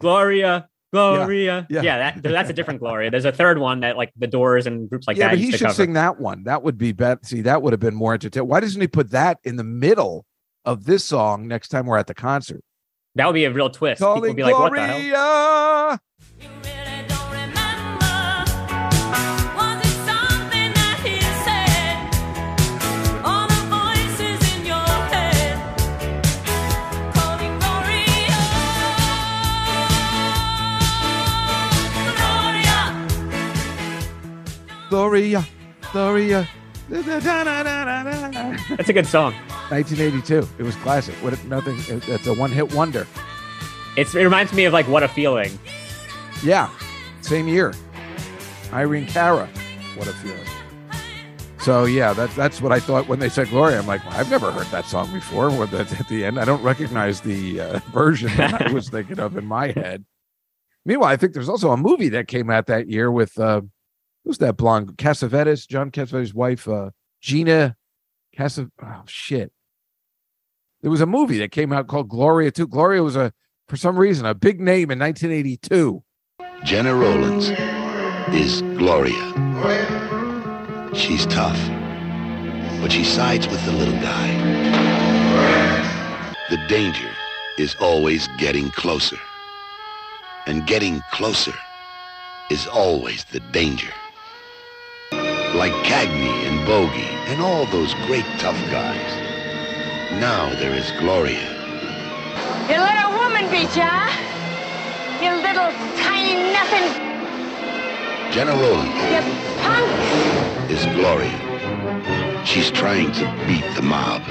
Gloria, 0.00 0.68
Gloria. 0.92 1.64
Yeah. 1.70 1.82
Yeah, 1.82 1.98
that, 1.98 2.22
that's 2.24 2.50
a 2.50 2.52
different 2.52 2.80
Gloria. 2.80 3.12
There's 3.12 3.24
a 3.24 3.30
third 3.30 3.58
one 3.58 3.80
that 3.80 3.96
like 3.96 4.12
the 4.16 4.26
Doors 4.26 4.66
and 4.66 4.90
groups 4.90 5.06
like 5.06 5.16
yeah, 5.16 5.26
that. 5.26 5.32
but 5.32 5.38
he 5.38 5.52
should 5.52 5.60
cover. 5.60 5.74
sing 5.74 5.92
that 5.92 6.18
one. 6.18 6.42
That 6.42 6.64
would 6.64 6.76
be 6.76 6.90
better. 6.90 7.20
See, 7.22 7.42
that 7.42 7.62
would 7.62 7.72
have 7.72 7.80
been 7.80 7.94
more 7.94 8.14
entertaining. 8.14 8.48
Why 8.48 8.58
doesn't 8.58 8.80
he 8.80 8.88
put 8.88 9.10
that 9.10 9.38
in 9.44 9.54
the 9.54 9.64
middle 9.64 10.26
of 10.64 10.86
this 10.86 11.04
song 11.04 11.46
next 11.46 11.68
time 11.68 11.86
we're 11.86 11.98
at 11.98 12.08
the 12.08 12.14
concert? 12.14 12.64
That 13.14 13.26
would 13.26 13.34
be 13.34 13.44
a 13.44 13.52
real 13.52 13.70
twist. 13.70 14.00
People 14.00 14.14
Calling 14.14 14.30
would 14.30 14.36
be 14.36 14.42
like, 14.42 14.58
what 14.58 14.72
the 14.72 14.80
hell? 14.80 15.98
Gloria, 35.18 35.44
Gloria. 35.90 36.48
That's 36.88 38.88
a 38.88 38.92
good 38.92 39.06
song. 39.06 39.32
1982. 39.68 40.48
It 40.58 40.62
was 40.62 40.76
classic. 40.76 41.16
What 41.16 41.42
nothing? 41.46 41.76
it- 41.88 42.08
It's 42.08 42.26
a 42.28 42.34
one-hit 42.34 42.72
wonder. 42.72 43.04
It's, 43.96 44.14
it 44.14 44.22
reminds 44.22 44.52
me 44.52 44.64
of 44.66 44.72
like 44.72 44.86
What 44.86 45.02
a 45.02 45.08
Feeling. 45.08 45.58
Yeah, 46.44 46.70
same 47.20 47.48
year. 47.48 47.74
Irene 48.72 49.06
Cara. 49.06 49.48
What 49.96 50.06
a 50.06 50.12
feeling. 50.12 50.38
So 51.58 51.84
yeah, 51.86 52.12
that's 52.12 52.34
that's 52.36 52.62
what 52.62 52.70
I 52.70 52.78
thought 52.78 53.08
when 53.08 53.18
they 53.18 53.28
said 53.28 53.48
Gloria. 53.48 53.80
I'm 53.80 53.88
like, 53.88 54.04
well, 54.04 54.14
I've 54.16 54.30
never 54.30 54.52
heard 54.52 54.66
that 54.68 54.84
song 54.84 55.12
before. 55.12 55.50
That 55.66 55.98
at 56.00 56.06
the 56.08 56.24
end, 56.24 56.38
I 56.38 56.44
don't 56.44 56.62
recognize 56.62 57.22
the 57.22 57.60
uh, 57.60 57.78
version 57.92 58.30
that 58.36 58.68
I 58.68 58.72
was 58.72 58.88
thinking 58.88 59.18
of 59.18 59.36
in 59.36 59.46
my 59.46 59.72
head. 59.72 60.04
Meanwhile, 60.84 61.10
I 61.10 61.16
think 61.16 61.32
there's 61.32 61.48
also 61.48 61.72
a 61.72 61.76
movie 61.76 62.10
that 62.10 62.28
came 62.28 62.50
out 62.50 62.66
that 62.66 62.88
year 62.88 63.10
with 63.10 63.36
uh, 63.40 63.62
who's 64.28 64.38
that 64.38 64.58
blonde 64.58 64.98
Cassavetes, 64.98 65.66
John 65.66 65.90
Cassavetes' 65.90 66.34
wife, 66.34 66.68
uh, 66.68 66.90
Gina 67.22 67.76
Cassav. 68.36 68.70
Oh 68.80 69.02
shit! 69.06 69.50
There 70.82 70.90
was 70.90 71.00
a 71.00 71.06
movie 71.06 71.38
that 71.38 71.50
came 71.50 71.72
out 71.72 71.88
called 71.88 72.10
Gloria 72.10 72.50
too. 72.50 72.66
Gloria 72.66 73.02
was 73.02 73.16
a 73.16 73.32
for 73.68 73.78
some 73.78 73.98
reason 73.98 74.26
a 74.26 74.34
big 74.34 74.60
name 74.60 74.90
in 74.90 74.98
1982. 74.98 76.04
Gena 76.62 76.94
Rowlands 76.94 77.48
is 78.34 78.60
Gloria. 78.76 79.14
She's 80.94 81.24
tough, 81.26 81.58
but 82.82 82.92
she 82.92 83.04
sides 83.04 83.48
with 83.48 83.64
the 83.64 83.72
little 83.72 83.98
guy. 84.00 84.28
The 86.50 86.58
danger 86.68 87.10
is 87.56 87.74
always 87.80 88.28
getting 88.36 88.70
closer. 88.72 89.18
And 90.46 90.66
getting 90.66 91.02
closer 91.12 91.54
is 92.50 92.66
always 92.66 93.24
the 93.24 93.40
danger. 93.40 93.92
Like 95.54 95.72
Cagney 95.84 96.46
and 96.46 96.64
Bogey 96.66 97.08
and 97.32 97.40
all 97.40 97.64
those 97.66 97.94
great 98.06 98.26
tough 98.38 98.58
guys. 98.70 99.10
Now 100.20 100.54
there 100.60 100.74
is 100.74 100.90
Gloria. 101.00 101.48
You 102.68 102.76
let 102.76 102.96
a 103.04 103.16
woman 103.16 103.50
beat 103.50 103.74
ya, 103.74 103.88
huh? 103.88 105.24
You 105.24 105.32
little 105.34 105.72
tiny 105.96 106.52
nothing, 106.52 106.86
Gena 108.30 108.52
Rowlands 108.52 108.94
you 109.10 109.22
punk! 109.62 110.70
is 110.70 110.84
Gloria. 110.94 112.44
She's 112.44 112.70
trying 112.70 113.10
to 113.12 113.24
beat 113.46 113.64
the 113.74 113.82
mob 113.82 114.22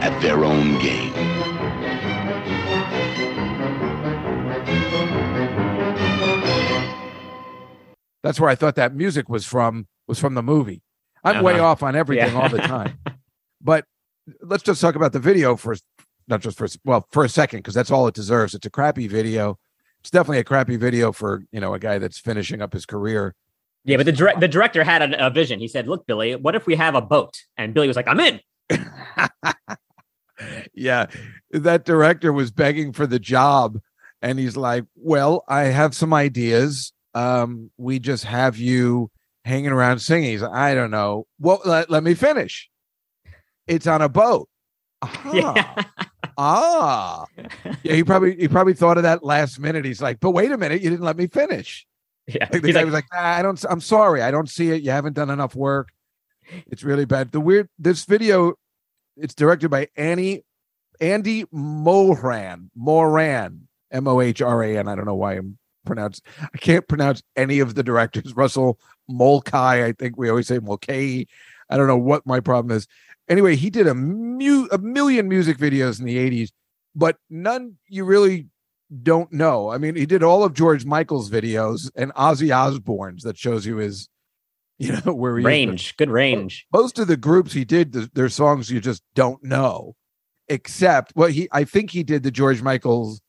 at 0.00 0.18
their 0.22 0.44
own 0.44 0.78
game. 0.80 1.12
That's 8.26 8.40
where 8.40 8.50
I 8.50 8.56
thought 8.56 8.74
that 8.74 8.92
music 8.94 9.28
was 9.28 9.46
from 9.46 9.86
was 10.08 10.18
from 10.18 10.34
the 10.34 10.42
movie. 10.42 10.82
I'm 11.22 11.44
way 11.44 11.54
Uh-huh. 11.54 11.64
off 11.66 11.82
on 11.84 11.94
everything 11.94 12.32
Yeah. 12.32 12.40
all 12.40 12.48
the 12.48 12.58
time. 12.58 12.98
but 13.60 13.84
let's 14.42 14.64
just 14.64 14.80
talk 14.80 14.96
about 14.96 15.12
the 15.12 15.20
video 15.20 15.54
for 15.54 15.76
not 16.26 16.40
just 16.40 16.58
for 16.58 16.66
well 16.84 17.06
for 17.12 17.24
a 17.24 17.28
second 17.28 17.60
because 17.60 17.74
that's 17.74 17.90
all 17.92 18.08
it 18.08 18.14
deserves. 18.14 18.52
It's 18.52 18.66
a 18.66 18.70
crappy 18.70 19.06
video. 19.06 19.58
It's 20.00 20.10
definitely 20.10 20.38
a 20.40 20.44
crappy 20.44 20.76
video 20.76 21.12
for 21.12 21.44
you 21.52 21.60
know 21.60 21.72
a 21.72 21.78
guy 21.78 21.98
that's 21.98 22.18
finishing 22.18 22.60
up 22.60 22.72
his 22.72 22.84
career. 22.84 23.34
Yeah, 23.84 23.96
but 23.96 24.06
the 24.06 24.12
direct 24.12 24.40
the 24.40 24.48
director 24.48 24.82
had 24.82 25.02
a, 25.02 25.26
a 25.26 25.30
vision. 25.30 25.60
He 25.60 25.68
said, 25.68 25.86
"Look, 25.86 26.04
Billy, 26.08 26.34
what 26.34 26.56
if 26.56 26.66
we 26.66 26.74
have 26.74 26.96
a 26.96 27.00
boat?" 27.00 27.34
And 27.56 27.72
Billy 27.74 27.86
was 27.86 27.94
like, 27.96 28.08
"I'm 28.08 28.18
in." 28.18 28.40
yeah, 30.74 31.06
that 31.52 31.84
director 31.84 32.32
was 32.32 32.50
begging 32.50 32.92
for 32.92 33.06
the 33.06 33.18
job, 33.20 33.78
and 34.20 34.38
he's 34.40 34.56
like, 34.56 34.84
"Well, 34.96 35.44
I 35.48 35.64
have 35.66 35.94
some 35.94 36.12
ideas. 36.12 36.92
Um, 37.16 37.70
we 37.78 37.98
just 37.98 38.24
have 38.24 38.58
you 38.58 39.10
hanging 39.44 39.70
around 39.72 40.00
singing." 40.00 40.30
He's 40.30 40.42
like, 40.42 40.52
"I 40.52 40.74
don't 40.74 40.90
know. 40.90 41.26
Well, 41.40 41.60
let, 41.64 41.90
let 41.90 42.02
me 42.04 42.14
finish. 42.14 42.68
It's 43.66 43.86
on 43.86 44.02
a 44.02 44.08
boat." 44.08 44.48
Ah, 45.02 45.32
Yeah. 45.34 45.82
ah, 46.38 47.26
yeah. 47.82 47.94
He 47.94 48.04
probably 48.04 48.36
he 48.36 48.48
probably 48.48 48.74
thought 48.74 48.96
of 48.98 49.02
that 49.04 49.24
last 49.24 49.58
minute. 49.58 49.84
He's 49.84 50.02
like, 50.02 50.20
"But 50.20 50.32
wait 50.32 50.52
a 50.52 50.58
minute, 50.58 50.82
you 50.82 50.90
didn't 50.90 51.04
let 51.04 51.16
me 51.16 51.26
finish." 51.26 51.86
Yeah, 52.26 52.48
Like 52.52 52.60
the 52.62 52.68
He's 52.68 52.74
guy 52.74 52.80
like, 52.80 52.84
was 52.86 52.94
like, 52.94 53.06
"Nah, 53.12 53.20
"I 53.20 53.42
don't. 53.42 53.64
I'm 53.70 53.80
sorry. 53.80 54.20
I 54.22 54.30
don't 54.30 54.48
see 54.50 54.70
it. 54.70 54.82
You 54.82 54.90
haven't 54.90 55.14
done 55.14 55.30
enough 55.30 55.54
work. 55.54 55.88
It's 56.66 56.82
really 56.84 57.04
bad." 57.04 57.30
The 57.32 57.40
weird. 57.40 57.68
This 57.78 58.04
video, 58.04 58.54
it's 59.16 59.34
directed 59.34 59.68
by 59.70 59.88
Annie 59.96 60.44
Andy 61.00 61.44
Moran. 61.52 62.70
Moran. 62.74 63.68
M 63.92 64.08
O 64.08 64.20
H 64.20 64.42
R 64.42 64.62
A 64.62 64.76
N. 64.78 64.88
I 64.88 64.94
don't 64.96 65.06
know 65.06 65.14
why 65.14 65.34
I'm 65.34 65.58
pronounced. 65.86 66.26
I 66.42 66.58
can't 66.58 66.86
pronounce 66.86 67.22
any 67.36 67.60
of 67.60 67.74
the 67.74 67.82
directors. 67.82 68.34
Russell 68.36 68.78
Mulcahy. 69.08 69.84
I 69.84 69.92
think 69.92 70.16
we 70.16 70.28
always 70.28 70.46
say 70.48 70.58
Mulcahy. 70.58 71.28
I 71.70 71.76
don't 71.76 71.86
know 71.86 71.96
what 71.96 72.26
my 72.26 72.40
problem 72.40 72.76
is. 72.76 72.86
Anyway, 73.28 73.56
he 73.56 73.70
did 73.70 73.86
a 73.86 73.94
mu- 73.94 74.68
a 74.70 74.78
million 74.78 75.28
music 75.28 75.58
videos 75.58 75.98
in 75.98 76.06
the 76.06 76.16
80s, 76.16 76.50
but 76.94 77.16
none 77.30 77.76
you 77.88 78.04
really 78.04 78.46
don't 79.02 79.32
know. 79.32 79.70
I 79.70 79.78
mean, 79.78 79.96
he 79.96 80.06
did 80.06 80.22
all 80.22 80.44
of 80.44 80.54
George 80.54 80.84
Michael's 80.84 81.30
videos 81.30 81.90
and 81.96 82.12
Ozzy 82.14 82.54
Osbourne's 82.54 83.24
that 83.24 83.36
shows 83.36 83.66
you 83.66 83.78
his, 83.78 84.08
you 84.78 84.92
know, 85.04 85.12
where 85.14 85.38
he 85.38 85.42
is. 85.42 85.46
range, 85.46 85.96
good 85.96 86.10
range. 86.10 86.66
Most 86.72 86.98
of 86.98 87.08
the 87.08 87.16
groups 87.16 87.52
he 87.52 87.64
did, 87.64 87.92
th- 87.92 88.10
their 88.12 88.28
songs 88.28 88.70
you 88.70 88.80
just 88.80 89.02
don't 89.14 89.42
know, 89.42 89.96
except 90.48 91.12
well, 91.16 91.28
he 91.28 91.48
I 91.50 91.64
think 91.64 91.90
he 91.90 92.02
did 92.02 92.22
the 92.22 92.30
George 92.30 92.62
Michael's 92.62 93.20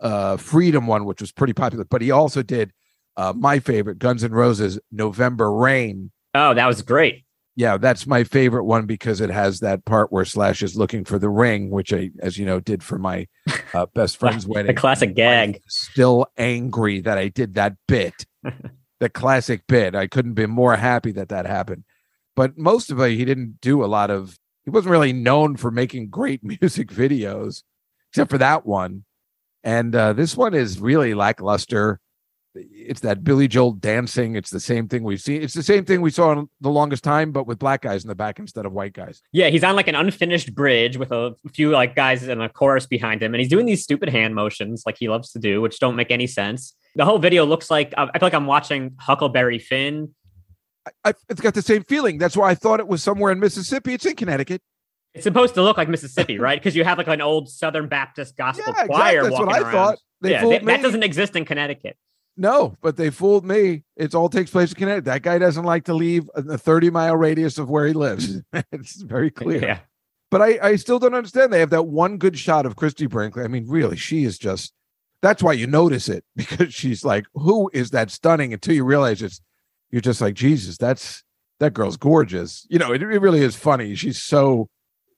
uh 0.00 0.36
Freedom 0.36 0.86
one, 0.86 1.04
which 1.04 1.20
was 1.20 1.32
pretty 1.32 1.52
popular, 1.52 1.84
but 1.84 2.02
he 2.02 2.10
also 2.10 2.42
did 2.42 2.72
uh 3.16 3.32
my 3.36 3.58
favorite 3.58 3.98
Guns 3.98 4.24
N' 4.24 4.32
Roses 4.32 4.78
November 4.90 5.52
Rain. 5.52 6.10
Oh, 6.34 6.54
that 6.54 6.66
was 6.66 6.82
great. 6.82 7.26
Yeah, 7.58 7.78
that's 7.78 8.06
my 8.06 8.22
favorite 8.22 8.64
one 8.64 8.84
because 8.84 9.22
it 9.22 9.30
has 9.30 9.60
that 9.60 9.86
part 9.86 10.12
where 10.12 10.26
Slash 10.26 10.62
is 10.62 10.76
looking 10.76 11.06
for 11.06 11.18
the 11.18 11.30
ring, 11.30 11.70
which 11.70 11.90
I, 11.90 12.10
as 12.20 12.36
you 12.36 12.44
know, 12.44 12.60
did 12.60 12.82
for 12.82 12.98
my 12.98 13.26
uh, 13.72 13.86
best 13.94 14.16
friend's 14.20 14.46
wedding. 14.46 14.66
The 14.66 14.78
classic 14.78 15.14
gag. 15.14 15.62
Still 15.66 16.26
angry 16.36 17.00
that 17.00 17.16
I 17.16 17.28
did 17.28 17.54
that 17.54 17.76
bit, 17.88 18.26
the 19.00 19.08
classic 19.08 19.66
bit. 19.66 19.94
I 19.94 20.06
couldn't 20.06 20.34
be 20.34 20.44
more 20.44 20.76
happy 20.76 21.12
that 21.12 21.30
that 21.30 21.46
happened. 21.46 21.84
But 22.36 22.58
most 22.58 22.90
of 22.90 23.00
it, 23.00 23.16
he 23.16 23.24
didn't 23.24 23.62
do 23.62 23.82
a 23.82 23.86
lot 23.86 24.10
of. 24.10 24.38
He 24.66 24.70
wasn't 24.70 24.92
really 24.92 25.14
known 25.14 25.56
for 25.56 25.70
making 25.70 26.10
great 26.10 26.44
music 26.60 26.88
videos, 26.88 27.62
except 28.10 28.30
for 28.30 28.38
that 28.38 28.66
one. 28.66 29.06
And 29.66 29.96
uh, 29.96 30.12
this 30.12 30.36
one 30.36 30.54
is 30.54 30.78
really 30.78 31.12
lackluster. 31.12 31.98
It's 32.54 33.00
that 33.00 33.24
Billy 33.24 33.48
Joel 33.48 33.72
dancing. 33.72 34.36
It's 34.36 34.48
the 34.48 34.60
same 34.60 34.86
thing 34.86 35.02
we've 35.02 35.20
seen. 35.20 35.42
It's 35.42 35.54
the 35.54 35.62
same 35.64 35.84
thing 35.84 36.00
we 36.00 36.10
saw 36.10 36.30
in 36.32 36.48
the 36.60 36.70
longest 36.70 37.02
time, 37.02 37.32
but 37.32 37.48
with 37.48 37.58
black 37.58 37.82
guys 37.82 38.04
in 38.04 38.08
the 38.08 38.14
back 38.14 38.38
instead 38.38 38.64
of 38.64 38.72
white 38.72 38.92
guys. 38.92 39.20
Yeah, 39.32 39.48
he's 39.48 39.64
on 39.64 39.74
like 39.74 39.88
an 39.88 39.96
unfinished 39.96 40.54
bridge 40.54 40.96
with 40.96 41.10
a 41.10 41.34
few 41.52 41.72
like 41.72 41.96
guys 41.96 42.22
in 42.22 42.40
a 42.40 42.48
chorus 42.48 42.86
behind 42.86 43.24
him, 43.24 43.34
and 43.34 43.40
he's 43.40 43.50
doing 43.50 43.66
these 43.66 43.82
stupid 43.82 44.08
hand 44.08 44.36
motions 44.36 44.84
like 44.86 44.96
he 44.98 45.08
loves 45.08 45.32
to 45.32 45.40
do, 45.40 45.60
which 45.60 45.80
don't 45.80 45.96
make 45.96 46.12
any 46.12 46.28
sense. 46.28 46.76
The 46.94 47.04
whole 47.04 47.18
video 47.18 47.44
looks 47.44 47.68
like 47.68 47.92
I 47.98 48.06
feel 48.06 48.20
like 48.22 48.34
I'm 48.34 48.46
watching 48.46 48.94
Huckleberry 49.00 49.58
Finn. 49.58 50.14
I, 51.04 51.12
it's 51.28 51.40
got 51.40 51.54
the 51.54 51.60
same 51.60 51.82
feeling. 51.82 52.18
That's 52.18 52.36
why 52.36 52.50
I 52.50 52.54
thought 52.54 52.78
it 52.78 52.86
was 52.86 53.02
somewhere 53.02 53.32
in 53.32 53.40
Mississippi. 53.40 53.94
It's 53.94 54.06
in 54.06 54.14
Connecticut. 54.14 54.62
It's 55.16 55.24
supposed 55.24 55.54
to 55.54 55.62
look 55.62 55.76
like 55.76 55.88
Mississippi, 55.88 56.38
right? 56.46 56.58
Because 56.60 56.76
you 56.76 56.84
have 56.84 56.98
like 56.98 57.08
an 57.08 57.20
old 57.20 57.48
Southern 57.50 57.88
Baptist 57.88 58.36
gospel 58.36 58.64
Yeah, 58.66 58.72
exactly. 58.72 58.94
choir 58.94 59.22
That's 59.24 59.32
walking 59.32 59.46
what 59.46 59.56
I 59.56 59.60
around. 59.62 59.72
thought. 59.72 59.98
They 60.20 60.30
yeah, 60.30 60.40
fooled 60.42 60.52
that- 60.54 60.64
that 60.66 60.82
doesn't 60.82 61.02
exist 61.02 61.36
in 61.36 61.44
Connecticut. 61.44 61.96
No, 62.38 62.76
but 62.82 62.98
they 62.98 63.08
fooled 63.08 63.46
me. 63.46 63.84
It's 63.96 64.14
all 64.14 64.28
takes 64.28 64.50
place 64.50 64.68
in 64.70 64.76
Connecticut. 64.76 65.06
That 65.06 65.22
guy 65.22 65.38
doesn't 65.38 65.64
like 65.64 65.84
to 65.86 65.94
leave 65.94 66.28
a 66.34 66.58
30 66.58 66.90
mile 66.90 67.16
radius 67.16 67.56
of 67.56 67.70
where 67.70 67.86
he 67.86 67.94
lives. 67.94 68.42
it's 68.72 69.00
very 69.00 69.30
clear. 69.40 69.62
Yeah, 69.62 69.78
But 70.30 70.42
I, 70.42 70.58
I 70.62 70.76
still 70.76 70.98
don't 70.98 71.14
understand. 71.14 71.50
They 71.50 71.60
have 71.60 71.70
that 71.70 71.86
one 71.86 72.18
good 72.18 72.38
shot 72.38 72.66
of 72.66 72.76
Christie 72.76 73.06
Brinkley. 73.06 73.42
I 73.42 73.48
mean, 73.48 73.64
really, 73.66 73.96
she 73.96 74.24
is 74.24 74.38
just 74.38 74.74
that's 75.22 75.42
why 75.42 75.54
you 75.54 75.66
notice 75.66 76.10
it 76.10 76.24
because 76.36 76.74
she's 76.74 77.06
like, 77.06 77.24
who 77.34 77.70
is 77.72 77.90
that 77.92 78.10
stunning? 78.10 78.52
Until 78.52 78.74
you 78.74 78.84
realize 78.84 79.22
it's 79.22 79.40
you're 79.90 80.02
just 80.02 80.20
like, 80.20 80.34
Jesus, 80.34 80.76
that's 80.76 81.22
that 81.58 81.72
girl's 81.72 81.96
gorgeous. 81.96 82.66
You 82.68 82.78
know, 82.78 82.92
it, 82.92 83.02
it 83.02 83.18
really 83.18 83.40
is 83.40 83.56
funny. 83.56 83.94
She's 83.94 84.20
so 84.22 84.68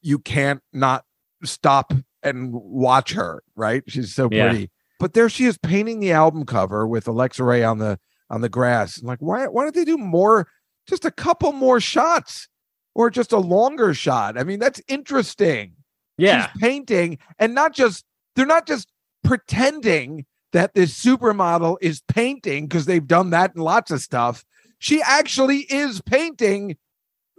you 0.02 0.18
can't 0.18 0.60
not 0.72 1.04
stop 1.44 1.92
and 2.22 2.52
watch 2.52 3.12
her, 3.12 3.42
right? 3.56 3.82
She's 3.86 4.14
so 4.14 4.28
Yeah. 4.30 4.48
pretty. 4.50 4.70
But 4.98 5.14
there 5.14 5.28
she 5.28 5.44
is 5.44 5.56
painting 5.58 6.00
the 6.00 6.10
album 6.12 6.44
cover 6.44 6.86
with 6.86 7.06
Alexa 7.06 7.44
Ray 7.44 7.62
on 7.62 7.78
the 7.78 7.98
on 8.30 8.40
the 8.40 8.48
grass. 8.48 8.98
I'm 8.98 9.06
like, 9.06 9.20
why 9.20 9.46
why 9.46 9.62
don't 9.62 9.74
they 9.74 9.84
do 9.84 9.96
more? 9.98 10.48
Just 10.88 11.04
a 11.04 11.10
couple 11.10 11.52
more 11.52 11.80
shots, 11.80 12.48
or 12.94 13.08
just 13.10 13.30
a 13.32 13.38
longer 13.38 13.94
shot. 13.94 14.36
I 14.38 14.44
mean, 14.44 14.58
that's 14.58 14.80
interesting. 14.88 15.74
Yeah. 16.16 16.48
She's 16.50 16.60
painting, 16.60 17.18
and 17.38 17.54
not 17.54 17.74
just 17.74 18.04
they're 18.34 18.46
not 18.46 18.66
just 18.66 18.88
pretending 19.22 20.26
that 20.52 20.74
this 20.74 20.92
supermodel 20.92 21.76
is 21.80 22.02
painting 22.08 22.66
because 22.66 22.86
they've 22.86 23.06
done 23.06 23.30
that 23.30 23.54
in 23.54 23.60
lots 23.62 23.90
of 23.90 24.00
stuff. 24.00 24.44
She 24.80 25.00
actually 25.02 25.58
is 25.70 26.00
painting 26.00 26.76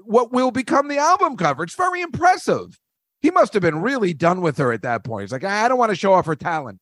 what 0.05 0.31
will 0.31 0.51
become 0.51 0.87
the 0.87 0.97
album 0.97 1.37
cover. 1.37 1.63
It's 1.63 1.75
very 1.75 2.01
impressive. 2.01 2.79
He 3.21 3.31
must 3.31 3.53
have 3.53 3.61
been 3.61 3.81
really 3.81 4.13
done 4.13 4.41
with 4.41 4.57
her 4.57 4.71
at 4.71 4.81
that 4.83 5.03
point. 5.03 5.23
He's 5.23 5.31
like, 5.31 5.43
I 5.43 5.67
don't 5.67 5.77
want 5.77 5.89
to 5.89 5.95
show 5.95 6.13
off 6.13 6.25
her 6.25 6.35
talent. 6.35 6.79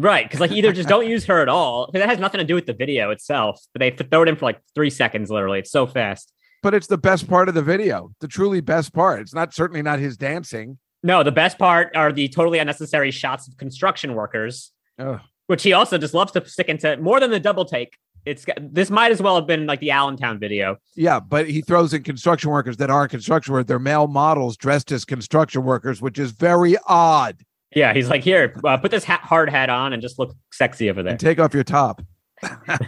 Right. 0.00 0.24
Because, 0.24 0.40
like, 0.40 0.52
either 0.52 0.72
just 0.72 0.88
don't 0.88 1.06
use 1.08 1.26
her 1.26 1.40
at 1.40 1.48
all. 1.48 1.86
Because 1.86 2.04
it 2.04 2.08
has 2.08 2.18
nothing 2.18 2.38
to 2.38 2.44
do 2.44 2.54
with 2.54 2.66
the 2.66 2.72
video 2.72 3.10
itself. 3.10 3.60
But 3.74 3.80
they 3.80 3.90
throw 3.90 4.22
it 4.22 4.28
in 4.28 4.36
for 4.36 4.46
like 4.46 4.60
three 4.74 4.90
seconds, 4.90 5.30
literally. 5.30 5.58
It's 5.58 5.70
so 5.70 5.86
fast. 5.86 6.32
But 6.62 6.74
it's 6.74 6.86
the 6.86 6.98
best 6.98 7.28
part 7.28 7.48
of 7.48 7.54
the 7.54 7.62
video, 7.62 8.12
the 8.20 8.28
truly 8.28 8.60
best 8.60 8.94
part. 8.94 9.20
It's 9.20 9.34
not 9.34 9.52
certainly 9.52 9.82
not 9.82 9.98
his 9.98 10.16
dancing. 10.16 10.78
No, 11.02 11.24
the 11.24 11.32
best 11.32 11.58
part 11.58 11.94
are 11.96 12.12
the 12.12 12.28
totally 12.28 12.60
unnecessary 12.60 13.10
shots 13.10 13.48
of 13.48 13.56
construction 13.56 14.14
workers, 14.14 14.70
Ugh. 14.98 15.20
which 15.48 15.64
he 15.64 15.72
also 15.72 15.98
just 15.98 16.14
loves 16.14 16.30
to 16.32 16.48
stick 16.48 16.68
into 16.68 16.96
more 16.98 17.18
than 17.18 17.30
the 17.30 17.40
double 17.40 17.64
take. 17.64 17.98
It's 18.24 18.46
this 18.60 18.90
might 18.90 19.10
as 19.10 19.20
well 19.20 19.34
have 19.34 19.46
been 19.46 19.66
like 19.66 19.80
the 19.80 19.90
Allentown 19.90 20.38
video. 20.38 20.76
Yeah, 20.94 21.18
but 21.18 21.48
he 21.48 21.60
throws 21.60 21.92
in 21.92 22.02
construction 22.04 22.50
workers 22.50 22.76
that 22.76 22.88
aren't 22.88 23.10
construction 23.10 23.52
workers. 23.52 23.66
They're 23.66 23.78
male 23.78 24.06
models 24.06 24.56
dressed 24.56 24.92
as 24.92 25.04
construction 25.04 25.64
workers, 25.64 26.00
which 26.00 26.18
is 26.18 26.30
very 26.30 26.76
odd. 26.86 27.42
Yeah, 27.74 27.94
he's 27.94 28.08
like, 28.08 28.22
here, 28.22 28.54
uh, 28.64 28.76
put 28.76 28.90
this 28.90 29.04
hat, 29.04 29.20
hard 29.20 29.48
hat 29.48 29.70
on 29.70 29.92
and 29.92 30.02
just 30.02 30.18
look 30.18 30.34
sexy 30.52 30.90
over 30.90 31.02
there. 31.02 31.12
And 31.12 31.20
take 31.20 31.38
off 31.38 31.54
your 31.54 31.64
top. 31.64 32.02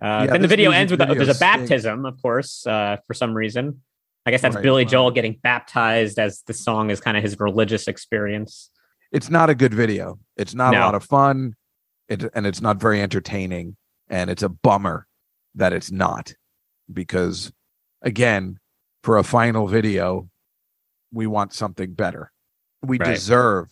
Uh, 0.00 0.24
Yeah, 0.24 0.26
then 0.26 0.42
the 0.42 0.48
video 0.48 0.70
ends 0.70 0.90
with 0.90 1.00
a, 1.02 1.06
there's 1.06 1.28
a 1.28 1.38
baptism, 1.38 2.06
of 2.06 2.20
course, 2.20 2.66
uh, 2.66 2.96
for 3.06 3.12
some 3.14 3.34
reason. 3.34 3.82
I 4.24 4.30
guess 4.30 4.40
that's 4.40 4.56
Right, 4.56 4.62
Billy 4.62 4.84
wow. 4.84 4.90
Joel 4.90 5.10
getting 5.10 5.38
baptized 5.42 6.18
as 6.18 6.42
the 6.46 6.54
song 6.54 6.90
is 6.90 6.98
kind 6.98 7.16
of 7.16 7.22
his 7.22 7.38
religious 7.38 7.86
experience. 7.86 8.70
It's 9.12 9.30
not 9.30 9.50
a 9.50 9.54
good 9.54 9.72
video. 9.74 10.18
It's 10.36 10.54
not 10.54 10.74
a 10.74 10.80
lot 10.80 10.94
of 10.94 11.04
fun. 11.04 11.54
It, 12.08 12.24
and 12.34 12.46
it's 12.46 12.60
not 12.60 12.80
very 12.80 13.00
entertaining. 13.02 13.76
And 14.08 14.30
it's 14.30 14.42
a 14.42 14.48
bummer 14.48 15.06
that 15.54 15.72
it's 15.72 15.90
not. 15.90 16.34
Because 16.92 17.52
again, 18.02 18.58
for 19.02 19.18
a 19.18 19.24
final 19.24 19.66
video, 19.66 20.28
we 21.12 21.26
want 21.26 21.52
something 21.52 21.92
better. 21.94 22.30
We 22.82 22.98
Right. 22.98 23.14
deserve 23.14 23.68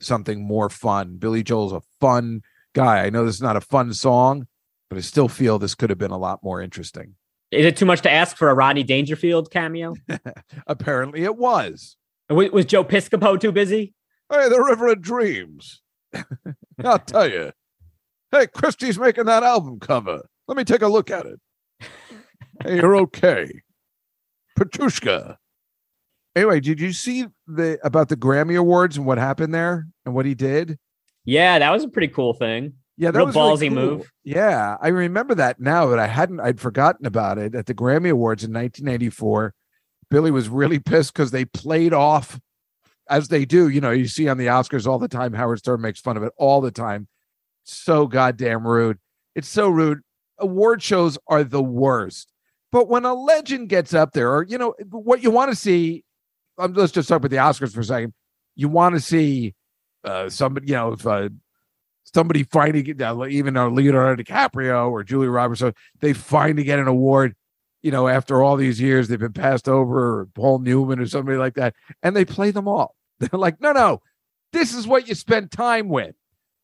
something 0.00 0.42
more 0.46 0.68
fun. 0.68 1.16
Billy 1.16 1.42
Joel's 1.42 1.72
a 1.72 1.80
fun 2.00 2.42
guy. 2.74 3.04
I 3.04 3.10
know 3.10 3.24
this 3.24 3.36
is 3.36 3.42
not 3.42 3.56
a 3.56 3.60
fun 3.60 3.92
song, 3.94 4.46
but 4.90 4.98
I 4.98 5.00
still 5.00 5.28
feel 5.28 5.58
this 5.58 5.74
could 5.74 5.90
have 5.90 5.98
been 5.98 6.10
a 6.10 6.18
lot 6.18 6.42
more 6.42 6.60
interesting. 6.60 7.14
Is 7.50 7.64
it 7.64 7.76
too 7.78 7.86
much 7.86 8.02
to 8.02 8.10
ask 8.10 8.36
for 8.36 8.50
a 8.50 8.54
Rodney 8.54 8.82
Dangerfield 8.82 9.50
cameo? 9.50 9.94
Apparently 10.66 11.24
it 11.24 11.36
was. 11.36 11.96
was, 12.28 12.50
was 12.50 12.66
Joe 12.66 12.84
Piscopo 12.84 13.40
too 13.40 13.52
busy? 13.52 13.94
Hey, 14.30 14.48
the 14.50 14.60
River 14.62 14.88
of 14.88 15.00
Dreams. 15.00 15.80
I'll 16.84 16.98
tell 16.98 17.28
you. 17.30 17.52
Hey, 18.30 18.46
Christie's 18.46 18.98
making 18.98 19.24
that 19.24 19.42
album 19.42 19.80
cover. 19.80 20.22
Let 20.46 20.56
me 20.56 20.64
take 20.64 20.82
a 20.82 20.88
look 20.88 21.10
at 21.10 21.26
it. 21.26 21.40
hey, 22.62 22.76
you're 22.76 22.96
okay. 22.96 23.50
Petrushka. 24.58 25.36
Anyway, 26.36 26.60
did 26.60 26.80
you 26.80 26.92
see 26.92 27.26
the 27.46 27.78
about 27.82 28.08
the 28.08 28.16
Grammy 28.16 28.58
Awards 28.58 28.96
and 28.96 29.06
what 29.06 29.18
happened 29.18 29.54
there 29.54 29.86
and 30.04 30.14
what 30.14 30.26
he 30.26 30.34
did? 30.34 30.78
Yeah, 31.24 31.58
that 31.58 31.70
was 31.70 31.84
a 31.84 31.88
pretty 31.88 32.08
cool 32.08 32.32
thing. 32.34 32.74
Yeah, 32.96 33.12
that 33.12 33.18
Real 33.18 33.26
was 33.26 33.34
really 33.34 33.48
ballsy 33.48 33.74
cool. 33.74 33.86
move. 33.96 34.12
Yeah, 34.24 34.76
I 34.80 34.88
remember 34.88 35.34
that 35.36 35.60
now, 35.60 35.86
but 35.86 35.98
I 35.98 36.06
hadn't. 36.06 36.40
I'd 36.40 36.60
forgotten 36.60 37.06
about 37.06 37.38
it 37.38 37.54
at 37.54 37.66
the 37.66 37.74
Grammy 37.74 38.10
Awards 38.10 38.44
in 38.44 38.52
1984. 38.52 39.54
Billy 40.10 40.30
was 40.30 40.48
really 40.48 40.78
pissed 40.78 41.12
because 41.12 41.30
they 41.30 41.44
played 41.44 41.92
off, 41.92 42.40
as 43.08 43.28
they 43.28 43.44
do. 43.44 43.68
You 43.68 43.80
know, 43.80 43.90
you 43.90 44.06
see 44.06 44.28
on 44.28 44.38
the 44.38 44.46
Oscars 44.46 44.86
all 44.86 44.98
the 44.98 45.08
time. 45.08 45.32
Howard 45.32 45.58
Stern 45.58 45.80
makes 45.80 46.00
fun 46.00 46.16
of 46.16 46.22
it 46.22 46.32
all 46.36 46.60
the 46.60 46.70
time. 46.70 47.08
So 47.68 48.06
goddamn 48.06 48.66
rude. 48.66 48.98
It's 49.34 49.48
so 49.48 49.68
rude. 49.68 50.00
Award 50.38 50.82
shows 50.82 51.18
are 51.26 51.44
the 51.44 51.62
worst. 51.62 52.32
But 52.70 52.88
when 52.88 53.04
a 53.04 53.14
legend 53.14 53.68
gets 53.68 53.94
up 53.94 54.12
there, 54.12 54.32
or 54.32 54.42
you 54.42 54.58
know 54.58 54.74
what 54.90 55.22
you 55.22 55.30
want 55.30 55.50
to 55.50 55.56
see, 55.56 56.04
um, 56.58 56.72
let's 56.74 56.92
just 56.92 57.08
talk 57.08 57.18
about 57.18 57.30
the 57.30 57.36
Oscars 57.36 57.72
for 57.72 57.80
a 57.80 57.84
second. 57.84 58.14
You 58.56 58.68
want 58.68 58.94
to 58.94 59.00
see 59.00 59.54
uh, 60.04 60.28
somebody, 60.28 60.68
you 60.68 60.74
know, 60.74 60.92
if 60.92 61.06
uh, 61.06 61.28
somebody 62.04 62.42
finally 62.44 62.82
get 62.82 63.00
uh, 63.00 63.26
even 63.26 63.56
uh, 63.56 63.68
Leonardo 63.68 64.22
DiCaprio 64.22 64.90
or 64.90 65.04
Julia 65.04 65.30
Roberts, 65.30 65.62
they 66.00 66.12
finally 66.12 66.64
get 66.64 66.78
an 66.78 66.88
award. 66.88 67.34
You 67.82 67.92
know, 67.92 68.08
after 68.08 68.42
all 68.42 68.56
these 68.56 68.80
years, 68.80 69.08
they've 69.08 69.18
been 69.18 69.32
passed 69.32 69.68
over, 69.68 70.20
or 70.20 70.26
Paul 70.34 70.58
Newman 70.58 70.98
or 70.98 71.06
somebody 71.06 71.38
like 71.38 71.54
that, 71.54 71.74
and 72.02 72.16
they 72.16 72.24
play 72.24 72.50
them 72.50 72.66
all. 72.66 72.96
They're 73.20 73.38
like, 73.38 73.60
no, 73.60 73.72
no, 73.72 74.02
this 74.52 74.74
is 74.74 74.86
what 74.86 75.08
you 75.08 75.14
spend 75.14 75.50
time 75.50 75.88
with. 75.88 76.14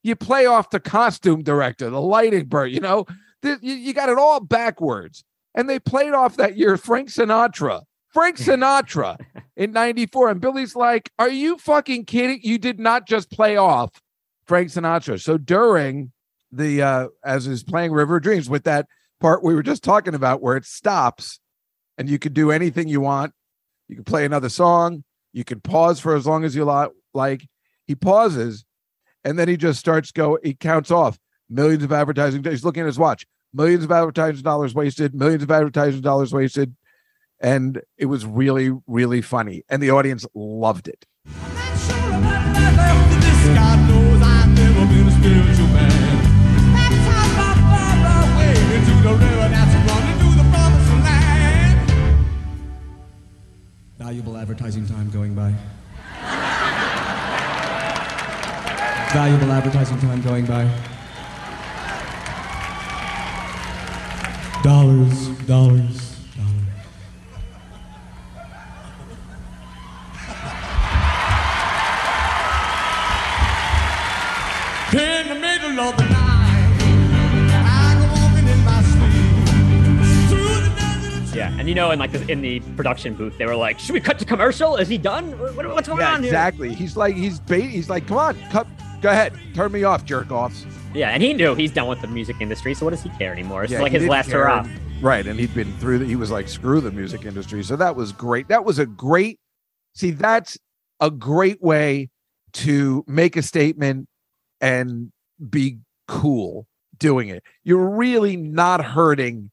You 0.05 0.15
play 0.15 0.47
off 0.47 0.71
the 0.71 0.79
costume 0.79 1.43
director, 1.43 1.91
the 1.91 2.01
lighting 2.01 2.47
bird. 2.47 2.71
You 2.71 2.81
know, 2.81 3.07
you, 3.43 3.59
you 3.61 3.93
got 3.93 4.09
it 4.09 4.19
all 4.19 4.39
backwards, 4.39 5.25
and 5.55 5.69
they 5.69 5.81
played 5.81 6.13
off 6.13 6.37
that 6.37 6.57
year 6.57 6.77
Frank 6.77 7.09
Sinatra. 7.09 7.83
Frank 8.11 8.37
Sinatra 8.39 9.19
in 9.57 9.73
94. 9.73 10.31
And 10.31 10.41
Billy's 10.41 10.77
like, 10.77 11.11
Are 11.19 11.29
you 11.29 11.59
fucking 11.59 12.05
kidding? 12.05 12.41
You 12.43 12.59
did 12.59 12.79
not 12.79 13.09
just 13.09 13.31
play 13.31 13.57
off 13.57 13.91
Frank 14.47 14.69
Sinatra. 14.69 15.21
So 15.21 15.37
during 15.37 16.13
the 16.53 16.83
uh 16.83 17.09
as 17.25 17.49
is 17.49 17.65
playing 17.65 17.93
River 17.93 18.21
Dreams 18.21 18.49
with 18.49 18.63
that 18.63 18.87
part 19.21 19.43
we 19.43 19.55
were 19.55 19.63
just 19.63 19.83
talking 19.83 20.15
about 20.15 20.41
where 20.41 20.57
it 20.57 20.65
stops 20.65 21.41
and 21.99 22.09
you 22.09 22.19
could 22.19 22.35
do 22.35 22.51
anything 22.51 22.89
you 22.89 23.01
want. 23.01 23.33
You 23.89 23.97
can 23.97 24.05
play 24.05 24.25
another 24.25 24.49
song, 24.49 25.05
you 25.33 25.45
can 25.45 25.61
pause 25.61 25.99
for 25.99 26.15
as 26.15 26.27
long 26.27 26.45
as 26.45 26.55
you 26.55 26.65
li- 26.65 26.89
like. 27.13 27.47
He 27.87 27.95
pauses 27.95 28.65
and 29.25 29.39
then 29.39 29.49
he 29.49 29.57
just 29.57 29.81
starts 29.81 30.13
go 30.13 30.39
he 30.43 30.55
counts 30.55 30.91
off 30.91 31.19
millions 31.49 31.83
of 31.83 31.93
advertising 31.93 32.45
he's 32.45 32.65
looking 32.65 32.83
at 32.83 32.87
his 32.87 32.99
watch. 32.99 33.27
Millions 33.53 33.85
of 33.85 33.93
advertising 33.93 34.43
dollars 34.43 34.75
wasted, 34.75 35.15
millions 35.15 35.43
of 35.43 35.51
advertising 35.51 36.01
dollars 36.01 36.33
wasted. 36.33 36.75
And 37.41 37.83
it 37.99 38.07
was 38.07 38.27
really, 38.27 38.73
really 38.87 39.23
funny. 39.23 39.63
And 39.69 39.83
the 39.83 39.91
audience 39.91 40.27
loved 40.35 40.89
it. 40.89 41.07
Valuable 53.99 54.37
advertising 54.37 54.87
time 54.87 55.11
going 55.11 55.35
by. 55.35 55.55
Valuable 59.15 59.53
advertising 59.53 59.99
time 60.01 60.21
going 60.23 60.45
by. 60.45 60.65
Dollars, 64.63 65.29
dollars, 65.47 66.17
dollars. 66.35 66.75
In 74.93 75.29
the 75.29 75.35
middle 75.35 75.81
of 75.81 75.97
the 75.97 76.05
night, 76.05 76.79
I 77.67 77.97
go 77.99 78.07
walking 78.15 78.47
in 78.49 78.65
my 78.65 78.81
sleep. 78.83 80.29
Through 80.29 80.61
the 80.69 80.73
desert 80.77 81.23
of 81.23 81.35
Yeah, 81.35 81.57
and 81.59 81.69
you 81.69 81.75
know, 81.75 81.91
in 81.91 81.99
like 81.99 82.13
the, 82.13 82.31
in 82.31 82.41
the 82.41 82.61
production 82.77 83.15
booth, 83.15 83.37
they 83.39 83.47
were 83.47 83.57
like, 83.57 83.81
"Should 83.81 83.95
we 83.95 84.01
cut 84.01 84.21
to 84.21 84.25
commercial? 84.25 84.77
Is 84.77 84.87
he 84.89 84.97
done? 84.99 85.33
What, 85.39 85.67
what's 85.69 85.89
going 85.89 86.01
Yeah, 86.01 86.15
on 86.15 86.23
here?" 86.23 86.31
exactly. 86.31 86.73
He's 86.75 86.97
like 86.97 87.17
he's 87.17 87.41
bait. 87.41 87.71
He's 87.71 87.91
like, 87.91 88.07
come 88.07 88.19
on, 88.19 88.37
cut, 88.51 88.69
go 89.05 89.11
ahead, 89.11 89.39
turn 89.53 89.71
me 89.71 89.85
off, 89.85 90.03
jerk 90.07 90.31
offs. 90.31 90.65
Yeah, 90.95 91.11
and 91.11 91.23
he 91.23 91.35
knew 91.35 91.55
he's 91.55 91.71
done 91.71 91.89
with 91.89 92.01
the 92.01 92.07
music 92.07 92.37
industry, 92.41 92.73
so 92.73 92.87
what 92.87 92.93
does 92.93 93.03
he 93.03 93.11
care 93.11 93.33
anymore? 93.33 93.63
It's 93.63 93.73
Yeah, 93.73 93.83
like 93.83 93.93
his 93.93 94.07
last 94.07 94.31
care. 94.31 94.45
hurrah. 94.45 94.67
Right, 95.03 95.27
and 95.27 95.39
he'd 95.39 95.53
been 95.55 95.71
through 95.77 95.99
that. 95.99 96.09
He 96.09 96.17
was 96.17 96.31
like, 96.31 96.49
screw 96.49 96.81
the 96.81 96.91
music 96.91 97.27
industry. 97.27 97.63
So 97.63 97.77
that 97.77 97.95
was 97.97 98.13
great. 98.13 98.49
That 98.49 98.65
was 98.65 98.79
a 98.79 98.87
great. 98.87 99.39
See, 99.95 100.11
that's 100.13 100.57
a 101.01 101.11
great 101.11 101.61
way 101.63 102.09
to 102.55 103.05
make 103.07 103.37
a 103.37 103.43
statement 103.43 104.09
and 104.63 105.13
be 105.51 105.81
cool 106.09 106.67
doing 106.97 107.29
it. 107.29 107.43
You're 107.63 107.91
really 107.91 108.39
not 108.39 108.83
hurting 108.83 109.51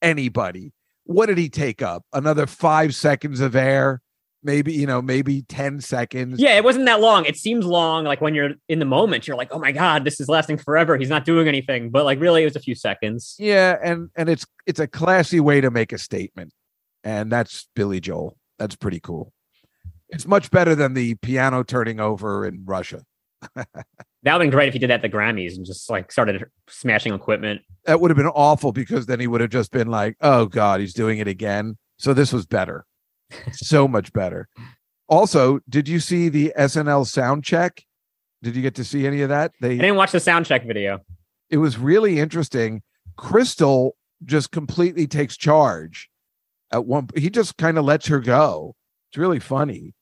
anybody. 0.00 0.72
What 1.06 1.26
did 1.26 1.38
he 1.38 1.48
take 1.48 1.82
up? 1.82 2.04
Another 2.12 2.46
five 2.46 2.94
seconds 2.94 3.40
of 3.40 3.56
air? 3.56 4.00
Maybe, 4.44 4.72
you 4.72 4.86
know, 4.86 5.00
maybe 5.00 5.42
10 5.42 5.80
seconds. 5.80 6.40
Yeah, 6.40 6.56
it 6.56 6.64
wasn't 6.64 6.86
that 6.86 7.00
long. 7.00 7.24
It 7.26 7.36
seems 7.36 7.64
long. 7.64 8.04
Like 8.04 8.20
when 8.20 8.34
you're 8.34 8.54
in 8.68 8.80
the 8.80 8.84
moment, 8.84 9.28
you're 9.28 9.36
like, 9.36 9.48
"Oh 9.52 9.58
my 9.58 9.70
god, 9.70 10.04
this 10.04 10.20
is 10.20 10.28
lasting 10.28 10.58
forever." 10.58 10.96
He's 10.96 11.08
not 11.08 11.24
doing 11.24 11.46
anything, 11.46 11.90
but 11.90 12.04
like 12.04 12.20
really, 12.20 12.42
it 12.42 12.46
was 12.46 12.56
a 12.56 12.60
few 12.60 12.74
seconds. 12.74 13.36
Yeah, 13.38 13.76
and 13.82 14.10
and 14.16 14.28
it's 14.28 14.44
it's 14.66 14.80
a 14.80 14.88
classy 14.88 15.38
way 15.38 15.60
to 15.60 15.70
make 15.70 15.92
a 15.92 15.98
statement. 15.98 16.52
And 17.04 17.30
that's 17.30 17.68
Billy 17.74 18.00
Joel. 18.00 18.36
That's 18.58 18.76
pretty 18.76 19.00
cool. 19.00 19.32
It's 20.08 20.26
much 20.26 20.50
better 20.50 20.74
than 20.74 20.94
the 20.94 21.14
piano 21.16 21.62
turning 21.62 22.00
over 22.00 22.46
in 22.46 22.64
Russia. 22.64 23.04
That 24.24 24.34
would 24.34 24.42
have 24.42 24.50
been 24.50 24.56
great 24.56 24.68
if 24.68 24.74
he 24.74 24.78
did 24.78 24.90
that 24.90 24.94
at 24.94 25.02
the 25.02 25.08
Grammys 25.08 25.56
and 25.56 25.66
just 25.66 25.90
like 25.90 26.12
started 26.12 26.44
smashing 26.68 27.12
equipment. 27.12 27.62
That 27.86 28.00
would 28.00 28.10
have 28.10 28.16
been 28.16 28.28
awful 28.28 28.70
because 28.70 29.06
then 29.06 29.18
he 29.18 29.26
would 29.26 29.40
have 29.40 29.50
just 29.50 29.72
been 29.72 29.88
like, 29.88 30.16
"Oh 30.20 30.46
God, 30.46 30.78
he's 30.78 30.94
doing 30.94 31.18
it 31.18 31.26
again." 31.26 31.76
So 31.98 32.14
this 32.14 32.32
was 32.32 32.46
better, 32.46 32.86
so 33.52 33.86
much 33.88 34.12
better. 34.12 34.48
Also, 35.08 35.60
did 35.68 35.88
you 35.88 36.00
see 36.00 36.28
the 36.28 36.52
SNL 36.58 37.06
sound 37.06 37.44
check? 37.44 37.84
Did 38.42 38.56
you 38.56 38.62
get 38.62 38.74
to 38.76 38.84
see 38.84 39.06
any 39.06 39.22
of 39.22 39.28
that? 39.28 39.52
They 39.60 39.74
I 39.74 39.78
didn't 39.78 39.96
watch 39.96 40.12
the 40.12 40.20
sound 40.20 40.46
check 40.46 40.64
video. 40.66 41.00
it 41.50 41.58
was 41.58 41.78
really 41.78 42.18
interesting. 42.18 42.82
Crystal 43.16 43.96
just 44.24 44.50
completely 44.50 45.06
takes 45.06 45.36
charge. 45.36 46.08
At 46.72 46.86
one, 46.86 47.08
he 47.14 47.28
just 47.28 47.56
kind 47.58 47.76
of 47.78 47.84
lets 47.84 48.06
her 48.06 48.20
go. 48.20 48.74
It's 49.10 49.18
really 49.18 49.40
funny. 49.40 49.94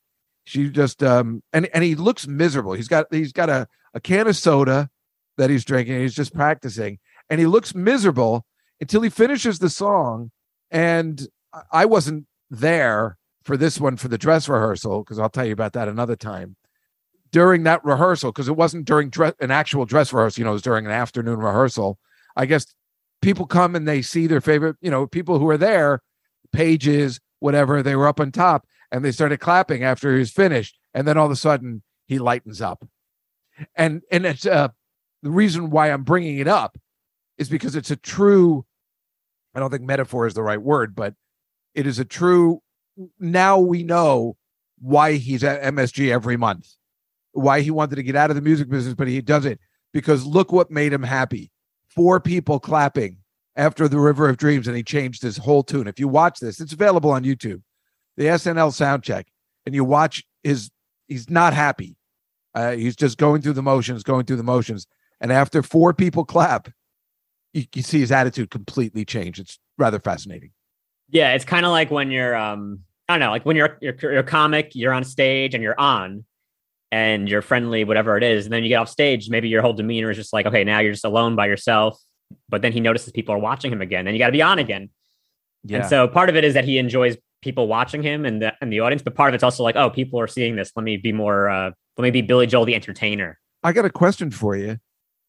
She 0.45 0.69
just 0.71 1.03
um 1.03 1.43
and 1.53 1.69
and 1.75 1.83
he 1.85 1.95
looks 1.97 2.27
miserable. 2.27 2.73
He's 2.75 2.89
got 2.89 3.07
he's 3.11 3.33
got 3.33 3.51
a 3.51 3.67
a 3.95 4.01
can 4.01 4.29
of 4.29 4.37
soda 4.37 4.89
that 5.37 5.51
he's 5.51 5.65
drinking. 5.65 5.95
And 5.95 6.03
he's 6.03 6.15
just 6.15 6.33
practicing, 6.35 6.99
and 7.29 7.41
he 7.41 7.47
looks 7.47 7.75
miserable 7.75 8.47
until 8.81 9.03
he 9.03 9.11
finishes 9.11 9.59
the 9.59 9.69
song. 9.71 10.31
And 10.71 11.27
I 11.73 11.85
wasn't 11.87 12.27
there 12.49 13.17
for 13.43 13.57
this 13.57 13.81
one 13.81 13.97
for 13.97 14.09
the 14.09 14.19
dress 14.19 14.49
rehearsal 14.49 15.03
because 15.03 15.19
I'll 15.19 15.31
tell 15.31 15.47
you 15.47 15.53
about 15.53 15.73
that 15.75 15.89
another 15.89 16.17
time. 16.17 16.57
During 17.33 17.63
that 17.63 17.85
rehearsal, 17.85 18.33
because 18.33 18.49
it 18.49 18.57
wasn't 18.57 18.87
during 18.87 19.13
an 19.41 19.51
actual 19.51 19.87
dress 19.87 20.13
rehearsal, 20.13 20.41
you 20.41 20.45
know, 20.45 20.51
it 20.51 20.55
was 20.55 20.63
during 20.63 20.85
an 20.85 20.93
afternoon 20.93 21.39
rehearsal. 21.39 21.99
I 22.37 22.47
guess 22.47 22.67
people 23.23 23.47
come 23.47 23.77
and 23.77 23.87
they 23.87 24.03
see 24.03 24.27
their 24.27 24.41
favorite, 24.41 24.77
you 24.81 24.91
know, 24.91 25.07
people 25.07 25.39
who 25.39 25.49
are 25.49 25.57
there, 25.57 26.03
pages, 26.53 27.21
whatever, 27.39 27.83
they 27.83 27.95
were 27.95 28.09
up 28.09 28.19
on 28.19 28.33
top 28.33 28.67
and 28.91 29.05
they 29.05 29.13
started 29.13 29.39
clapping 29.39 29.85
after 29.85 30.13
he 30.13 30.19
was 30.19 30.31
finished. 30.31 30.77
And 30.93 31.07
then 31.07 31.17
all 31.17 31.27
of 31.27 31.33
a 31.33 31.37
sudden 31.37 31.83
he 32.07 32.19
lightens 32.19 32.61
up. 32.61 32.87
And 33.77 34.03
and 34.11 34.27
it's 34.27 34.47
uh 34.47 34.69
the 35.23 35.31
reason 35.31 35.71
why 35.71 35.91
I'm 35.91 36.03
bringing 36.03 36.39
it 36.39 36.49
up 36.49 36.79
is 37.39 37.49
because 37.49 37.77
it's 37.77 37.91
a 37.91 37.97
true 37.97 38.65
I 39.55 39.61
don't 39.61 39.71
think 39.71 39.83
metaphor 39.83 40.27
is 40.27 40.35
the 40.35 40.43
right 40.43 40.61
word, 40.61 40.95
but 40.95 41.15
it 41.75 41.87
is 41.87 41.99
a 41.99 42.05
true 42.05 42.63
now 43.19 43.59
we 43.59 43.83
know 43.83 44.37
why 44.81 45.15
he's 45.15 45.45
at 45.45 45.63
MSG 45.63 46.11
every 46.11 46.37
month. 46.37 46.69
Why 47.33 47.61
he 47.61 47.71
wanted 47.71 47.97
to 47.97 48.03
get 48.03 48.17
out 48.17 48.31
of 48.31 48.37
the 48.37 48.43
music 48.43 48.69
business, 48.69 48.95
but 48.95 49.09
he 49.09 49.21
does 49.21 49.45
it 49.45 49.61
because 49.93 50.25
look 50.25 50.53
what 50.53 50.71
made 50.71 50.93
him 50.93 51.03
happy. 51.03 51.51
Four 51.89 52.21
people 52.21 52.59
clapping 52.59 53.19
after 53.57 53.89
the 53.89 53.99
River 53.99 54.29
of 54.29 54.37
Dreams, 54.37 54.67
and 54.67 54.77
he 54.77 54.83
changed 54.83 55.23
his 55.23 55.37
whole 55.37 55.63
tune. 55.63 55.87
If 55.87 55.99
you 55.99 56.09
watch 56.09 56.41
this, 56.41 56.61
it's 56.61 56.73
available 56.73 57.11
on 57.11 57.25
YouTube, 57.25 57.63
the 58.17 58.25
SNL 58.25 58.73
sound 58.73 59.03
check, 59.03 59.27
and 59.67 59.75
you 59.75 59.85
watch 59.85 60.25
his, 60.43 60.71
he's 61.09 61.29
not 61.29 61.53
happy. 61.53 61.97
Uh, 62.55 62.73
he's 62.73 62.97
just 62.97 63.19
going 63.19 63.43
through 63.43 63.53
the 63.53 63.63
motions, 63.63 64.03
going 64.03 64.25
through 64.25 64.37
the 64.37 64.43
motions. 64.43 64.87
And 65.21 65.33
after 65.33 65.63
four 65.63 65.93
people 65.93 66.25
clap, 66.25 66.69
you, 67.53 67.65
you 67.75 67.83
see 67.83 68.01
his 68.01 68.13
attitude 68.13 68.51
completely 68.51 69.05
change. 69.05 69.39
It's 69.39 69.59
rather 69.79 70.01
fascinating. 70.01 70.51
Yeah, 71.11 71.35
it's 71.35 71.45
kind 71.45 71.67
of 71.67 71.73
like 71.73 71.91
when 71.91 72.11
you're 72.11 72.37
um 72.37 72.81
I 73.11 73.15
don't 73.15 73.21
know, 73.21 73.31
like 73.31 73.45
when 73.45 73.57
you're 73.57 73.77
you're, 73.81 73.97
you're 74.01 74.19
a 74.19 74.23
comic, 74.23 74.73
you're 74.75 74.93
on 74.93 75.05
stage 75.05 75.55
and 75.55 75.63
you're 75.63 75.79
on 75.79 76.25
and 76.93 77.29
you're 77.29 77.43
friendly, 77.43 77.85
whatever 77.85 78.17
it 78.17 78.23
is, 78.23 78.47
and 78.47 78.53
then 78.53 78.63
you 78.63 78.69
get 78.69 78.77
off 78.77 78.89
stage, 78.89 79.29
maybe 79.29 79.49
your 79.49 79.63
whole 79.63 79.73
demeanor 79.73 80.11
is 80.11 80.17
just 80.17 80.33
like, 80.33 80.47
okay, 80.47 80.65
now 80.65 80.79
you're 80.79 80.93
just 80.93 81.05
alone 81.05 81.37
by 81.37 81.47
yourself. 81.47 82.01
But 82.49 82.63
then 82.63 82.73
he 82.73 82.81
notices 82.81 83.13
people 83.13 83.35
are 83.35 83.39
watching 83.39 83.73
him 83.73 83.81
again, 83.81 84.07
and 84.07 84.15
you 84.15 84.19
got 84.21 84.27
to 84.27 84.33
be 84.33 84.43
on 84.43 84.59
again. 84.59 84.91
And 85.83 85.89
so 85.89 86.09
part 86.09 86.29
of 86.29 86.37
it 86.37 86.45
is 86.45 86.55
that 86.55 86.65
he 86.65 86.79
enjoys 86.79 87.17
people 87.43 87.67
watching 87.67 88.03
him 88.03 88.25
and 88.25 88.41
the 88.41 88.55
and 88.61 88.73
the 88.73 88.81
audience, 88.81 89.03
but 89.03 89.15
part 89.15 89.29
of 89.31 89.35
it's 89.35 89.45
also 89.45 89.63
like, 89.63 89.77
oh, 89.77 89.91
people 89.91 90.21
are 90.21 90.29
seeing 90.29 90.57
this. 90.57 90.71
Let 90.77 90.85
me 90.85 90.97
be 90.97 91.13
more. 91.13 91.49
uh 91.49 91.71
Let 91.99 92.03
me 92.03 92.11
be 92.11 92.23
Billy 92.23 92.47
Joel, 92.47 92.65
the 92.65 92.75
entertainer. 92.75 93.39
I 93.63 93.73
got 93.73 93.85
a 93.85 93.91
question 93.91 94.31
for 94.31 94.57
you, 94.57 94.79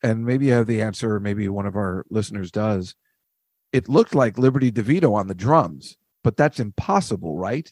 and 0.03 0.23
maybe 0.23 0.45
you 0.45 0.53
have 0.53 0.67
the 0.67 0.81
answer, 0.81 1.15
or 1.15 1.19
maybe 1.19 1.49
one 1.49 1.65
of 1.65 1.75
our 1.75 2.05
listeners 2.09 2.51
does. 2.51 2.95
It 3.73 3.89
looked 3.89 4.13
like 4.13 4.37
Liberty 4.37 4.71
DeVito 4.71 5.13
on 5.13 5.27
the 5.27 5.33
drums, 5.33 5.97
but 6.23 6.37
that's 6.37 6.59
impossible, 6.59 7.37
right? 7.37 7.71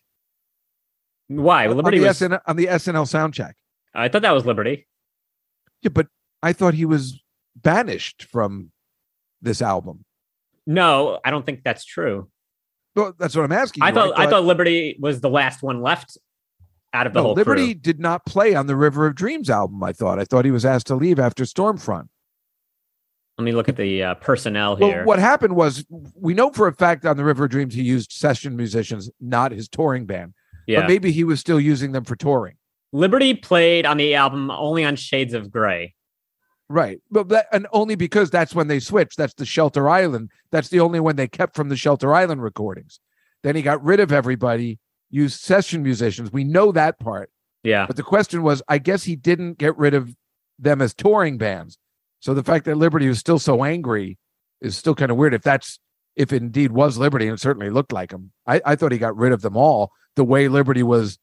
Why? 1.28 1.68
Liberty 1.68 1.98
on, 1.98 2.02
the 2.02 2.08
was. 2.08 2.18
SN, 2.18 2.34
on 2.46 2.56
the 2.56 2.66
SNL 2.66 3.06
soundcheck? 3.06 3.54
I 3.94 4.08
thought 4.08 4.24
that 4.24 4.32
was 4.32 4.46
Liberty. 4.46 4.88
Yeah, 5.82 5.90
but 5.90 6.08
I 6.42 6.54
thought 6.54 6.74
he 6.74 6.86
was 6.86 7.22
banished 7.56 8.24
from 8.24 8.72
this 9.42 9.62
album. 9.62 10.06
No, 10.66 11.20
I 11.24 11.32
don't 11.32 11.46
think 11.46 11.64
that's 11.64 11.86
true. 11.86 12.30
Well, 12.96 13.14
that's 13.18 13.36
what 13.36 13.46
I'm 13.46 13.52
asking. 13.52 13.84
I 13.84 13.90
you. 13.90 13.96
thought 13.96 14.20
I 14.20 14.28
thought 14.28 14.44
Liberty 14.44 14.98
was 15.00 15.22
the 15.22 15.30
last 15.30 15.64
one 15.64 15.82
left 15.82 16.18
out 16.94 17.08
of 17.08 17.14
the 17.14 17.20
no, 17.20 17.28
whole 17.28 17.34
Liberty 17.34 17.74
crew. 17.74 17.82
did 17.82 18.00
not 18.00 18.26
play 18.26 18.56
on 18.56 18.68
the 18.68 18.76
River 18.76 19.08
of 19.08 19.16
Dreams 19.16 19.50
album. 19.50 19.84
I 19.84 19.94
thought. 19.94 20.20
I 20.20 20.26
thought 20.26 20.46
he 20.46 20.52
was 20.52 20.66
asked 20.66 20.88
to 20.88 20.96
leave 20.96 21.20
after 21.20 21.44
Stormfront. 21.44 22.10
Let 23.40 23.46
me 23.46 23.54
look 23.54 23.70
at 23.70 23.78
the 23.78 24.04
uh, 24.04 24.16
personnel 24.16 24.76
Well, 24.76 24.90
here. 24.90 25.06
what 25.06 25.18
happened 25.18 25.56
was 25.56 25.86
we 26.14 26.34
know 26.34 26.52
for 26.52 26.68
a 26.68 26.74
fact 26.74 27.06
on 27.06 27.16
the 27.16 27.24
River 27.24 27.46
of 27.46 27.50
Dreams 27.52 27.74
he 27.74 27.82
used 27.82 28.12
session 28.12 28.58
musicians, 28.58 29.10
not 29.22 29.54
his 29.54 29.70
touring 29.70 30.06
band. 30.06 30.34
yeah, 30.68 30.82
But 30.82 30.90
maybe 30.90 31.14
he 31.14 31.24
was 31.24 31.40
still 31.40 31.58
using 31.60 31.94
them 31.94 32.04
for 32.04 32.18
touring. 32.18 32.58
Liberty 32.92 33.34
played 33.34 33.86
on 33.86 33.96
the 33.96 34.14
album 34.16 34.52
only 34.52 34.84
on 34.84 34.98
Shades 34.98 35.34
of 35.34 35.50
Grey. 35.52 35.96
Right. 36.68 37.00
But 37.10 37.30
that, 37.30 37.48
and 37.54 37.66
only 37.72 37.96
because 37.96 38.30
that's 38.30 38.54
when 38.54 38.68
they 38.68 38.82
switched. 38.82 39.16
That's 39.16 39.34
the 39.36 39.46
Shelter 39.46 39.88
Island. 39.88 40.32
That's 40.52 40.68
the 40.68 40.82
only 40.82 41.00
one 41.00 41.16
they 41.16 41.30
kept 41.30 41.56
from 41.56 41.70
the 41.70 41.78
Shelter 41.78 42.14
Island 42.14 42.44
recordings. 42.44 43.00
Then 43.42 43.56
he 43.56 43.62
got 43.62 43.82
rid 43.82 44.02
of 44.02 44.12
everybody, 44.12 44.80
used 45.10 45.40
session 45.40 45.82
musicians. 45.82 46.34
We 46.34 46.44
know 46.44 46.74
that 46.74 47.00
part. 47.00 47.32
Yeah, 47.64 47.86
But 47.88 47.96
the 47.96 48.04
question 48.04 48.44
was, 48.44 48.62
I 48.68 48.80
guess 48.80 49.04
he 49.04 49.16
didn't 49.16 49.58
get 49.60 49.78
rid 49.78 49.94
of 49.94 50.14
them 50.60 50.82
as 50.82 50.94
touring 50.94 51.38
bands. 51.38 51.78
So 52.20 52.34
the 52.34 52.44
fact 52.44 52.66
that 52.66 52.76
Liberty 52.76 53.08
was 53.08 53.20
still 53.20 53.40
so 53.40 53.64
angry 53.64 54.18
is 54.62 54.76
still 54.78 54.96
kind 54.96 55.12
of 55.12 55.18
weird. 55.18 55.34
If 55.34 55.42
that's 55.42 55.80
if 56.16 56.34
it 56.34 56.42
indeed 56.42 56.72
was 56.72 56.98
Liberty, 56.98 57.28
and 57.28 57.36
it 57.36 57.40
certainly 57.42 57.70
looked 57.70 57.94
like 57.94 58.12
him. 58.12 58.32
I, 58.46 58.62
I 58.66 58.76
thought 58.76 58.92
he 58.92 58.98
got 58.98 59.16
rid 59.16 59.32
of 59.32 59.42
them 59.42 59.56
all. 59.56 59.92
The 60.16 60.24
way 60.26 60.48
Liberty 60.50 60.84
was, 60.84 61.18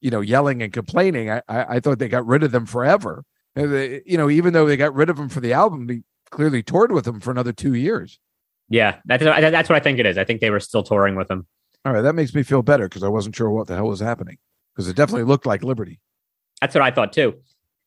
you 0.00 0.10
know, 0.10 0.20
yelling 0.20 0.62
and 0.62 0.72
complaining, 0.72 1.30
I, 1.30 1.42
I, 1.48 1.64
I 1.76 1.80
thought 1.80 1.98
they 1.98 2.08
got 2.08 2.26
rid 2.26 2.44
of 2.44 2.52
them 2.52 2.64
forever. 2.66 3.24
And 3.56 3.72
they- 3.72 4.02
you 4.06 4.16
know, 4.16 4.30
even 4.30 4.52
though 4.52 4.66
they 4.66 4.76
got 4.76 4.94
rid 4.94 5.10
of 5.10 5.18
him 5.18 5.28
for 5.28 5.40
the 5.40 5.52
album, 5.52 5.86
they 5.88 6.02
clearly 6.30 6.62
toured 6.62 6.92
with 6.92 7.06
him 7.08 7.18
for 7.20 7.30
another 7.32 7.52
two 7.52 7.74
years. 7.74 8.20
yeah, 8.68 8.98
that's 9.04 9.24
that's 9.24 9.68
what 9.68 9.76
I 9.76 9.80
think 9.80 9.98
it 9.98 10.06
is. 10.06 10.16
I 10.18 10.24
think 10.24 10.40
they 10.40 10.50
were 10.50 10.60
still 10.60 10.82
touring 10.84 11.16
with 11.16 11.30
him. 11.30 11.46
All 11.84 11.92
right, 11.92 12.02
that 12.02 12.14
makes 12.14 12.34
me 12.34 12.42
feel 12.42 12.62
better 12.62 12.88
because 12.88 13.02
I 13.02 13.08
wasn't 13.08 13.34
sure 13.36 13.50
what 13.50 13.66
the 13.68 13.74
hell 13.76 13.86
was 13.88 14.00
happening 14.00 14.38
because 14.74 14.88
it 14.88 14.94
definitely 14.96 15.22
looked 15.24 15.46
like 15.46 15.62
Liberty. 15.64 16.00
That's 16.60 16.74
what 16.74 16.82
I 16.82 16.90
thought 16.90 17.12
too. 17.12 17.34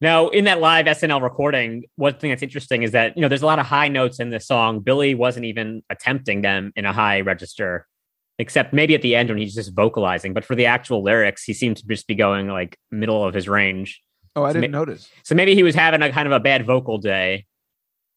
Now, 0.01 0.29
in 0.29 0.45
that 0.45 0.61
live 0.61 0.85
SNL 0.85 1.21
recording, 1.21 1.83
one 1.97 2.15
thing 2.15 2.29
that's 2.29 2.41
interesting 2.43 2.83
is 2.83 2.91
that 2.91 3.17
you 3.17 3.21
know 3.21 3.27
there's 3.27 3.41
a 3.41 3.45
lot 3.45 3.59
of 3.59 3.65
high 3.65 3.89
notes 3.89 4.19
in 4.19 4.29
this 4.29 4.47
song. 4.47 4.79
Billy 4.79 5.13
wasn't 5.13 5.45
even 5.45 5.83
attempting 5.89 6.41
them 6.41 6.71
in 6.75 6.85
a 6.85 6.93
high 6.93 7.19
register, 7.21 7.85
except 8.37 8.73
maybe 8.73 8.95
at 8.95 9.01
the 9.01 9.15
end 9.15 9.29
when 9.29 9.37
he's 9.37 9.55
just 9.55 9.73
vocalizing. 9.75 10.33
But 10.33 10.45
for 10.45 10.55
the 10.55 10.65
actual 10.67 11.03
lyrics, 11.03 11.43
he 11.43 11.53
seemed 11.53 11.77
to 11.77 11.85
just 11.85 12.07
be 12.07 12.15
going 12.15 12.47
like 12.47 12.77
middle 12.91 13.25
of 13.25 13.33
his 13.33 13.49
range. 13.49 14.01
Oh, 14.37 14.43
I 14.43 14.49
So 14.49 14.61
didn't 14.61 14.71
ma- 14.71 14.79
notice. 14.79 15.09
So 15.23 15.35
maybe 15.35 15.53
he 15.53 15.63
was 15.63 15.75
having 15.75 16.01
a 16.01 16.11
kind 16.11 16.27
of 16.27 16.31
a 16.31 16.39
bad 16.39 16.65
vocal 16.65 16.97
day, 16.97 17.45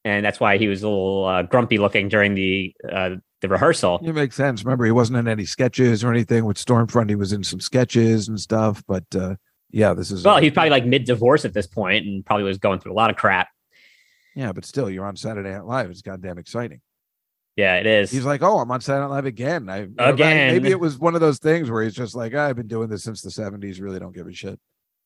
and 0.04 0.24
that's 0.24 0.38
why 0.38 0.58
he 0.58 0.68
was 0.68 0.84
a 0.84 0.88
little 0.88 1.24
uh, 1.24 1.42
grumpy 1.42 1.78
looking 1.78 2.08
during 2.08 2.34
the 2.34 2.72
uh, 2.92 3.16
the 3.40 3.48
rehearsal. 3.48 3.98
It 4.04 4.14
makes 4.14 4.36
sense. 4.36 4.64
Remember, 4.64 4.84
he 4.84 4.92
wasn't 4.92 5.18
in 5.18 5.26
any 5.26 5.46
sketches 5.46 6.04
or 6.04 6.12
anything 6.12 6.44
with 6.44 6.58
Stormfront. 6.58 7.08
He 7.08 7.16
was 7.16 7.32
in 7.32 7.42
some 7.42 7.58
sketches 7.58 8.28
and 8.28 8.38
stuff. 8.38 8.84
But 8.86 9.04
uh, 9.16 9.34
yeah, 9.72 9.94
this 9.94 10.10
is 10.12 10.24
Well, 10.24 10.38
he's 10.38 10.52
probably 10.52 10.70
like 10.70 10.86
mid 10.86 11.04
divorce 11.04 11.44
at 11.44 11.54
this 11.54 11.66
point, 11.66 12.06
and 12.06 12.24
probably 12.24 12.44
was 12.44 12.58
going 12.58 12.78
through 12.78 12.92
a 12.92 12.94
lot 12.94 13.10
of 13.10 13.16
crap. 13.16 13.48
yeah, 14.36 14.52
but 14.52 14.64
still, 14.64 14.88
you're 14.88 15.04
on 15.06 15.16
Saturday 15.16 15.50
Night 15.50 15.64
Live. 15.64 15.90
It's 15.90 16.02
goddamn 16.02 16.38
exciting. 16.38 16.80
Yeah, 17.56 17.76
it 17.76 17.86
is. 17.86 18.10
He's 18.10 18.24
like, 18.24 18.42
oh, 18.42 18.58
I'm 18.60 18.70
on 18.70 18.80
Saturday 18.80 19.02
Night 19.08 19.14
Live 19.14 19.26
again. 19.26 19.68
I 19.68 19.88
Again. 19.98 20.52
maybe 20.54 20.70
it 20.70 20.80
was 20.80 20.98
one 20.98 21.14
of 21.14 21.20
those 21.20 21.38
things 21.38 21.70
where 21.70 21.82
he's 21.82 21.94
just 21.94 22.14
like, 22.14 22.34
I've 22.34 22.56
been 22.56 22.68
doing 22.68 22.88
this 22.88 23.02
since 23.04 23.20
the 23.20 23.30
'70s. 23.30 23.80
Really 23.80 23.98
don't 23.98 24.14
give 24.14 24.26
a 24.26 24.32
shit. 24.32 24.58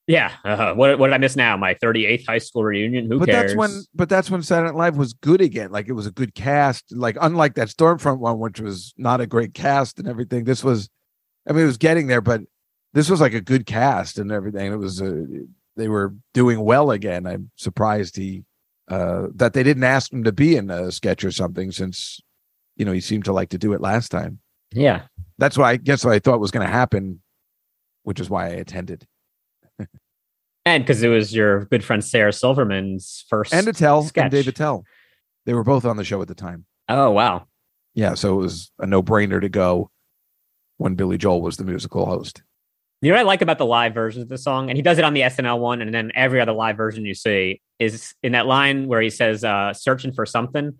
yeah. 0.06 0.32
Uh, 0.44 0.72
what 0.74 0.96
what 0.98 1.08
did 1.08 1.14
I 1.14 1.18
miss 1.18 1.34
now? 1.34 1.56
My 1.56 1.74
38th 1.74 2.26
high 2.26 2.38
school 2.38 2.62
reunion. 2.62 3.10
Who 3.10 3.18
but 3.18 3.28
cares? 3.28 3.50
that's 3.52 3.58
when, 3.58 3.82
but 3.94 4.08
that's 4.08 4.30
when 4.30 4.42
Saturday 4.44 4.70
Night 4.70 4.78
Live 4.78 4.96
was 4.96 5.12
good 5.12 5.40
again. 5.40 5.72
Like 5.72 5.88
it 5.88 5.92
was 5.94 6.06
a 6.06 6.12
good 6.12 6.34
cast. 6.34 6.94
Like 6.94 7.16
unlike 7.20 7.54
that 7.54 7.68
Stormfront 7.68 8.18
one, 8.18 8.38
which 8.38 8.60
was 8.60 8.94
not 8.96 9.20
a 9.20 9.26
great 9.26 9.52
cast 9.52 9.98
and 9.98 10.06
everything. 10.06 10.44
This 10.44 10.62
was, 10.62 10.88
I 11.48 11.52
mean, 11.52 11.64
it 11.64 11.66
was 11.66 11.78
getting 11.78 12.06
there, 12.06 12.20
but 12.20 12.42
this 12.96 13.10
was 13.10 13.20
like 13.20 13.34
a 13.34 13.42
good 13.42 13.66
cast 13.66 14.18
and 14.18 14.32
everything. 14.32 14.72
It 14.72 14.76
was, 14.76 15.02
uh, 15.02 15.22
they 15.76 15.86
were 15.88 16.14
doing 16.32 16.60
well 16.60 16.90
again. 16.90 17.26
I'm 17.26 17.50
surprised 17.56 18.16
he, 18.16 18.44
uh, 18.88 19.26
that 19.34 19.52
they 19.52 19.62
didn't 19.62 19.84
ask 19.84 20.10
him 20.10 20.24
to 20.24 20.32
be 20.32 20.56
in 20.56 20.70
a 20.70 20.90
sketch 20.90 21.22
or 21.22 21.30
something 21.30 21.72
since, 21.72 22.20
you 22.74 22.86
know, 22.86 22.92
he 22.92 23.02
seemed 23.02 23.26
to 23.26 23.34
like 23.34 23.50
to 23.50 23.58
do 23.58 23.74
it 23.74 23.82
last 23.82 24.08
time. 24.08 24.38
yeah. 24.72 25.02
That's 25.36 25.58
why 25.58 25.72
I 25.72 25.76
guess 25.76 26.02
what 26.02 26.14
I 26.14 26.18
thought 26.18 26.40
was 26.40 26.50
going 26.50 26.66
to 26.66 26.72
happen, 26.72 27.20
which 28.04 28.18
is 28.18 28.30
why 28.30 28.46
I 28.46 28.50
attended. 28.52 29.06
And 30.64 30.82
because 30.82 31.02
it 31.02 31.08
was 31.08 31.34
your 31.34 31.66
good 31.66 31.84
friend 31.84 32.02
Sarah 32.02 32.32
Silverman's 32.32 33.26
first. 33.28 33.52
And 33.52 33.68
Attell 33.68 34.04
sketch. 34.04 34.22
and 34.22 34.30
Dave 34.30 34.48
Attell, 34.48 34.84
they 35.44 35.52
were 35.52 35.62
both 35.62 35.84
on 35.84 35.98
the 35.98 36.04
show 36.04 36.22
at 36.22 36.28
the 36.28 36.34
time. 36.34 36.64
oh 36.88 37.10
wow. 37.10 37.46
yeah, 37.94 38.14
so 38.14 38.32
it 38.32 38.42
was 38.42 38.72
a 38.78 38.86
no 38.86 39.02
brainer 39.02 39.40
to 39.42 39.50
go 39.50 39.90
when 40.78 40.94
Billy 40.94 41.18
Joel 41.18 41.42
was 41.42 41.58
the 41.58 41.64
musical 41.64 42.06
host. 42.06 42.42
You 43.02 43.10
know 43.10 43.16
what 43.16 43.24
I 43.24 43.26
like 43.26 43.42
about 43.42 43.58
the 43.58 43.66
live 43.66 43.94
version 43.94 44.22
of 44.22 44.28
the 44.28 44.38
song, 44.38 44.70
and 44.70 44.76
he 44.76 44.82
does 44.82 44.98
it 44.98 45.04
on 45.04 45.12
the 45.12 45.20
SNL 45.20 45.58
one, 45.58 45.82
and 45.82 45.94
then 45.94 46.12
every 46.14 46.40
other 46.40 46.52
live 46.52 46.76
version 46.76 47.04
you 47.04 47.14
see 47.14 47.60
is 47.78 48.14
in 48.22 48.32
that 48.32 48.46
line 48.46 48.88
where 48.88 49.02
he 49.02 49.10
says 49.10 49.44
uh, 49.44 49.74
"searching 49.74 50.12
for 50.12 50.24
something." 50.24 50.74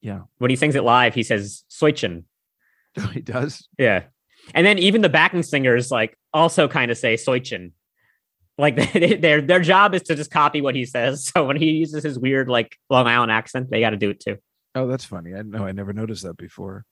Yeah. 0.00 0.22
When 0.38 0.50
he 0.50 0.56
sings 0.56 0.74
it 0.74 0.84
live, 0.84 1.14
he 1.14 1.22
says 1.22 1.64
"switching." 1.68 2.24
he 3.12 3.20
does. 3.20 3.66
Yeah, 3.78 4.04
and 4.54 4.66
then 4.66 4.78
even 4.78 5.00
the 5.00 5.08
backing 5.08 5.42
singers 5.42 5.90
like 5.90 6.18
also 6.34 6.68
kind 6.68 6.90
of 6.90 6.98
say 6.98 7.16
"switching." 7.16 7.72
Like 8.58 8.76
they, 8.92 9.14
their 9.14 9.40
their 9.40 9.60
job 9.60 9.94
is 9.94 10.02
to 10.02 10.14
just 10.14 10.30
copy 10.30 10.60
what 10.60 10.74
he 10.74 10.84
says. 10.84 11.30
So 11.34 11.46
when 11.46 11.56
he 11.56 11.70
uses 11.70 12.02
his 12.02 12.18
weird 12.18 12.48
like 12.48 12.76
Long 12.90 13.06
Island 13.06 13.32
accent, 13.32 13.70
they 13.70 13.80
got 13.80 13.90
to 13.90 13.96
do 13.96 14.10
it 14.10 14.20
too. 14.20 14.36
Oh, 14.74 14.86
that's 14.86 15.04
funny. 15.04 15.34
I 15.34 15.42
know 15.42 15.64
I 15.64 15.72
never 15.72 15.92
noticed 15.92 16.24
that 16.24 16.36
before. 16.36 16.84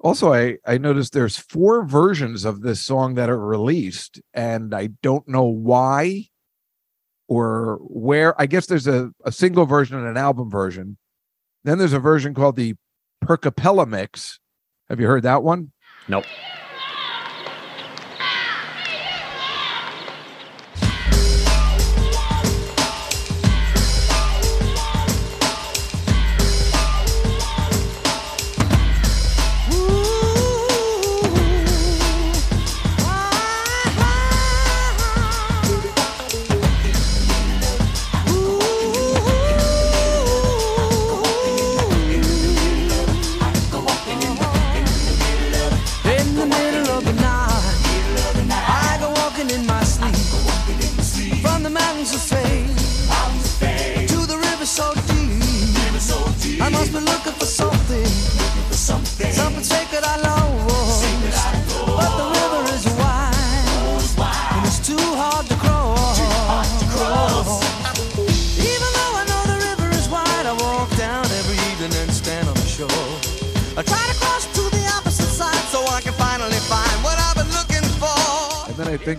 Also, 0.00 0.32
I 0.32 0.58
I 0.64 0.78
noticed 0.78 1.12
there's 1.12 1.36
four 1.36 1.84
versions 1.84 2.44
of 2.44 2.62
this 2.62 2.80
song 2.80 3.14
that 3.14 3.28
are 3.28 3.38
released, 3.38 4.20
and 4.32 4.74
I 4.74 4.90
don't 5.02 5.26
know 5.28 5.44
why 5.44 6.28
or 7.26 7.78
where. 7.82 8.40
I 8.40 8.46
guess 8.46 8.66
there's 8.66 8.86
a, 8.86 9.10
a 9.24 9.32
single 9.32 9.66
version 9.66 9.98
and 9.98 10.06
an 10.06 10.16
album 10.16 10.50
version. 10.50 10.98
Then 11.64 11.78
there's 11.78 11.92
a 11.92 11.98
version 11.98 12.32
called 12.32 12.56
the 12.56 12.74
Percapella 13.24 13.88
mix. 13.88 14.38
Have 14.88 15.00
you 15.00 15.06
heard 15.06 15.24
that 15.24 15.42
one? 15.42 15.72
Nope. 16.06 16.24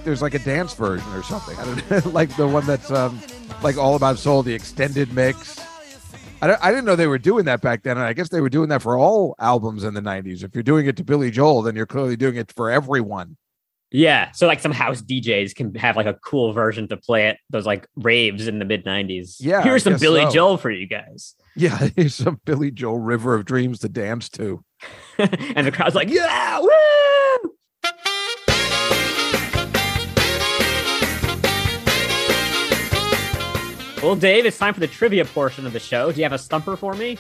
There's 0.10 0.24
like 0.24 0.34
a 0.34 0.39
dance 0.39 0.74
version 0.74 1.07
or 1.14 1.22
something. 1.22 1.55
I 1.60 1.66
don't 1.66 1.91
know, 2.05 2.12
like 2.12 2.36
the 2.36 2.47
one 2.47 2.66
that's 2.66 2.89
um 2.89 3.22
like 3.62 3.78
all 3.78 3.95
about 3.95 4.18
soul, 4.18 4.41
the 4.41 4.53
extended 4.55 5.14
mix. 5.14 5.60
I, 6.41 6.47
don't- 6.47 6.64
I 6.66 6.72
didn't 6.72 6.86
know 6.86 6.95
they 6.95 7.05
were 7.05 7.20
doing 7.20 7.45
that 7.45 7.62
back 7.62 7.84
then, 7.84 7.97
and 7.97 8.05
I 8.07 8.14
guess 8.14 8.30
they 8.30 8.41
were 8.41 8.49
doing 8.49 8.70
that 8.70 8.82
for 8.82 8.97
all 8.97 9.36
albums 9.39 9.84
in 9.84 9.93
the 9.93 10.01
'90s. 10.01 10.43
If 10.43 10.55
you're 10.55 10.64
doing 10.64 10.88
it 10.88 10.97
to 10.97 11.03
Billy 11.03 11.30
Joel, 11.30 11.62
then 11.62 11.76
you're 11.76 11.86
clearly 11.86 12.16
doing 12.16 12.38
it 12.38 12.51
for 12.51 12.72
everyone. 12.72 13.38
Yeah, 13.91 14.32
so 14.32 14.47
like 14.47 14.60
some 14.60 14.72
house 14.72 15.01
DJs 15.01 15.53
can 15.53 15.76
have 15.76 15.95
like 15.95 16.05
a 16.07 16.14
cool 16.16 16.51
version 16.53 16.88
to 16.88 16.97
play 16.97 17.28
at 17.28 17.38
those 17.51 17.66
like 17.68 17.88
raves 17.95 18.47
in 18.47 18.57
the 18.57 18.66
mid 18.66 18.84
'90s. 18.86 19.36
Yeah, 19.39 19.62
here's 19.62 19.84
some 19.84 19.97
Billy 19.97 20.22
so. 20.24 20.32
Joel 20.32 20.57
for 20.57 20.72
you 20.72 20.88
guys, 20.88 21.36
Yeah, 21.55 21.89
here's 21.95 22.16
some 22.16 22.39
Billy 22.45 22.72
Joel 22.72 22.97
"River 22.97 23.36
of 23.36 23.45
Dreams" 23.45 23.78
to 23.80 23.89
dance 23.89 24.28
to. 24.30 24.64
and 25.20 25.68
the 25.68 25.72
crowd's 25.72 25.93
like, 25.93 26.10
"Yeah, 26.10 26.62
woo!" 26.62 26.70
Well, 34.01 34.15
Dave, 34.15 34.45
it's 34.45 34.57
time 34.57 34.73
for 34.73 34.79
the 34.79 34.87
trivia 34.87 35.25
portion 35.25 35.65
of 35.65 35.73
the 35.73 35.79
show. 35.79 36.11
Do 36.11 36.17
you 36.17 36.23
have 36.23 36.31
a 36.31 36.37
stumper 36.37 36.77
for 36.77 36.93
me? 36.93 37.17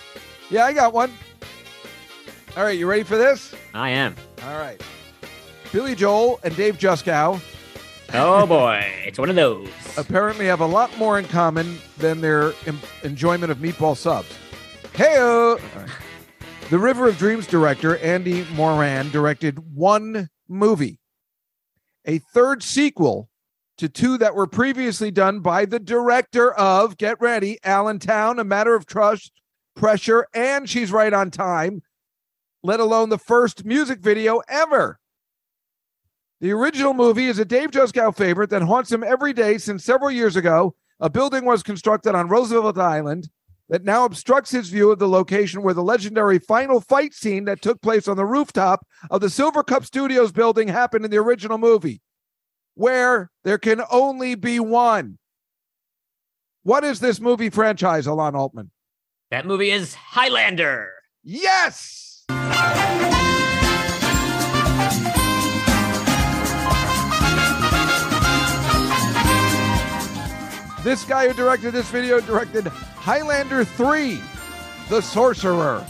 Yeah, 0.49 0.63
I 0.65 0.71
got 0.73 0.93
one. 0.93 1.11
All 2.55 2.63
right, 2.63 2.77
you 2.77 2.87
ready 2.87 3.03
for 3.03 3.17
this? 3.17 3.53
I 3.73 3.89
am. 3.89 4.15
All 4.43 4.57
right. 4.57 4.81
Billy 5.73 5.93
Joel 5.93 6.39
and 6.43 6.55
Dave 6.55 6.77
Juskow 6.77 7.39
Oh 8.11 8.47
boy, 8.47 8.83
it's 9.05 9.19
one 9.19 9.29
of 9.29 9.35
those. 9.35 9.69
apparently 9.95 10.47
have 10.47 10.61
a 10.61 10.65
lot 10.65 10.97
more 10.97 11.19
in 11.19 11.25
common 11.25 11.77
than 11.99 12.21
their 12.21 12.53
em- 12.65 12.79
enjoyment 13.03 13.51
of 13.51 13.59
meatball 13.59 13.95
subs. 13.95 14.33
Hey, 14.95 15.13
the 16.71 16.79
River 16.79 17.07
of 17.07 17.17
Dreams 17.19 17.45
director 17.45 17.97
Andy 17.97 18.47
Morahan 18.55 19.11
directed 19.11 19.59
one 19.75 20.29
movie, 20.47 20.99
a 22.05 22.17
third 22.33 22.63
sequel 22.63 23.29
to 23.79 23.87
two 23.89 24.17
that 24.17 24.35
were 24.35 24.45
previously 24.45 25.09
done 25.09 25.39
by 25.39 25.65
the 25.65 25.79
director 25.79 26.53
of 26.53 26.97
Get 26.97 27.19
Ready, 27.21 27.57
Allentown, 27.63 28.37
A 28.37 28.43
Matter 28.43 28.75
of 28.75 28.85
Trust, 28.85 29.31
Pressure, 29.73 30.27
and 30.33 30.69
She's 30.69 30.91
Right 30.91 31.13
on 31.13 31.31
Time, 31.31 31.81
let 32.61 32.81
alone 32.81 33.07
the 33.07 33.17
first 33.17 33.63
music 33.63 34.01
video 34.01 34.41
ever. 34.49 34.99
The 36.41 36.51
original 36.51 36.93
movie 36.93 37.27
is 37.27 37.39
a 37.39 37.45
Dave 37.45 37.71
Juskow 37.71 38.15
favorite 38.15 38.49
that 38.49 38.63
haunts 38.63 38.91
him 38.91 39.03
every 39.03 39.31
day 39.31 39.57
since 39.57 39.85
several 39.85 40.11
years 40.11 40.35
ago. 40.35 40.75
A 40.99 41.09
building 41.09 41.45
was 41.45 41.63
constructed 41.63 42.15
on 42.15 42.27
Roosevelt 42.27 42.77
Island 42.77 43.29
that 43.69 43.85
now 43.85 44.03
obstructs 44.03 44.51
his 44.51 44.69
view 44.69 44.91
of 44.91 44.99
the 44.99 45.07
location 45.07 45.61
where 45.61 45.73
the 45.73 45.83
legendary 45.83 46.39
final 46.39 46.81
fight 46.81 47.13
scene 47.13 47.45
that 47.45 47.61
took 47.61 47.81
place 47.81 48.09
on 48.09 48.17
the 48.17 48.25
rooftop 48.25 48.85
of 49.09 49.21
the 49.21 49.27
Silvercup 49.27 49.85
Studios 49.85 50.33
building 50.33 50.67
happened 50.67 51.05
in 51.05 51.11
the 51.11 51.17
original 51.17 51.57
movie, 51.57 52.01
where 52.79 53.29
there 53.43 53.57
can 53.57 53.81
only 53.91 54.35
be 54.35 54.57
one. 54.57 55.17
What 56.63 56.85
is 56.85 57.01
this 57.01 57.19
movie 57.19 57.49
franchise, 57.49 58.07
Alon 58.07 58.35
Altman? 58.35 58.71
That 59.31 59.45
movie 59.45 59.69
is 59.69 59.95
Highlander. 59.95 60.93
Yes! 61.21 62.23
This 70.81 71.03
guy 71.03 71.27
who 71.27 71.33
directed 71.33 71.71
this 71.71 71.89
video 71.89 72.21
directed 72.21 72.65
Highlander 72.67 73.65
3, 73.65 74.21
The 74.87 75.01
Sorcerer. 75.01 75.85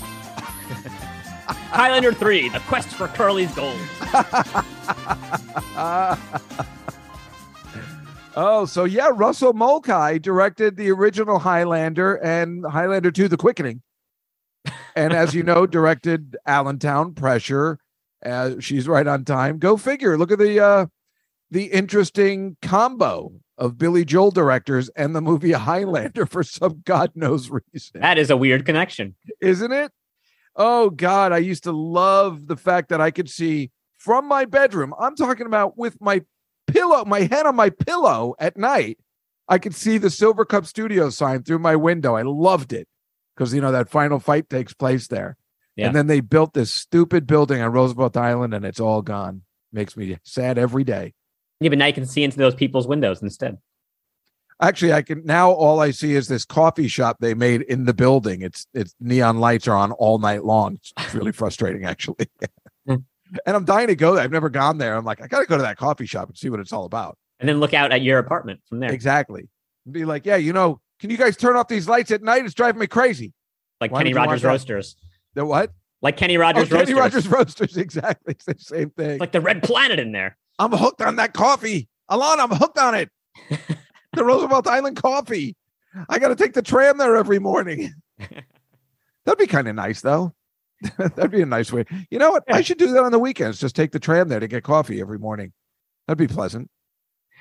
Highlander 1.69 2.13
3, 2.13 2.49
The 2.49 2.59
Quest 2.61 2.87
for 2.89 3.07
Curly's 3.09 3.53
Gold. 3.53 3.77
oh, 8.39 8.65
so 8.65 8.85
yeah, 8.85 9.11
Russell 9.13 9.53
Mulcahy 9.53 10.19
directed 10.19 10.77
the 10.77 10.89
original 10.91 11.39
Highlander 11.39 12.15
and 12.15 12.65
Highlander 12.65 13.11
2, 13.11 13.27
The 13.27 13.37
Quickening. 13.37 13.81
And 14.95 15.13
as 15.13 15.33
you 15.33 15.43
know, 15.43 15.65
directed 15.67 16.37
Allentown, 16.45 17.13
Pressure. 17.13 17.79
Uh, 18.25 18.59
she's 18.59 18.87
right 18.87 19.07
on 19.07 19.25
time. 19.25 19.59
Go 19.59 19.77
figure. 19.77 20.17
Look 20.17 20.31
at 20.31 20.39
the 20.39 20.59
uh, 20.59 20.85
the 21.51 21.65
interesting 21.65 22.57
combo 22.61 23.31
of 23.57 23.77
Billy 23.77 24.05
Joel 24.05 24.31
directors 24.31 24.89
and 24.95 25.15
the 25.15 25.21
movie 25.21 25.51
Highlander 25.53 26.25
for 26.25 26.43
some 26.43 26.81
God 26.85 27.11
knows 27.15 27.49
reason. 27.49 28.01
That 28.01 28.17
is 28.17 28.29
a 28.29 28.37
weird 28.37 28.65
connection. 28.65 29.15
isn't 29.41 29.71
it? 29.71 29.91
Oh 30.55 30.89
God, 30.89 31.31
I 31.31 31.37
used 31.37 31.63
to 31.63 31.71
love 31.71 32.47
the 32.47 32.57
fact 32.57 32.89
that 32.89 32.99
I 32.99 33.11
could 33.11 33.29
see 33.29 33.71
from 33.97 34.27
my 34.27 34.45
bedroom. 34.45 34.93
I'm 34.99 35.15
talking 35.15 35.45
about 35.45 35.77
with 35.77 35.97
my 36.01 36.21
pillow, 36.71 37.05
my 37.05 37.21
head 37.21 37.45
on 37.45 37.55
my 37.55 37.69
pillow 37.69 38.35
at 38.39 38.57
night. 38.57 38.99
I 39.47 39.57
could 39.57 39.73
see 39.73 39.97
the 39.97 40.09
Silvercup 40.09 40.65
Studio 40.67 41.09
sign 41.09 41.43
through 41.43 41.59
my 41.59 41.75
window. 41.75 42.15
I 42.15 42.21
loved 42.21 42.71
it 42.71 42.87
because 43.35 43.53
you 43.53 43.61
know 43.61 43.71
that 43.71 43.89
final 43.89 44.19
fight 44.19 44.49
takes 44.49 44.73
place 44.73 45.07
there. 45.07 45.37
Yeah. 45.75 45.87
And 45.87 45.95
then 45.95 46.07
they 46.07 46.19
built 46.19 46.53
this 46.53 46.73
stupid 46.73 47.25
building 47.25 47.61
on 47.61 47.71
Roosevelt 47.71 48.17
Island, 48.17 48.53
and 48.53 48.65
it's 48.65 48.79
all 48.79 49.01
gone. 49.01 49.43
Makes 49.71 49.95
me 49.95 50.17
sad 50.23 50.57
every 50.57 50.83
day. 50.83 51.13
Yeah, 51.59 51.69
but 51.69 51.77
now 51.77 51.85
you 51.85 51.93
can 51.93 52.05
see 52.05 52.23
into 52.23 52.37
those 52.37 52.55
people's 52.55 52.87
windows 52.87 53.21
instead. 53.21 53.57
Actually, 54.61 54.91
I 54.91 55.01
can 55.03 55.25
now. 55.25 55.51
All 55.51 55.79
I 55.79 55.91
see 55.91 56.15
is 56.15 56.27
this 56.27 56.43
coffee 56.43 56.89
shop 56.89 57.17
they 57.19 57.33
made 57.33 57.61
in 57.61 57.85
the 57.85 57.93
building. 57.93 58.41
It's 58.41 58.67
it's 58.73 58.93
neon 58.99 59.39
lights 59.39 59.67
are 59.69 59.75
on 59.75 59.93
all 59.93 60.19
night 60.19 60.43
long. 60.43 60.79
It's 60.97 61.13
really 61.13 61.31
frustrating, 61.31 61.85
actually. 61.85 62.27
Hmm. 62.85 62.95
And 63.45 63.55
I'm 63.55 63.65
dying 63.65 63.87
to 63.87 63.95
go 63.95 64.15
there. 64.15 64.23
I've 64.23 64.31
never 64.31 64.49
gone 64.49 64.77
there. 64.77 64.95
I'm 64.95 65.05
like, 65.05 65.21
I 65.21 65.27
got 65.27 65.39
to 65.41 65.45
go 65.45 65.57
to 65.57 65.63
that 65.63 65.77
coffee 65.77 66.05
shop 66.05 66.29
and 66.29 66.37
see 66.37 66.49
what 66.49 66.59
it's 66.59 66.73
all 66.73 66.85
about. 66.85 67.17
And 67.39 67.47
then 67.47 67.59
look 67.59 67.73
out 67.73 67.91
at 67.91 68.01
your 68.01 68.19
apartment 68.19 68.61
from 68.67 68.79
there. 68.79 68.91
Exactly. 68.91 69.47
Be 69.89 70.05
like, 70.05 70.25
yeah, 70.25 70.35
you 70.35 70.53
know, 70.53 70.81
can 70.99 71.09
you 71.09 71.17
guys 71.17 71.37
turn 71.37 71.55
off 71.55 71.67
these 71.67 71.87
lights 71.87 72.11
at 72.11 72.21
night? 72.21 72.45
It's 72.45 72.53
driving 72.53 72.79
me 72.79 72.87
crazy. 72.87 73.33
Like 73.79 73.91
Why 73.91 73.99
Kenny 73.99 74.09
would 74.09 74.15
you 74.15 74.19
want 74.19 74.29
Rogers? 74.29 74.43
Roasters. 74.43 74.95
The 75.35 75.45
what? 75.45 75.71
Like 76.01 76.17
Kenny 76.17 76.37
Oh, 76.37 76.41
Rogers 76.41 76.69
Kenny 76.69 76.93
Roasters. 76.93 77.27
Rogers 77.27 77.27
roasters. 77.27 77.77
Exactly. 77.77 78.33
It's 78.33 78.45
the 78.45 78.55
same 78.57 78.89
thing. 78.91 79.19
Like 79.19 79.31
the 79.31 79.41
red 79.41 79.63
planet 79.63 79.99
in 79.99 80.11
there. 80.11 80.37
I'm 80.57 80.71
hooked 80.71 81.01
on 81.01 81.15
that 81.17 81.33
coffee. 81.33 81.87
Alon, 82.09 82.39
I'm 82.39 82.49
hooked 82.51 82.77
on 82.77 82.95
it. 82.95 83.09
the 84.13 84.23
Roosevelt 84.25 84.67
Island 84.67 84.97
coffee. 84.97 85.55
I 86.07 86.19
got 86.19 86.29
to 86.29 86.35
take 86.35 86.53
the 86.53 86.61
tram 86.61 86.97
there 86.97 87.15
every 87.15 87.39
morning. 87.39 87.93
That'd 89.25 89.37
be 89.37 89.47
kind 89.47 89.67
of 89.67 89.75
nice, 89.75 90.01
though. 90.01 90.33
That'd 90.97 91.31
be 91.31 91.41
a 91.41 91.45
nice 91.45 91.71
way. 91.73 91.85
You 92.09 92.19
know 92.19 92.31
what? 92.31 92.43
I 92.51 92.61
should 92.61 92.77
do 92.77 92.91
that 92.93 93.03
on 93.03 93.11
the 93.11 93.19
weekends. 93.19 93.59
Just 93.59 93.75
take 93.75 93.91
the 93.91 93.99
tram 93.99 94.29
there 94.29 94.39
to 94.39 94.47
get 94.47 94.63
coffee 94.63 95.01
every 95.01 95.19
morning. 95.19 95.51
That'd 96.07 96.17
be 96.17 96.33
pleasant. 96.33 96.69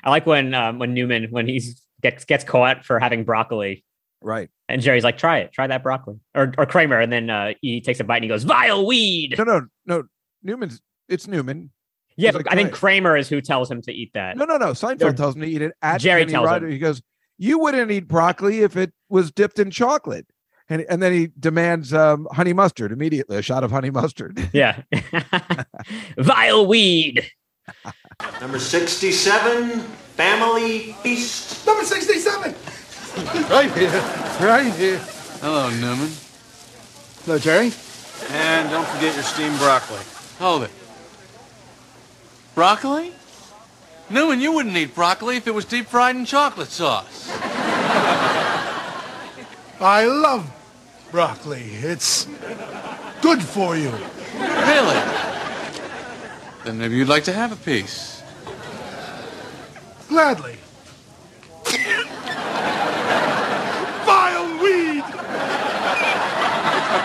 I 0.05 0.11
like 0.11 0.27
when 0.27 0.55
um, 0.55 0.79
when 0.79 0.95
Newman 0.95 1.29
when 1.31 1.47
he's 1.49 1.83
gets 2.03 2.25
gets 2.25 2.45
caught 2.45 2.85
for 2.85 2.99
having 3.01 3.25
broccoli, 3.25 3.85
Right. 4.21 4.49
and 4.69 4.81
Jerry's 4.83 5.05
like, 5.05 5.19
"Try 5.19 5.39
it, 5.39 5.53
try 5.53 5.67
that 5.67 5.83
broccoli," 5.83 6.21
or 6.35 6.53
or 6.59 6.67
Kramer, 6.67 7.01
and 7.01 7.13
then 7.13 7.31
uh, 7.31 7.53
he 7.63 7.81
takes 7.81 7.99
a 8.01 8.05
bite 8.05 8.17
and 8.17 8.25
he 8.25 8.29
goes, 8.29 8.45
"Vile 8.45 8.87
weed." 8.87 9.35
No, 9.39 9.45
no, 9.45 9.67
no. 9.87 10.03
Newman's. 10.43 10.81
It's 11.09 11.27
Newman. 11.27 11.71
Yeah, 12.17 12.33
like, 12.33 12.47
I 12.51 12.55
think 12.55 12.69
it." 12.69 12.75
Kramer 12.75 13.17
is 13.17 13.29
who 13.29 13.41
tells 13.41 13.71
him 13.71 13.83
to 13.83 13.93
eat 13.93 14.13
that. 14.15 14.37
No, 14.37 14.45
no, 14.45 14.57
no. 14.57 14.73
Seinfeld 14.73 14.99
They're- 14.99 15.13
tells 15.15 15.35
him 15.37 15.43
to 15.43 15.49
eat 15.49 15.63
it 15.63 15.73
at 15.83 16.01
Jerry 16.01 16.27
tells 16.27 16.49
him. 16.51 16.71
He 16.71 16.79
goes, 16.79 17.01
"You 17.39 17.59
wouldn't 17.59 17.91
eat 17.91 18.07
broccoli 18.09 18.61
if 18.63 18.77
it 18.77 18.93
was 19.09 19.31
dipped 19.33 19.59
in 19.59 19.71
chocolate." 19.71 20.27
And, 20.71 20.85
and 20.89 21.03
then 21.03 21.13
he 21.13 21.31
demands 21.39 21.95
um, 21.95 22.29
honey 22.33 22.53
mustard 22.53 22.93
immediately, 22.93 23.39
a 23.39 23.43
shot 23.43 23.65
of 23.65 23.71
honey 23.71 23.91
mustard. 23.91 24.39
Yeah, 24.53 24.83
vile 26.19 26.67
weed. 26.67 27.31
Number 28.41 28.59
67, 28.59 29.81
Family 29.81 30.93
Feast. 31.03 31.67
Number 31.67 31.85
67. 31.85 32.55
right 33.51 33.71
here, 33.73 33.91
right 34.41 34.73
here. 34.75 34.99
Hello, 35.41 35.71
Newman. 35.71 36.11
Hello, 37.25 37.39
Jerry. 37.39 37.73
And 38.31 38.71
don't 38.71 38.87
forget 38.89 39.15
your 39.15 39.23
steamed 39.23 39.59
broccoli. 39.59 40.01
Hold 40.39 40.65
it. 40.65 40.71
Broccoli? 42.55 43.13
Newman, 44.11 44.41
you 44.41 44.53
wouldn't 44.53 44.77
eat 44.77 44.95
broccoli 44.95 45.37
if 45.37 45.47
it 45.47 45.55
was 45.55 45.65
deep 45.65 45.87
fried 45.87 46.17
in 46.17 46.25
chocolate 46.25 46.69
sauce. 46.69 47.29
I 49.81 50.07
love 50.07 50.51
broccoli. 51.11 51.63
It's 51.83 52.27
good 53.21 53.43
for 53.43 53.77
you. 53.77 53.91
Really? 54.35 55.01
Then 56.65 56.79
maybe 56.79 56.97
you'd 56.97 57.09
like 57.09 57.25
to 57.25 57.33
have 57.33 57.53
a 57.53 57.57
piece. 57.57 58.23
Gladly. 60.09 60.57
Vile 64.05 64.63
weed. 64.63 65.05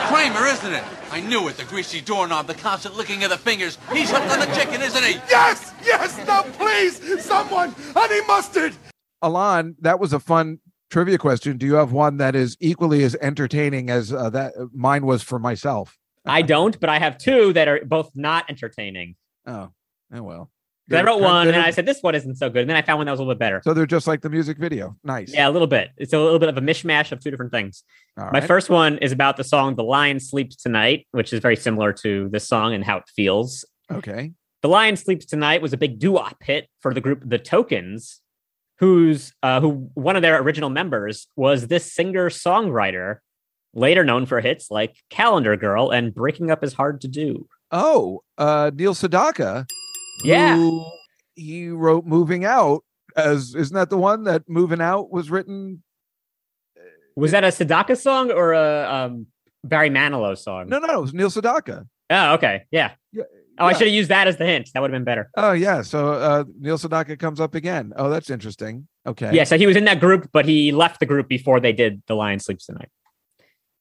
Kramer, 0.08 0.46
isn't 0.48 0.74
it? 0.74 0.84
I 1.12 1.22
knew 1.22 1.48
it. 1.48 1.58
The 1.58 1.66
greasy 1.66 2.02
doorknob, 2.02 2.48
the 2.48 2.56
constant 2.56 2.96
licking 2.96 3.24
of 3.24 3.30
the 3.30 3.38
fingers. 3.38 3.78
He's 3.92 4.10
hooked 4.10 4.32
on 4.32 4.40
the 4.40 4.54
chicken, 4.56 4.82
isn't 4.82 5.04
he? 5.04 5.14
Yes, 5.30 5.74
yes. 5.84 6.18
Now, 6.26 6.44
please, 6.44 7.24
someone, 7.24 7.76
honey 7.94 8.26
mustard. 8.26 8.74
Alon, 9.22 9.76
that 9.82 10.00
was 10.00 10.12
a 10.12 10.20
fun 10.20 10.60
trivia 10.94 11.18
question. 11.18 11.58
Do 11.58 11.66
you 11.66 11.74
have 11.74 11.92
one 11.92 12.18
that 12.18 12.36
is 12.36 12.56
equally 12.60 13.04
as 13.04 13.16
entertaining 13.16 13.90
as 13.90 14.14
uh, 14.14 14.30
that 14.30 14.54
mine 14.74 15.06
was 15.06 15.24
for 15.24 15.40
myself? 15.40 15.98
I 16.26 16.42
don't, 16.54 16.80
but 16.80 16.90
I 16.90 17.00
have 17.00 17.18
two 17.18 17.52
that 17.54 17.68
are 17.68 17.84
both 17.84 18.12
not 18.16 18.46
entertaining. 18.48 19.16
Oh, 19.48 19.70
oh 20.14 20.24
well. 20.24 20.50
I 20.92 21.02
wrote 21.02 21.22
one 21.22 21.48
and 21.48 21.56
I 21.56 21.72
said 21.72 21.86
this 21.86 22.04
one 22.04 22.14
isn't 22.14 22.36
so 22.36 22.50
good, 22.50 22.62
and 22.62 22.70
then 22.70 22.78
I 22.78 22.82
found 22.84 23.00
one 23.00 23.06
that 23.08 23.12
was 23.14 23.20
a 23.20 23.24
little 23.24 23.34
bit 23.34 23.40
better. 23.40 23.62
so 23.64 23.74
they're 23.74 23.86
just 23.88 24.06
like 24.06 24.22
the 24.22 24.30
music 24.30 24.58
video. 24.58 24.96
Nice. 25.04 25.34
Yeah, 25.34 25.48
a 25.48 25.52
little 25.52 25.68
bit. 25.68 25.90
It's 25.98 26.14
a 26.14 26.20
little 26.20 26.40
bit 26.40 26.50
of 26.50 26.58
a 26.58 26.62
mishmash 26.62 27.12
of 27.12 27.22
two 27.22 27.32
different 27.32 27.52
things. 27.54 27.84
All 28.18 28.26
My 28.26 28.40
right. 28.40 28.44
first 28.44 28.70
one 28.70 28.98
is 29.00 29.12
about 29.12 29.38
the 29.38 29.46
song 29.46 29.76
"The 29.76 29.84
Lion 29.84 30.20
Sleeps 30.20 30.58
Tonight," 30.58 31.08
which 31.12 31.32
is 31.34 31.40
very 31.40 31.56
similar 31.56 31.94
to 32.04 32.30
this 32.30 32.48
song 32.48 32.74
and 32.74 32.84
how 32.84 32.98
it 32.98 33.06
feels. 33.16 33.66
Okay. 33.90 34.34
"The 34.62 34.68
Lion 34.68 34.98
Sleeps 34.98 35.26
Tonight" 35.26 35.62
was 35.62 35.72
a 35.74 35.78
big 35.78 36.00
doo-wop 36.00 36.44
hit 36.44 36.68
for 36.82 36.94
the 36.94 37.02
group 37.02 37.24
The 37.26 37.40
Tokens, 37.40 38.20
whose 38.84 39.34
uh, 39.42 39.62
who 39.62 39.90
one 39.94 40.18
of 40.18 40.22
their 40.22 40.42
original 40.42 40.70
members 40.70 41.28
was 41.38 41.68
this 41.68 41.94
singer-songwriter, 41.94 43.20
later 43.74 44.04
known 44.04 44.26
for 44.26 44.42
hits 44.42 44.70
like 44.70 44.98
"Calendar 45.10 45.56
Girl" 45.56 45.90
and 45.90 46.14
"Breaking 46.14 46.52
Up 46.52 46.66
Is 46.66 46.74
Hard 46.74 47.00
to 47.02 47.08
Do." 47.08 47.48
Oh, 47.72 48.24
uh, 48.38 48.72
Neil 48.74 48.94
Sedaka. 48.94 49.66
Yeah. 50.26 50.58
who 50.58 50.86
he 51.36 51.70
wrote 51.70 52.06
"Moving 52.06 52.44
Out." 52.44 52.84
As 53.16 53.56
isn't 53.56 53.74
that 53.74 53.90
the 53.90 53.98
one 53.98 54.26
that 54.26 54.44
"Moving 54.50 54.82
Out" 54.82 55.10
was 55.10 55.32
written? 55.32 55.82
Was 57.16 57.32
that 57.32 57.46
a 57.46 57.48
Sedaka 57.48 57.96
song 57.96 58.32
or 58.32 58.52
a 58.52 58.94
um, 58.94 59.28
Barry 59.64 59.92
Manilow 59.92 60.38
song? 60.38 60.68
No, 60.68 60.80
no, 60.80 60.88
no. 60.88 60.98
It 60.98 61.02
was 61.02 61.14
Neil 61.14 61.30
Sedaka. 61.30 61.88
Oh, 62.10 62.34
okay. 62.34 62.64
Yeah. 62.70 62.92
Yeah, 63.14 63.24
Oh, 63.60 63.66
I 63.68 63.74
should 63.74 63.88
have 63.88 63.94
used 63.94 64.10
that 64.10 64.28
as 64.28 64.38
the 64.38 64.46
hint. 64.46 64.72
That 64.74 64.82
would 64.82 64.90
have 64.92 64.96
been 64.96 65.04
better. 65.04 65.30
Oh 65.38 65.52
yeah. 65.52 65.82
So 65.84 66.14
uh, 66.14 66.44
Neil 66.60 66.78
Sedaka 66.78 67.18
comes 67.20 67.40
up 67.40 67.54
again. 67.56 67.94
Oh, 67.96 68.10
that's 68.10 68.30
interesting. 68.30 68.88
Okay. 69.06 69.32
Yeah, 69.34 69.44
so 69.44 69.58
he 69.58 69.68
was 69.68 69.76
in 69.76 69.86
that 69.86 70.00
group, 70.00 70.30
but 70.32 70.46
he 70.46 70.72
left 70.72 71.00
the 71.00 71.06
group 71.06 71.28
before 71.28 71.60
they 71.60 71.74
did 71.74 72.02
The 72.08 72.16
Lion 72.16 72.40
Sleeps 72.40 72.66
Tonight. 72.66 72.90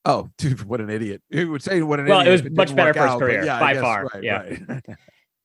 Oh, 0.04 0.28
dude, 0.38 0.62
what 0.64 0.80
an 0.80 0.90
idiot! 0.90 1.22
He 1.30 1.44
would 1.44 1.62
say 1.62 1.80
what 1.82 2.00
an 2.00 2.06
idiot? 2.06 2.18
Well, 2.18 2.26
it 2.26 2.30
was 2.30 2.50
much 2.50 2.74
better 2.74 2.92
for 2.92 3.02
his 3.02 3.10
out, 3.10 3.18
career, 3.20 3.44
yeah, 3.44 3.60
by 3.60 3.72
guess, 3.74 3.82
far, 3.82 4.10
right, 4.12 4.22
yeah. 4.22 4.42
right. 4.68 4.82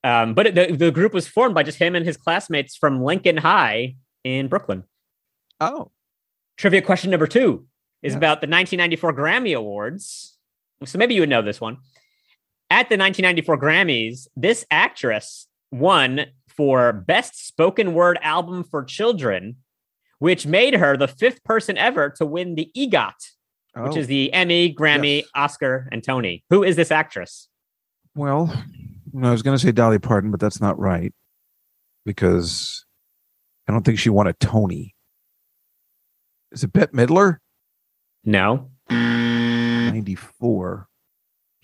Um, 0.03 0.35
but 0.35 0.53
the, 0.55 0.67
the 0.67 0.91
group 0.91 1.13
was 1.13 1.27
formed 1.27 1.53
by 1.55 1.63
just 1.63 1.79
him 1.79 1.95
and 1.95 2.05
his 2.05 2.15
classmates 2.15 2.77
from 2.77 3.03
Lincoln 3.03 3.35
High 3.35 3.95
in 4.23 4.47
Brooklyn. 4.47 4.83
oh, 5.59 5.91
Trivia 6.55 6.81
question 6.81 7.11
number 7.11 7.27
two 7.27 7.65
is 8.01 8.13
Yeah. 8.13 8.17
about 8.17 8.39
the 8.41 8.47
1994 8.47 9.13
Grammy 9.13 9.57
Awards. 9.57 10.37
So 10.85 10.97
maybe 10.97 11.13
you 11.13 11.21
would 11.21 11.29
know 11.29 11.41
this 11.41 11.59
one. 11.59 11.77
At 12.69 12.89
the 12.89 12.97
1994 12.97 13.57
Grammys, 13.59 14.27
this 14.35 14.65
actress 14.69 15.47
won 15.71 16.25
for 16.49 16.91
Best 16.91 17.47
Spoken 17.47 17.93
Word 17.93 18.19
Album 18.21 18.63
for 18.63 18.83
Children, 18.83 19.55
which 20.19 20.45
made 20.45 20.73
her 20.75 20.97
the 20.97 21.07
fifth 21.07 21.43
person 21.43 21.77
ever 21.77 22.09
to 22.17 22.25
win 22.25 22.55
the 22.55 22.69
EGOT, 22.75 23.13
which 23.75 23.93
Oh. 23.95 23.97
is 23.97 24.07
the 24.07 24.33
Emmy, 24.33 24.73
Grammy, 24.73 25.17
Yes. 25.19 25.27
Oscar, 25.35 25.87
and 25.91 26.03
Tony. 26.03 26.43
Who 26.49 26.63
is 26.63 26.75
this 26.75 26.91
actress? 26.91 27.47
well, 28.15 28.51
I 29.23 29.29
was 29.31 29.43
going 29.43 29.55
to 29.55 29.63
say 29.63 29.71
Dolly 29.71 29.99
Parton, 29.99 30.31
but 30.31 30.39
that's 30.39 30.59
not 30.59 30.77
right 30.79 31.13
because 32.03 32.83
I 33.67 33.71
don't 33.71 33.83
think 33.85 33.99
she 33.99 34.09
won 34.09 34.25
a 34.27 34.33
Tony. 34.33 34.95
Is 36.51 36.63
it 36.63 36.73
Bette 36.73 36.91
Midler? 36.93 37.37
No. 38.25 38.71
Ninety-four. 38.89 40.87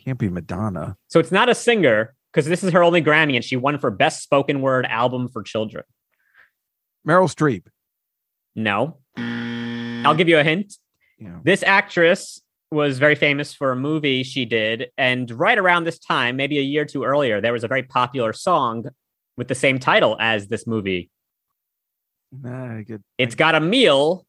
Can't 0.03 0.19
be 0.19 0.29
Madonna. 0.29 0.97
So 1.07 1.19
it's 1.19 1.31
not 1.31 1.49
a 1.49 1.55
singer 1.55 2.15
because 2.31 2.45
this 2.45 2.63
is 2.63 2.71
her 2.73 2.83
only 2.83 3.01
Grammy, 3.01 3.35
and 3.35 3.43
she 3.43 3.55
won 3.55 3.77
for 3.79 3.89
Best 3.91 4.23
Spoken 4.23 4.61
Word 4.61 4.85
Album 4.87 5.27
for 5.29 5.43
Children. 5.43 5.83
Meryl 7.07 7.33
Streep. 7.33 7.65
No. 8.55 8.97
I'll 9.17 10.15
give 10.15 10.27
you 10.27 10.39
a 10.39 10.43
hint. 10.43 10.73
Yeah. 11.19 11.39
This 11.43 11.63
actress 11.63 12.41
was 12.71 12.97
very 12.97 13.15
famous 13.15 13.53
for 13.53 13.71
a 13.71 13.75
movie 13.75 14.23
she 14.23 14.45
did. 14.45 14.89
And 14.97 15.29
right 15.31 15.57
around 15.57 15.83
this 15.83 15.99
time, 15.99 16.35
maybe 16.35 16.57
a 16.57 16.61
year 16.61 16.81
or 16.81 16.85
two 16.85 17.03
earlier, 17.03 17.39
there 17.39 17.53
was 17.53 17.63
a 17.63 17.67
very 17.67 17.83
popular 17.83 18.33
song 18.33 18.85
with 19.37 19.47
the 19.47 19.55
same 19.55 19.79
title 19.79 20.17
as 20.19 20.47
this 20.47 20.65
movie. 20.67 21.09
Nah, 22.31 22.81
get 22.81 23.01
It's 23.17 23.35
got 23.35 23.53
a 23.55 23.59
meal 23.59 24.25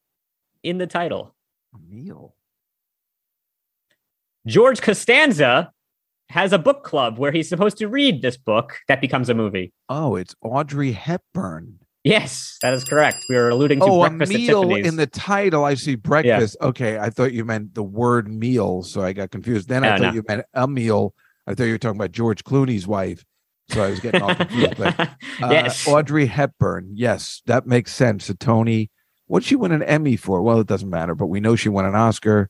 in 0.63 0.77
the 0.77 0.87
title. 0.87 1.35
a 1.73 1.79
meal. 1.79 2.34
George 4.47 4.81
Costanza 4.81 5.71
has 6.29 6.53
a 6.53 6.57
book 6.59 6.83
club 6.83 7.17
where 7.17 7.31
he's 7.31 7.49
supposed 7.49 7.77
to 7.77 7.87
read 7.87 8.21
this 8.21 8.37
book 8.37 8.77
that 8.87 9.01
becomes 9.01 9.29
a 9.29 9.33
movie. 9.33 9.73
Oh, 9.89 10.15
it's 10.15 10.35
Audrey 10.41 10.91
Hepburn. 10.91 11.79
Yes, 12.03 12.57
that 12.61 12.73
is 12.73 12.83
correct. 12.83 13.17
We 13.29 13.35
were 13.35 13.49
alluding 13.49 13.79
to 13.79 13.85
Oh, 13.85 14.03
a 14.03 14.09
breakfast 14.09 14.31
at 14.33 14.37
meal 14.37 14.75
in 14.75 14.95
the 14.95 15.07
title. 15.07 15.65
I 15.65 15.73
see 15.73 15.95
breakfast. 15.95 16.55
Okay, 16.61 16.99
I 16.99 17.09
thought 17.09 17.33
you 17.33 17.43
meant 17.45 17.73
the 17.73 17.81
word 17.83 18.27
meal, 18.31 18.83
so 18.83 19.01
I 19.01 19.13
got 19.13 19.31
confused. 19.31 19.69
Then 19.69 19.83
I 19.83 19.95
Oh, 19.95 19.97
thought 19.97 20.07
no. 20.09 20.13
you 20.13 20.23
meant 20.27 20.45
a 20.53 20.67
meal. 20.67 21.15
I 21.47 21.55
thought 21.55 21.63
you 21.63 21.71
were 21.71 21.77
talking 21.79 21.99
about 21.99 22.11
George 22.11 22.43
Clooney's 22.43 22.85
wife, 22.85 23.25
so 23.69 23.83
I 23.83 23.89
was 23.89 23.99
getting 23.99 24.21
all 24.21 24.35
confused. 24.35 24.77
But 24.77 24.99
uh, 24.99 25.07
yes. 25.49 25.87
Audrey 25.87 26.27
Hepburn. 26.27 26.91
Yes, 26.93 27.41
that 27.47 27.65
makes 27.65 27.91
sense. 27.93 28.29
A 28.29 28.35
Tony. 28.35 28.91
What'd 29.25 29.47
she 29.47 29.55
win 29.55 29.71
an 29.71 29.81
Emmy 29.81 30.15
for? 30.15 30.43
Well, 30.43 30.59
it 30.59 30.67
doesn't 30.67 30.89
matter, 30.89 31.15
but 31.15 31.25
we 31.27 31.39
know 31.39 31.55
she 31.55 31.69
won 31.69 31.85
an 31.85 31.95
Oscar, 31.95 32.49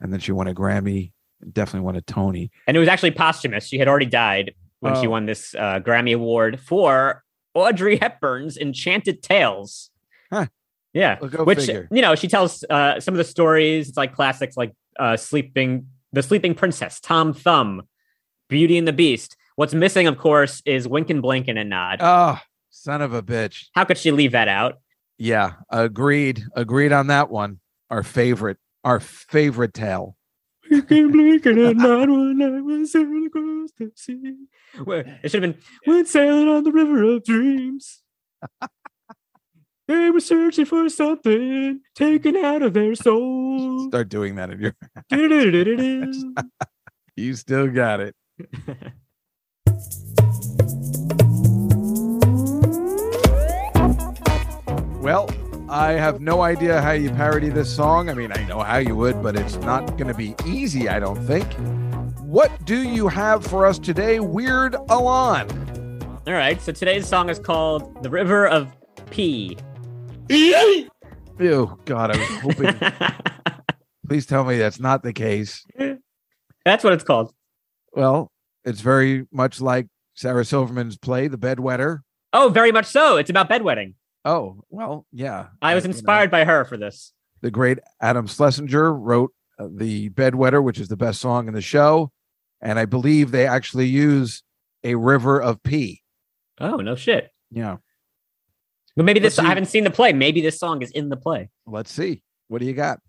and 0.00 0.12
then 0.14 0.20
she 0.20 0.32
won 0.32 0.46
a 0.48 0.54
Grammy. 0.54 1.12
Definitely 1.52 1.84
won 1.84 1.96
a 1.96 2.00
Tony. 2.02 2.50
and 2.66 2.76
it 2.76 2.80
was 2.80 2.88
actually 2.88 3.10
posthumous. 3.12 3.66
She 3.66 3.78
had 3.78 3.88
already 3.88 4.06
died 4.06 4.54
when 4.80 4.94
she 5.00 5.06
Oh. 5.06 5.10
won 5.10 5.26
this 5.26 5.54
uh, 5.54 5.80
Grammy 5.80 6.14
Award 6.14 6.60
for 6.60 7.22
Audrey 7.54 7.96
Hepburn's 7.96 8.56
Enchanted 8.56 9.22
Tales. 9.22 9.90
Huh. 10.32 10.46
Yeah, 10.92 11.18
Well, 11.20 11.44
which 11.44 11.60
figure. 11.60 11.88
you 11.90 12.02
know 12.02 12.14
she 12.14 12.28
tells 12.28 12.64
uh, 12.70 13.00
some 13.00 13.14
of 13.14 13.18
the 13.18 13.24
stories. 13.24 13.88
It's 13.88 13.96
like 13.96 14.14
classics, 14.14 14.56
like 14.56 14.72
uh, 14.98 15.16
sleeping, 15.16 15.88
the 16.12 16.22
Sleeping 16.22 16.54
Princess, 16.54 17.00
Tom 17.00 17.32
Thumb, 17.34 17.82
Beauty 18.48 18.78
and 18.78 18.86
the 18.86 18.92
Beast. 18.92 19.36
What's 19.56 19.74
missing, 19.74 20.06
of 20.06 20.18
course, 20.18 20.62
is 20.64 20.86
Wink 20.86 21.10
and 21.10 21.20
Blink 21.22 21.48
and 21.48 21.58
a 21.58 21.64
Nod. 21.64 21.98
Oh, 22.00 22.38
son 22.70 23.02
of 23.02 23.12
a 23.12 23.22
bitch. 23.22 23.66
How 23.74 23.84
could 23.84 23.98
she 23.98 24.10
leave 24.12 24.32
that 24.32 24.46
out? 24.48 24.80
Yeah, 25.18 25.52
agreed. 25.70 26.44
Agreed 26.54 26.92
on 26.92 27.06
that 27.08 27.30
one. 27.30 27.60
Our 27.90 28.02
favorite, 28.02 28.58
our 28.84 28.98
favorite 29.00 29.74
tale. 29.74 30.16
Blinking, 30.74 31.12
blinking 31.12 31.66
at 31.66 31.76
night 31.76 32.08
one 32.08 32.38
night 32.38 32.64
when 32.64 32.84
sailing 32.84 33.26
across 33.26 33.70
the 33.78 33.92
sea. 33.94 34.34
Where 34.82 35.20
it 35.22 35.30
should 35.30 35.44
have 35.44 35.52
been 35.52 35.62
when 35.84 36.04
sailing 36.04 36.48
on 36.48 36.64
the 36.64 36.72
river 36.72 37.02
of 37.04 37.22
dreams. 37.22 38.02
They 39.86 40.10
were 40.10 40.18
searching 40.18 40.64
for 40.64 40.88
something 40.88 41.80
taken 41.94 42.36
out 42.36 42.62
of 42.62 42.72
their 42.72 42.96
soul. 42.96 43.86
Start 43.88 44.08
doing 44.08 44.34
that 44.34 44.50
in 44.50 44.60
your. 44.60 46.34
You 47.16 47.34
still 47.34 47.68
got 47.68 48.00
it. 48.00 48.16
Well, 55.00 55.28
I 55.68 55.92
have 55.92 56.20
no 56.20 56.42
idea 56.42 56.82
how 56.82 56.92
you 56.92 57.10
parody 57.10 57.48
this 57.48 57.74
song. 57.74 58.10
I 58.10 58.14
mean, 58.14 58.32
I 58.32 58.44
know 58.46 58.60
how 58.60 58.76
you 58.76 58.94
would, 58.96 59.22
but 59.22 59.34
it's 59.34 59.56
not 59.56 59.86
going 59.96 60.08
to 60.08 60.14
be 60.14 60.34
easy, 60.44 60.90
I 60.90 61.00
don't 61.00 61.22
think. 61.24 61.50
What 62.20 62.64
do 62.66 62.82
you 62.82 63.08
have 63.08 63.46
for 63.46 63.64
us 63.64 63.78
today, 63.78 64.20
Weird 64.20 64.74
Alon? 64.90 65.48
All 66.26 66.34
right, 66.34 66.60
so 66.60 66.72
today's 66.72 67.06
song 67.06 67.30
is 67.30 67.38
called 67.38 68.02
"The 68.02 68.10
River 68.10 68.46
of 68.46 68.74
Pee." 69.10 69.56
Ew, 70.28 70.88
God, 71.38 72.10
I 72.10 72.18
was 72.18 72.28
hoping. 72.40 72.74
please 74.06 74.26
tell 74.26 74.44
me 74.44 74.58
that's 74.58 74.80
not 74.80 75.02
the 75.02 75.12
case. 75.12 75.64
That's 76.64 76.84
what 76.84 76.92
it's 76.92 77.04
called. 77.04 77.32
Well, 77.92 78.30
it's 78.64 78.80
very 78.80 79.26
much 79.32 79.60
like 79.60 79.86
Sarah 80.14 80.44
Silverman's 80.44 80.98
play, 80.98 81.28
The 81.28 81.38
Bedwetter. 81.38 82.00
Oh, 82.32 82.48
very 82.48 82.72
much 82.72 82.86
so. 82.86 83.16
It's 83.16 83.30
about 83.30 83.48
bedwetting. 83.48 83.94
Oh, 84.24 84.62
well, 84.70 85.06
yeah. 85.12 85.48
I 85.60 85.74
was 85.74 85.84
Uh, 85.84 85.88
you 85.88 85.92
know, 85.92 85.96
inspired 85.98 86.30
by 86.30 86.44
her 86.44 86.64
for 86.64 86.76
this. 86.76 87.12
the 87.42 87.50
great 87.50 87.78
Adam 88.00 88.26
Schlesinger 88.26 88.92
wrote 88.92 89.32
uh, 89.58 89.68
the 89.70 90.08
Bedwetter, 90.10 90.62
which 90.62 90.80
is 90.80 90.88
the 90.88 90.96
best 90.96 91.20
song 91.20 91.46
in 91.46 91.54
the 91.54 91.60
show, 91.60 92.10
and 92.62 92.78
I 92.78 92.86
believe 92.86 93.30
they 93.30 93.46
actually 93.46 93.86
use 93.86 94.42
a 94.82 94.94
river 94.94 95.40
of 95.40 95.62
pee. 95.62 96.02
Oh, 96.60 96.76
no 96.76 96.94
shit. 96.96 97.30
Yeah, 97.50 97.76
But 98.96 99.04
maybe 99.04 99.20
this, 99.20 99.36
see. 99.36 99.42
I 99.42 99.46
haven't 99.48 99.66
seen 99.66 99.84
the 99.84 99.90
play. 99.90 100.12
Maybe 100.12 100.40
this 100.40 100.58
song 100.58 100.82
is 100.82 100.90
in 100.90 101.08
the 101.08 101.16
play. 101.16 101.50
let's 101.66 101.92
see. 101.92 102.22
What 102.48 102.60
do 102.60 102.66
you 102.66 102.72
got? 102.72 103.00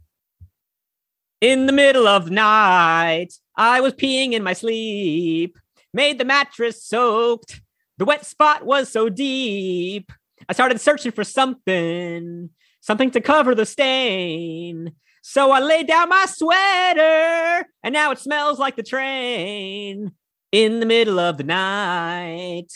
In 1.42 1.66
the 1.66 1.74
middle 1.74 2.08
of 2.08 2.26
the 2.26 2.32
night, 2.32 3.34
I 3.56 3.82
was 3.82 3.94
peeing 3.94 4.34
in 4.34 4.44
my 4.44 4.54
sleep, 4.54 5.58
made 5.94 6.18
the 6.20 6.26
mattress 6.26 6.84
soaked. 6.84 7.62
The 7.98 8.06
wet 8.06 8.26
spot 8.26 8.66
was 8.66 8.90
so 8.92 9.10
deep. 9.10 10.12
I 10.48 10.54
started 10.54 10.80
searching 10.80 11.12
for 11.12 11.24
something, 11.24 12.50
something 12.82 13.12
to 13.12 13.22
cover 13.22 13.56
the 13.56 13.66
stain. 13.66 14.94
So 15.22 15.52
I 15.52 15.60
laid 15.60 15.88
down 15.88 16.10
my 16.10 16.26
sweater, 16.28 17.68
and 17.84 17.94
now 17.94 18.12
it 18.12 18.20
smells 18.20 18.60
like 18.60 18.76
the 18.76 18.84
train. 18.84 20.12
In 20.52 20.80
the 20.80 20.86
middle 20.86 21.20
of 21.20 21.38
the 21.38 21.44
night. 21.44 22.68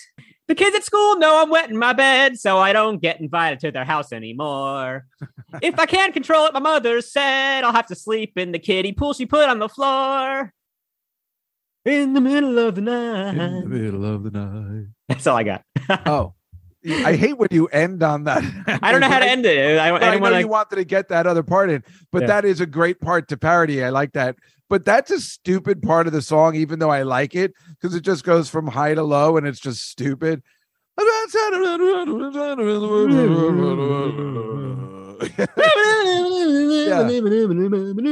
The 0.49 0.55
kids 0.55 0.75
at 0.75 0.83
school 0.83 1.17
know 1.17 1.43
I'm 1.43 1.49
wet 1.51 1.69
in 1.69 1.77
my 1.77 1.93
bed, 1.93 2.39
so 2.39 2.57
I 2.57 2.73
don't 2.73 2.99
get 2.99 3.21
invited 3.21 3.59
to 3.59 3.71
their 3.71 3.85
house 3.85 4.11
anymore. 4.11 5.05
if 5.61 5.79
I 5.79 5.85
can't 5.85 6.11
control 6.11 6.47
it, 6.47 6.53
my 6.53 6.59
mother 6.59 6.99
said 7.01 7.63
I'll 7.63 7.71
have 7.71 7.85
to 7.85 7.95
sleep 7.95 8.33
in 8.35 8.51
the 8.51 8.59
kiddie 8.59 8.91
pool 8.91 9.13
she 9.13 9.27
put 9.27 9.47
on 9.47 9.59
the 9.59 9.69
floor. 9.69 10.51
In 11.85 12.13
the 12.13 12.19
middle 12.19 12.57
of 12.57 12.75
the 12.75 12.81
night. 12.81 13.37
In 13.37 13.61
the 13.61 13.67
middle 13.67 14.05
of 14.05 14.23
the 14.23 14.31
night. 14.31 14.87
That's 15.07 15.27
all 15.27 15.37
I 15.37 15.43
got. 15.43 15.63
Oh, 16.05 16.33
I 16.87 17.15
hate 17.15 17.37
when 17.37 17.49
you 17.51 17.67
end 17.67 18.01
on 18.03 18.23
that. 18.23 18.43
I 18.81 18.91
don't 18.91 19.01
know 19.01 19.09
how 19.09 19.19
to 19.19 19.25
end 19.29 19.45
it. 19.45 19.77
I, 19.77 19.87
I 19.87 19.91
But 19.91 20.03
I, 20.03 20.05
didn't 20.11 20.23
know 20.23 20.31
want 20.31 20.41
you 20.41 20.47
wanted 20.47 20.75
to 20.77 20.85
get 20.85 21.09
that 21.09 21.27
other 21.27 21.43
part 21.43 21.69
in, 21.69 21.83
but 22.11 22.21
Yeah. 22.21 22.27
that 22.27 22.45
is 22.45 22.61
a 22.61 22.65
great 22.65 23.01
part 23.01 23.27
to 23.29 23.37
parody. 23.37 23.83
I 23.83 23.89
like 23.89 24.13
that. 24.13 24.37
But 24.69 24.85
that's 24.85 25.09
a 25.11 25.19
stupid 25.19 25.81
part 25.81 26.07
of 26.07 26.13
the 26.13 26.21
song, 26.21 26.55
even 26.55 26.79
though 26.79 26.91
I 26.91 27.01
like 27.01 27.35
it 27.35 27.53
because 27.69 27.95
it 27.95 28.01
just 28.01 28.23
goes 28.23 28.49
from 28.49 28.67
high 28.67 28.93
to 28.93 29.03
low 29.03 29.35
and 29.35 29.47
it's 29.47 29.59
just 29.59 29.89
stupid. 29.89 30.41
Yeah. 30.99 31.05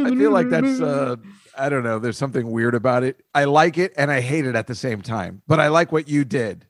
I 0.05 0.15
feel 0.15 0.31
like 0.31 0.49
that's 0.49 0.81
uh 0.81 1.15
I 1.57 1.69
don't 1.69 1.83
know, 1.83 1.97
there's 1.99 2.17
something 2.17 2.51
weird 2.51 2.75
about 2.75 3.03
it. 3.03 3.23
I 3.33 3.45
like 3.45 3.77
it 3.79 3.91
and 3.97 4.11
I 4.11 4.21
hate 4.21 4.45
it 4.45 4.55
at 4.55 4.67
the 4.67 4.75
same 4.75 5.01
time, 5.01 5.41
but 5.47 5.59
I 5.59 5.69
like 5.69 5.91
what 5.91 6.07
you 6.07 6.23
did. 6.23 6.65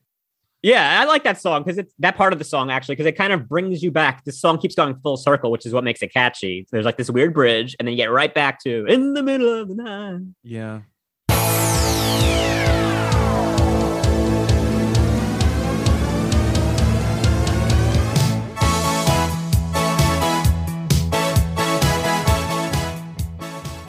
Yeah, 0.67 0.99
I 0.99 1.05
like 1.05 1.23
that 1.23 1.39
song 1.39 1.63
because 1.63 1.77
it's 1.77 1.93
that 1.99 2.17
part 2.17 2.33
of 2.33 2.39
the 2.39 2.45
song 2.45 2.69
actually 2.69 2.95
because 2.95 3.05
it 3.05 3.13
kind 3.13 3.31
of 3.31 3.47
brings 3.47 3.81
you 3.81 3.89
back. 3.89 4.25
This 4.25 4.41
song 4.41 4.57
keeps 4.57 4.75
going 4.75 4.99
full 4.99 5.15
circle, 5.15 5.49
which 5.49 5.65
is 5.65 5.71
what 5.71 5.85
makes 5.85 6.01
it 6.01 6.11
catchy. 6.11 6.67
There's 6.69 6.83
like 6.83 6.97
this 6.97 7.09
weird 7.09 7.33
bridge, 7.33 7.73
and 7.79 7.87
then 7.87 7.93
you 7.93 7.95
get 7.95 8.11
right 8.11 8.33
back 8.33 8.61
to 8.63 8.85
in 8.87 9.13
the 9.13 9.23
middle 9.23 9.61
of 9.61 9.69
the 9.69 9.75
night. 9.75 10.23
Yeah. 10.43 10.81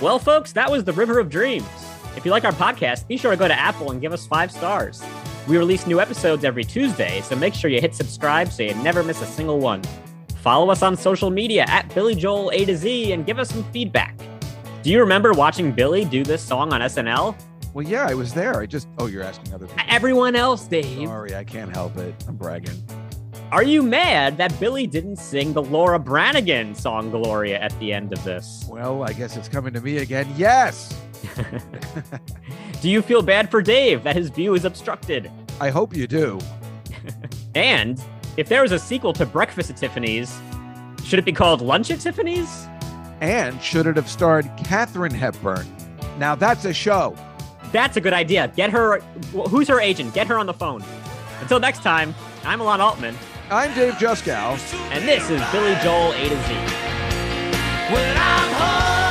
Well, 0.01 0.21
folks, 0.21 0.53
that 0.53 0.71
was 0.71 0.85
the 0.85 0.93
River 0.93 1.19
of 1.19 1.29
Dreams. 1.29 1.67
If 2.15 2.25
you 2.25 2.31
like 2.31 2.45
our 2.45 2.53
podcast, 2.53 3.09
be 3.09 3.17
sure 3.17 3.33
to 3.33 3.37
go 3.37 3.49
to 3.49 3.59
Apple 3.59 3.91
and 3.91 4.01
give 4.01 4.13
us 4.13 4.29
five 4.29 4.53
stars. 4.53 5.03
We 5.49 5.57
release 5.57 5.87
new 5.87 5.99
episodes 5.99 6.45
every 6.45 6.63
Tuesday, 6.63 7.23
so 7.23 7.35
make 7.35 7.55
sure 7.55 7.71
you 7.71 7.81
hit 7.81 7.95
subscribe 7.95 8.53
so 8.53 8.65
you 8.65 8.75
never 8.75 9.03
miss 9.03 9.23
a 9.23 9.27
single 9.27 9.59
one. 9.59 9.83
Follow 10.43 10.71
us 10.71 10.83
on 10.83 10.95
social 10.95 11.31
media 11.31 11.65
at 11.69 11.93
Billy 11.95 12.15
Joel 12.15 12.51
A 12.51 12.67
to 12.67 12.77
Z 12.77 13.13
and 13.13 13.25
give 13.25 13.39
us 13.39 13.49
some 13.49 13.65
feedback. 13.73 14.15
Do 14.83 14.91
you 14.91 15.01
remember 15.01 15.33
watching 15.33 15.73
Billy 15.73 16.05
do 16.05 16.23
this 16.23 16.43
song 16.43 16.75
on 16.75 16.83
SNL? 16.83 17.35
Well, 17.73 17.87
yeah, 17.87 18.07
I 18.07 18.13
was 18.13 18.35
there. 18.35 18.61
I 18.61 18.67
just 18.67 18.89
oh, 18.99 19.07
you're 19.07 19.23
asking 19.23 19.55
other 19.55 19.67
people. 19.67 19.83
Everyone 19.89 20.37
else, 20.37 20.67
Dave. 20.67 21.09
Sorry, 21.09 21.35
I 21.35 21.45
can't 21.45 21.75
help 21.75 21.97
it. 21.97 22.15
I'm 22.29 22.37
bragging. 22.37 22.83
Are 23.51 23.63
you 23.63 23.83
mad 23.83 24.37
that 24.37 24.59
Billy 24.61 24.87
didn't 24.87 25.17
sing 25.17 25.55
the 25.55 25.63
Laura 25.63 25.99
Branigan 25.99 26.75
song 26.75 27.11
Gloria 27.11 27.59
at 27.59 27.79
the 27.81 27.95
end 27.95 28.13
of 28.13 28.23
this? 28.23 28.67
Well, 28.69 29.03
I 29.03 29.15
guess 29.15 29.35
it's 29.35 29.49
coming 29.49 29.73
to 29.73 29.81
me 29.81 29.97
again. 29.97 30.31
Yes. 30.37 30.95
Do 32.81 32.89
you 32.89 33.03
feel 33.03 33.23
bad 33.23 33.51
for 33.51 33.61
Dave 33.63 34.05
that 34.05 34.15
his 34.17 34.31
view 34.31 34.55
is 34.55 34.65
obstructed? 34.65 35.31
I 35.61 35.71
hope 35.71 35.95
you 35.97 36.07
do. 36.07 36.39
And 37.55 38.01
if 38.37 38.49
there 38.49 38.63
was 38.63 38.71
a 38.71 38.79
sequel 38.79 39.13
to 39.15 39.27
Breakfast 39.27 39.71
at 39.71 39.77
Tiffany's, 39.79 40.39
should 41.05 41.19
it 41.19 41.25
be 41.25 41.33
called 41.33 41.61
Lunch 41.61 41.91
at 41.91 41.99
Tiffany's? 41.99 42.69
And 43.21 43.61
should 43.61 43.87
it 43.87 43.97
have 43.97 44.09
starred 44.09 44.49
Katharine 44.65 45.15
Hepburn? 45.15 45.67
Now 46.19 46.35
that's 46.37 46.65
a 46.67 46.73
show. 46.73 47.17
That's 47.73 47.97
a 47.97 48.01
good 48.01 48.13
idea. 48.13 48.53
Get 48.55 48.71
her. 48.71 49.01
Who's 49.49 49.67
her 49.69 49.81
agent? 49.81 50.15
Get 50.15 50.29
her 50.29 50.39
on 50.39 50.47
the 50.47 50.55
phone. 50.55 50.85
Until 51.41 51.59
next 51.59 51.83
time, 51.83 52.15
I'm 52.45 52.61
Alon 52.61 52.81
Altman, 52.81 53.17
I'm 53.51 53.75
Dave 53.75 53.95
Juskow. 53.95 54.57
and 54.93 55.09
this 55.09 55.25
is 55.31 55.41
Billy 55.51 55.75
Joel 55.83 56.13
A 56.13 56.29
to 56.29 56.43
Z. 56.47 56.55
When 57.93 58.17
I'm 58.17 58.53
home, 58.53 59.08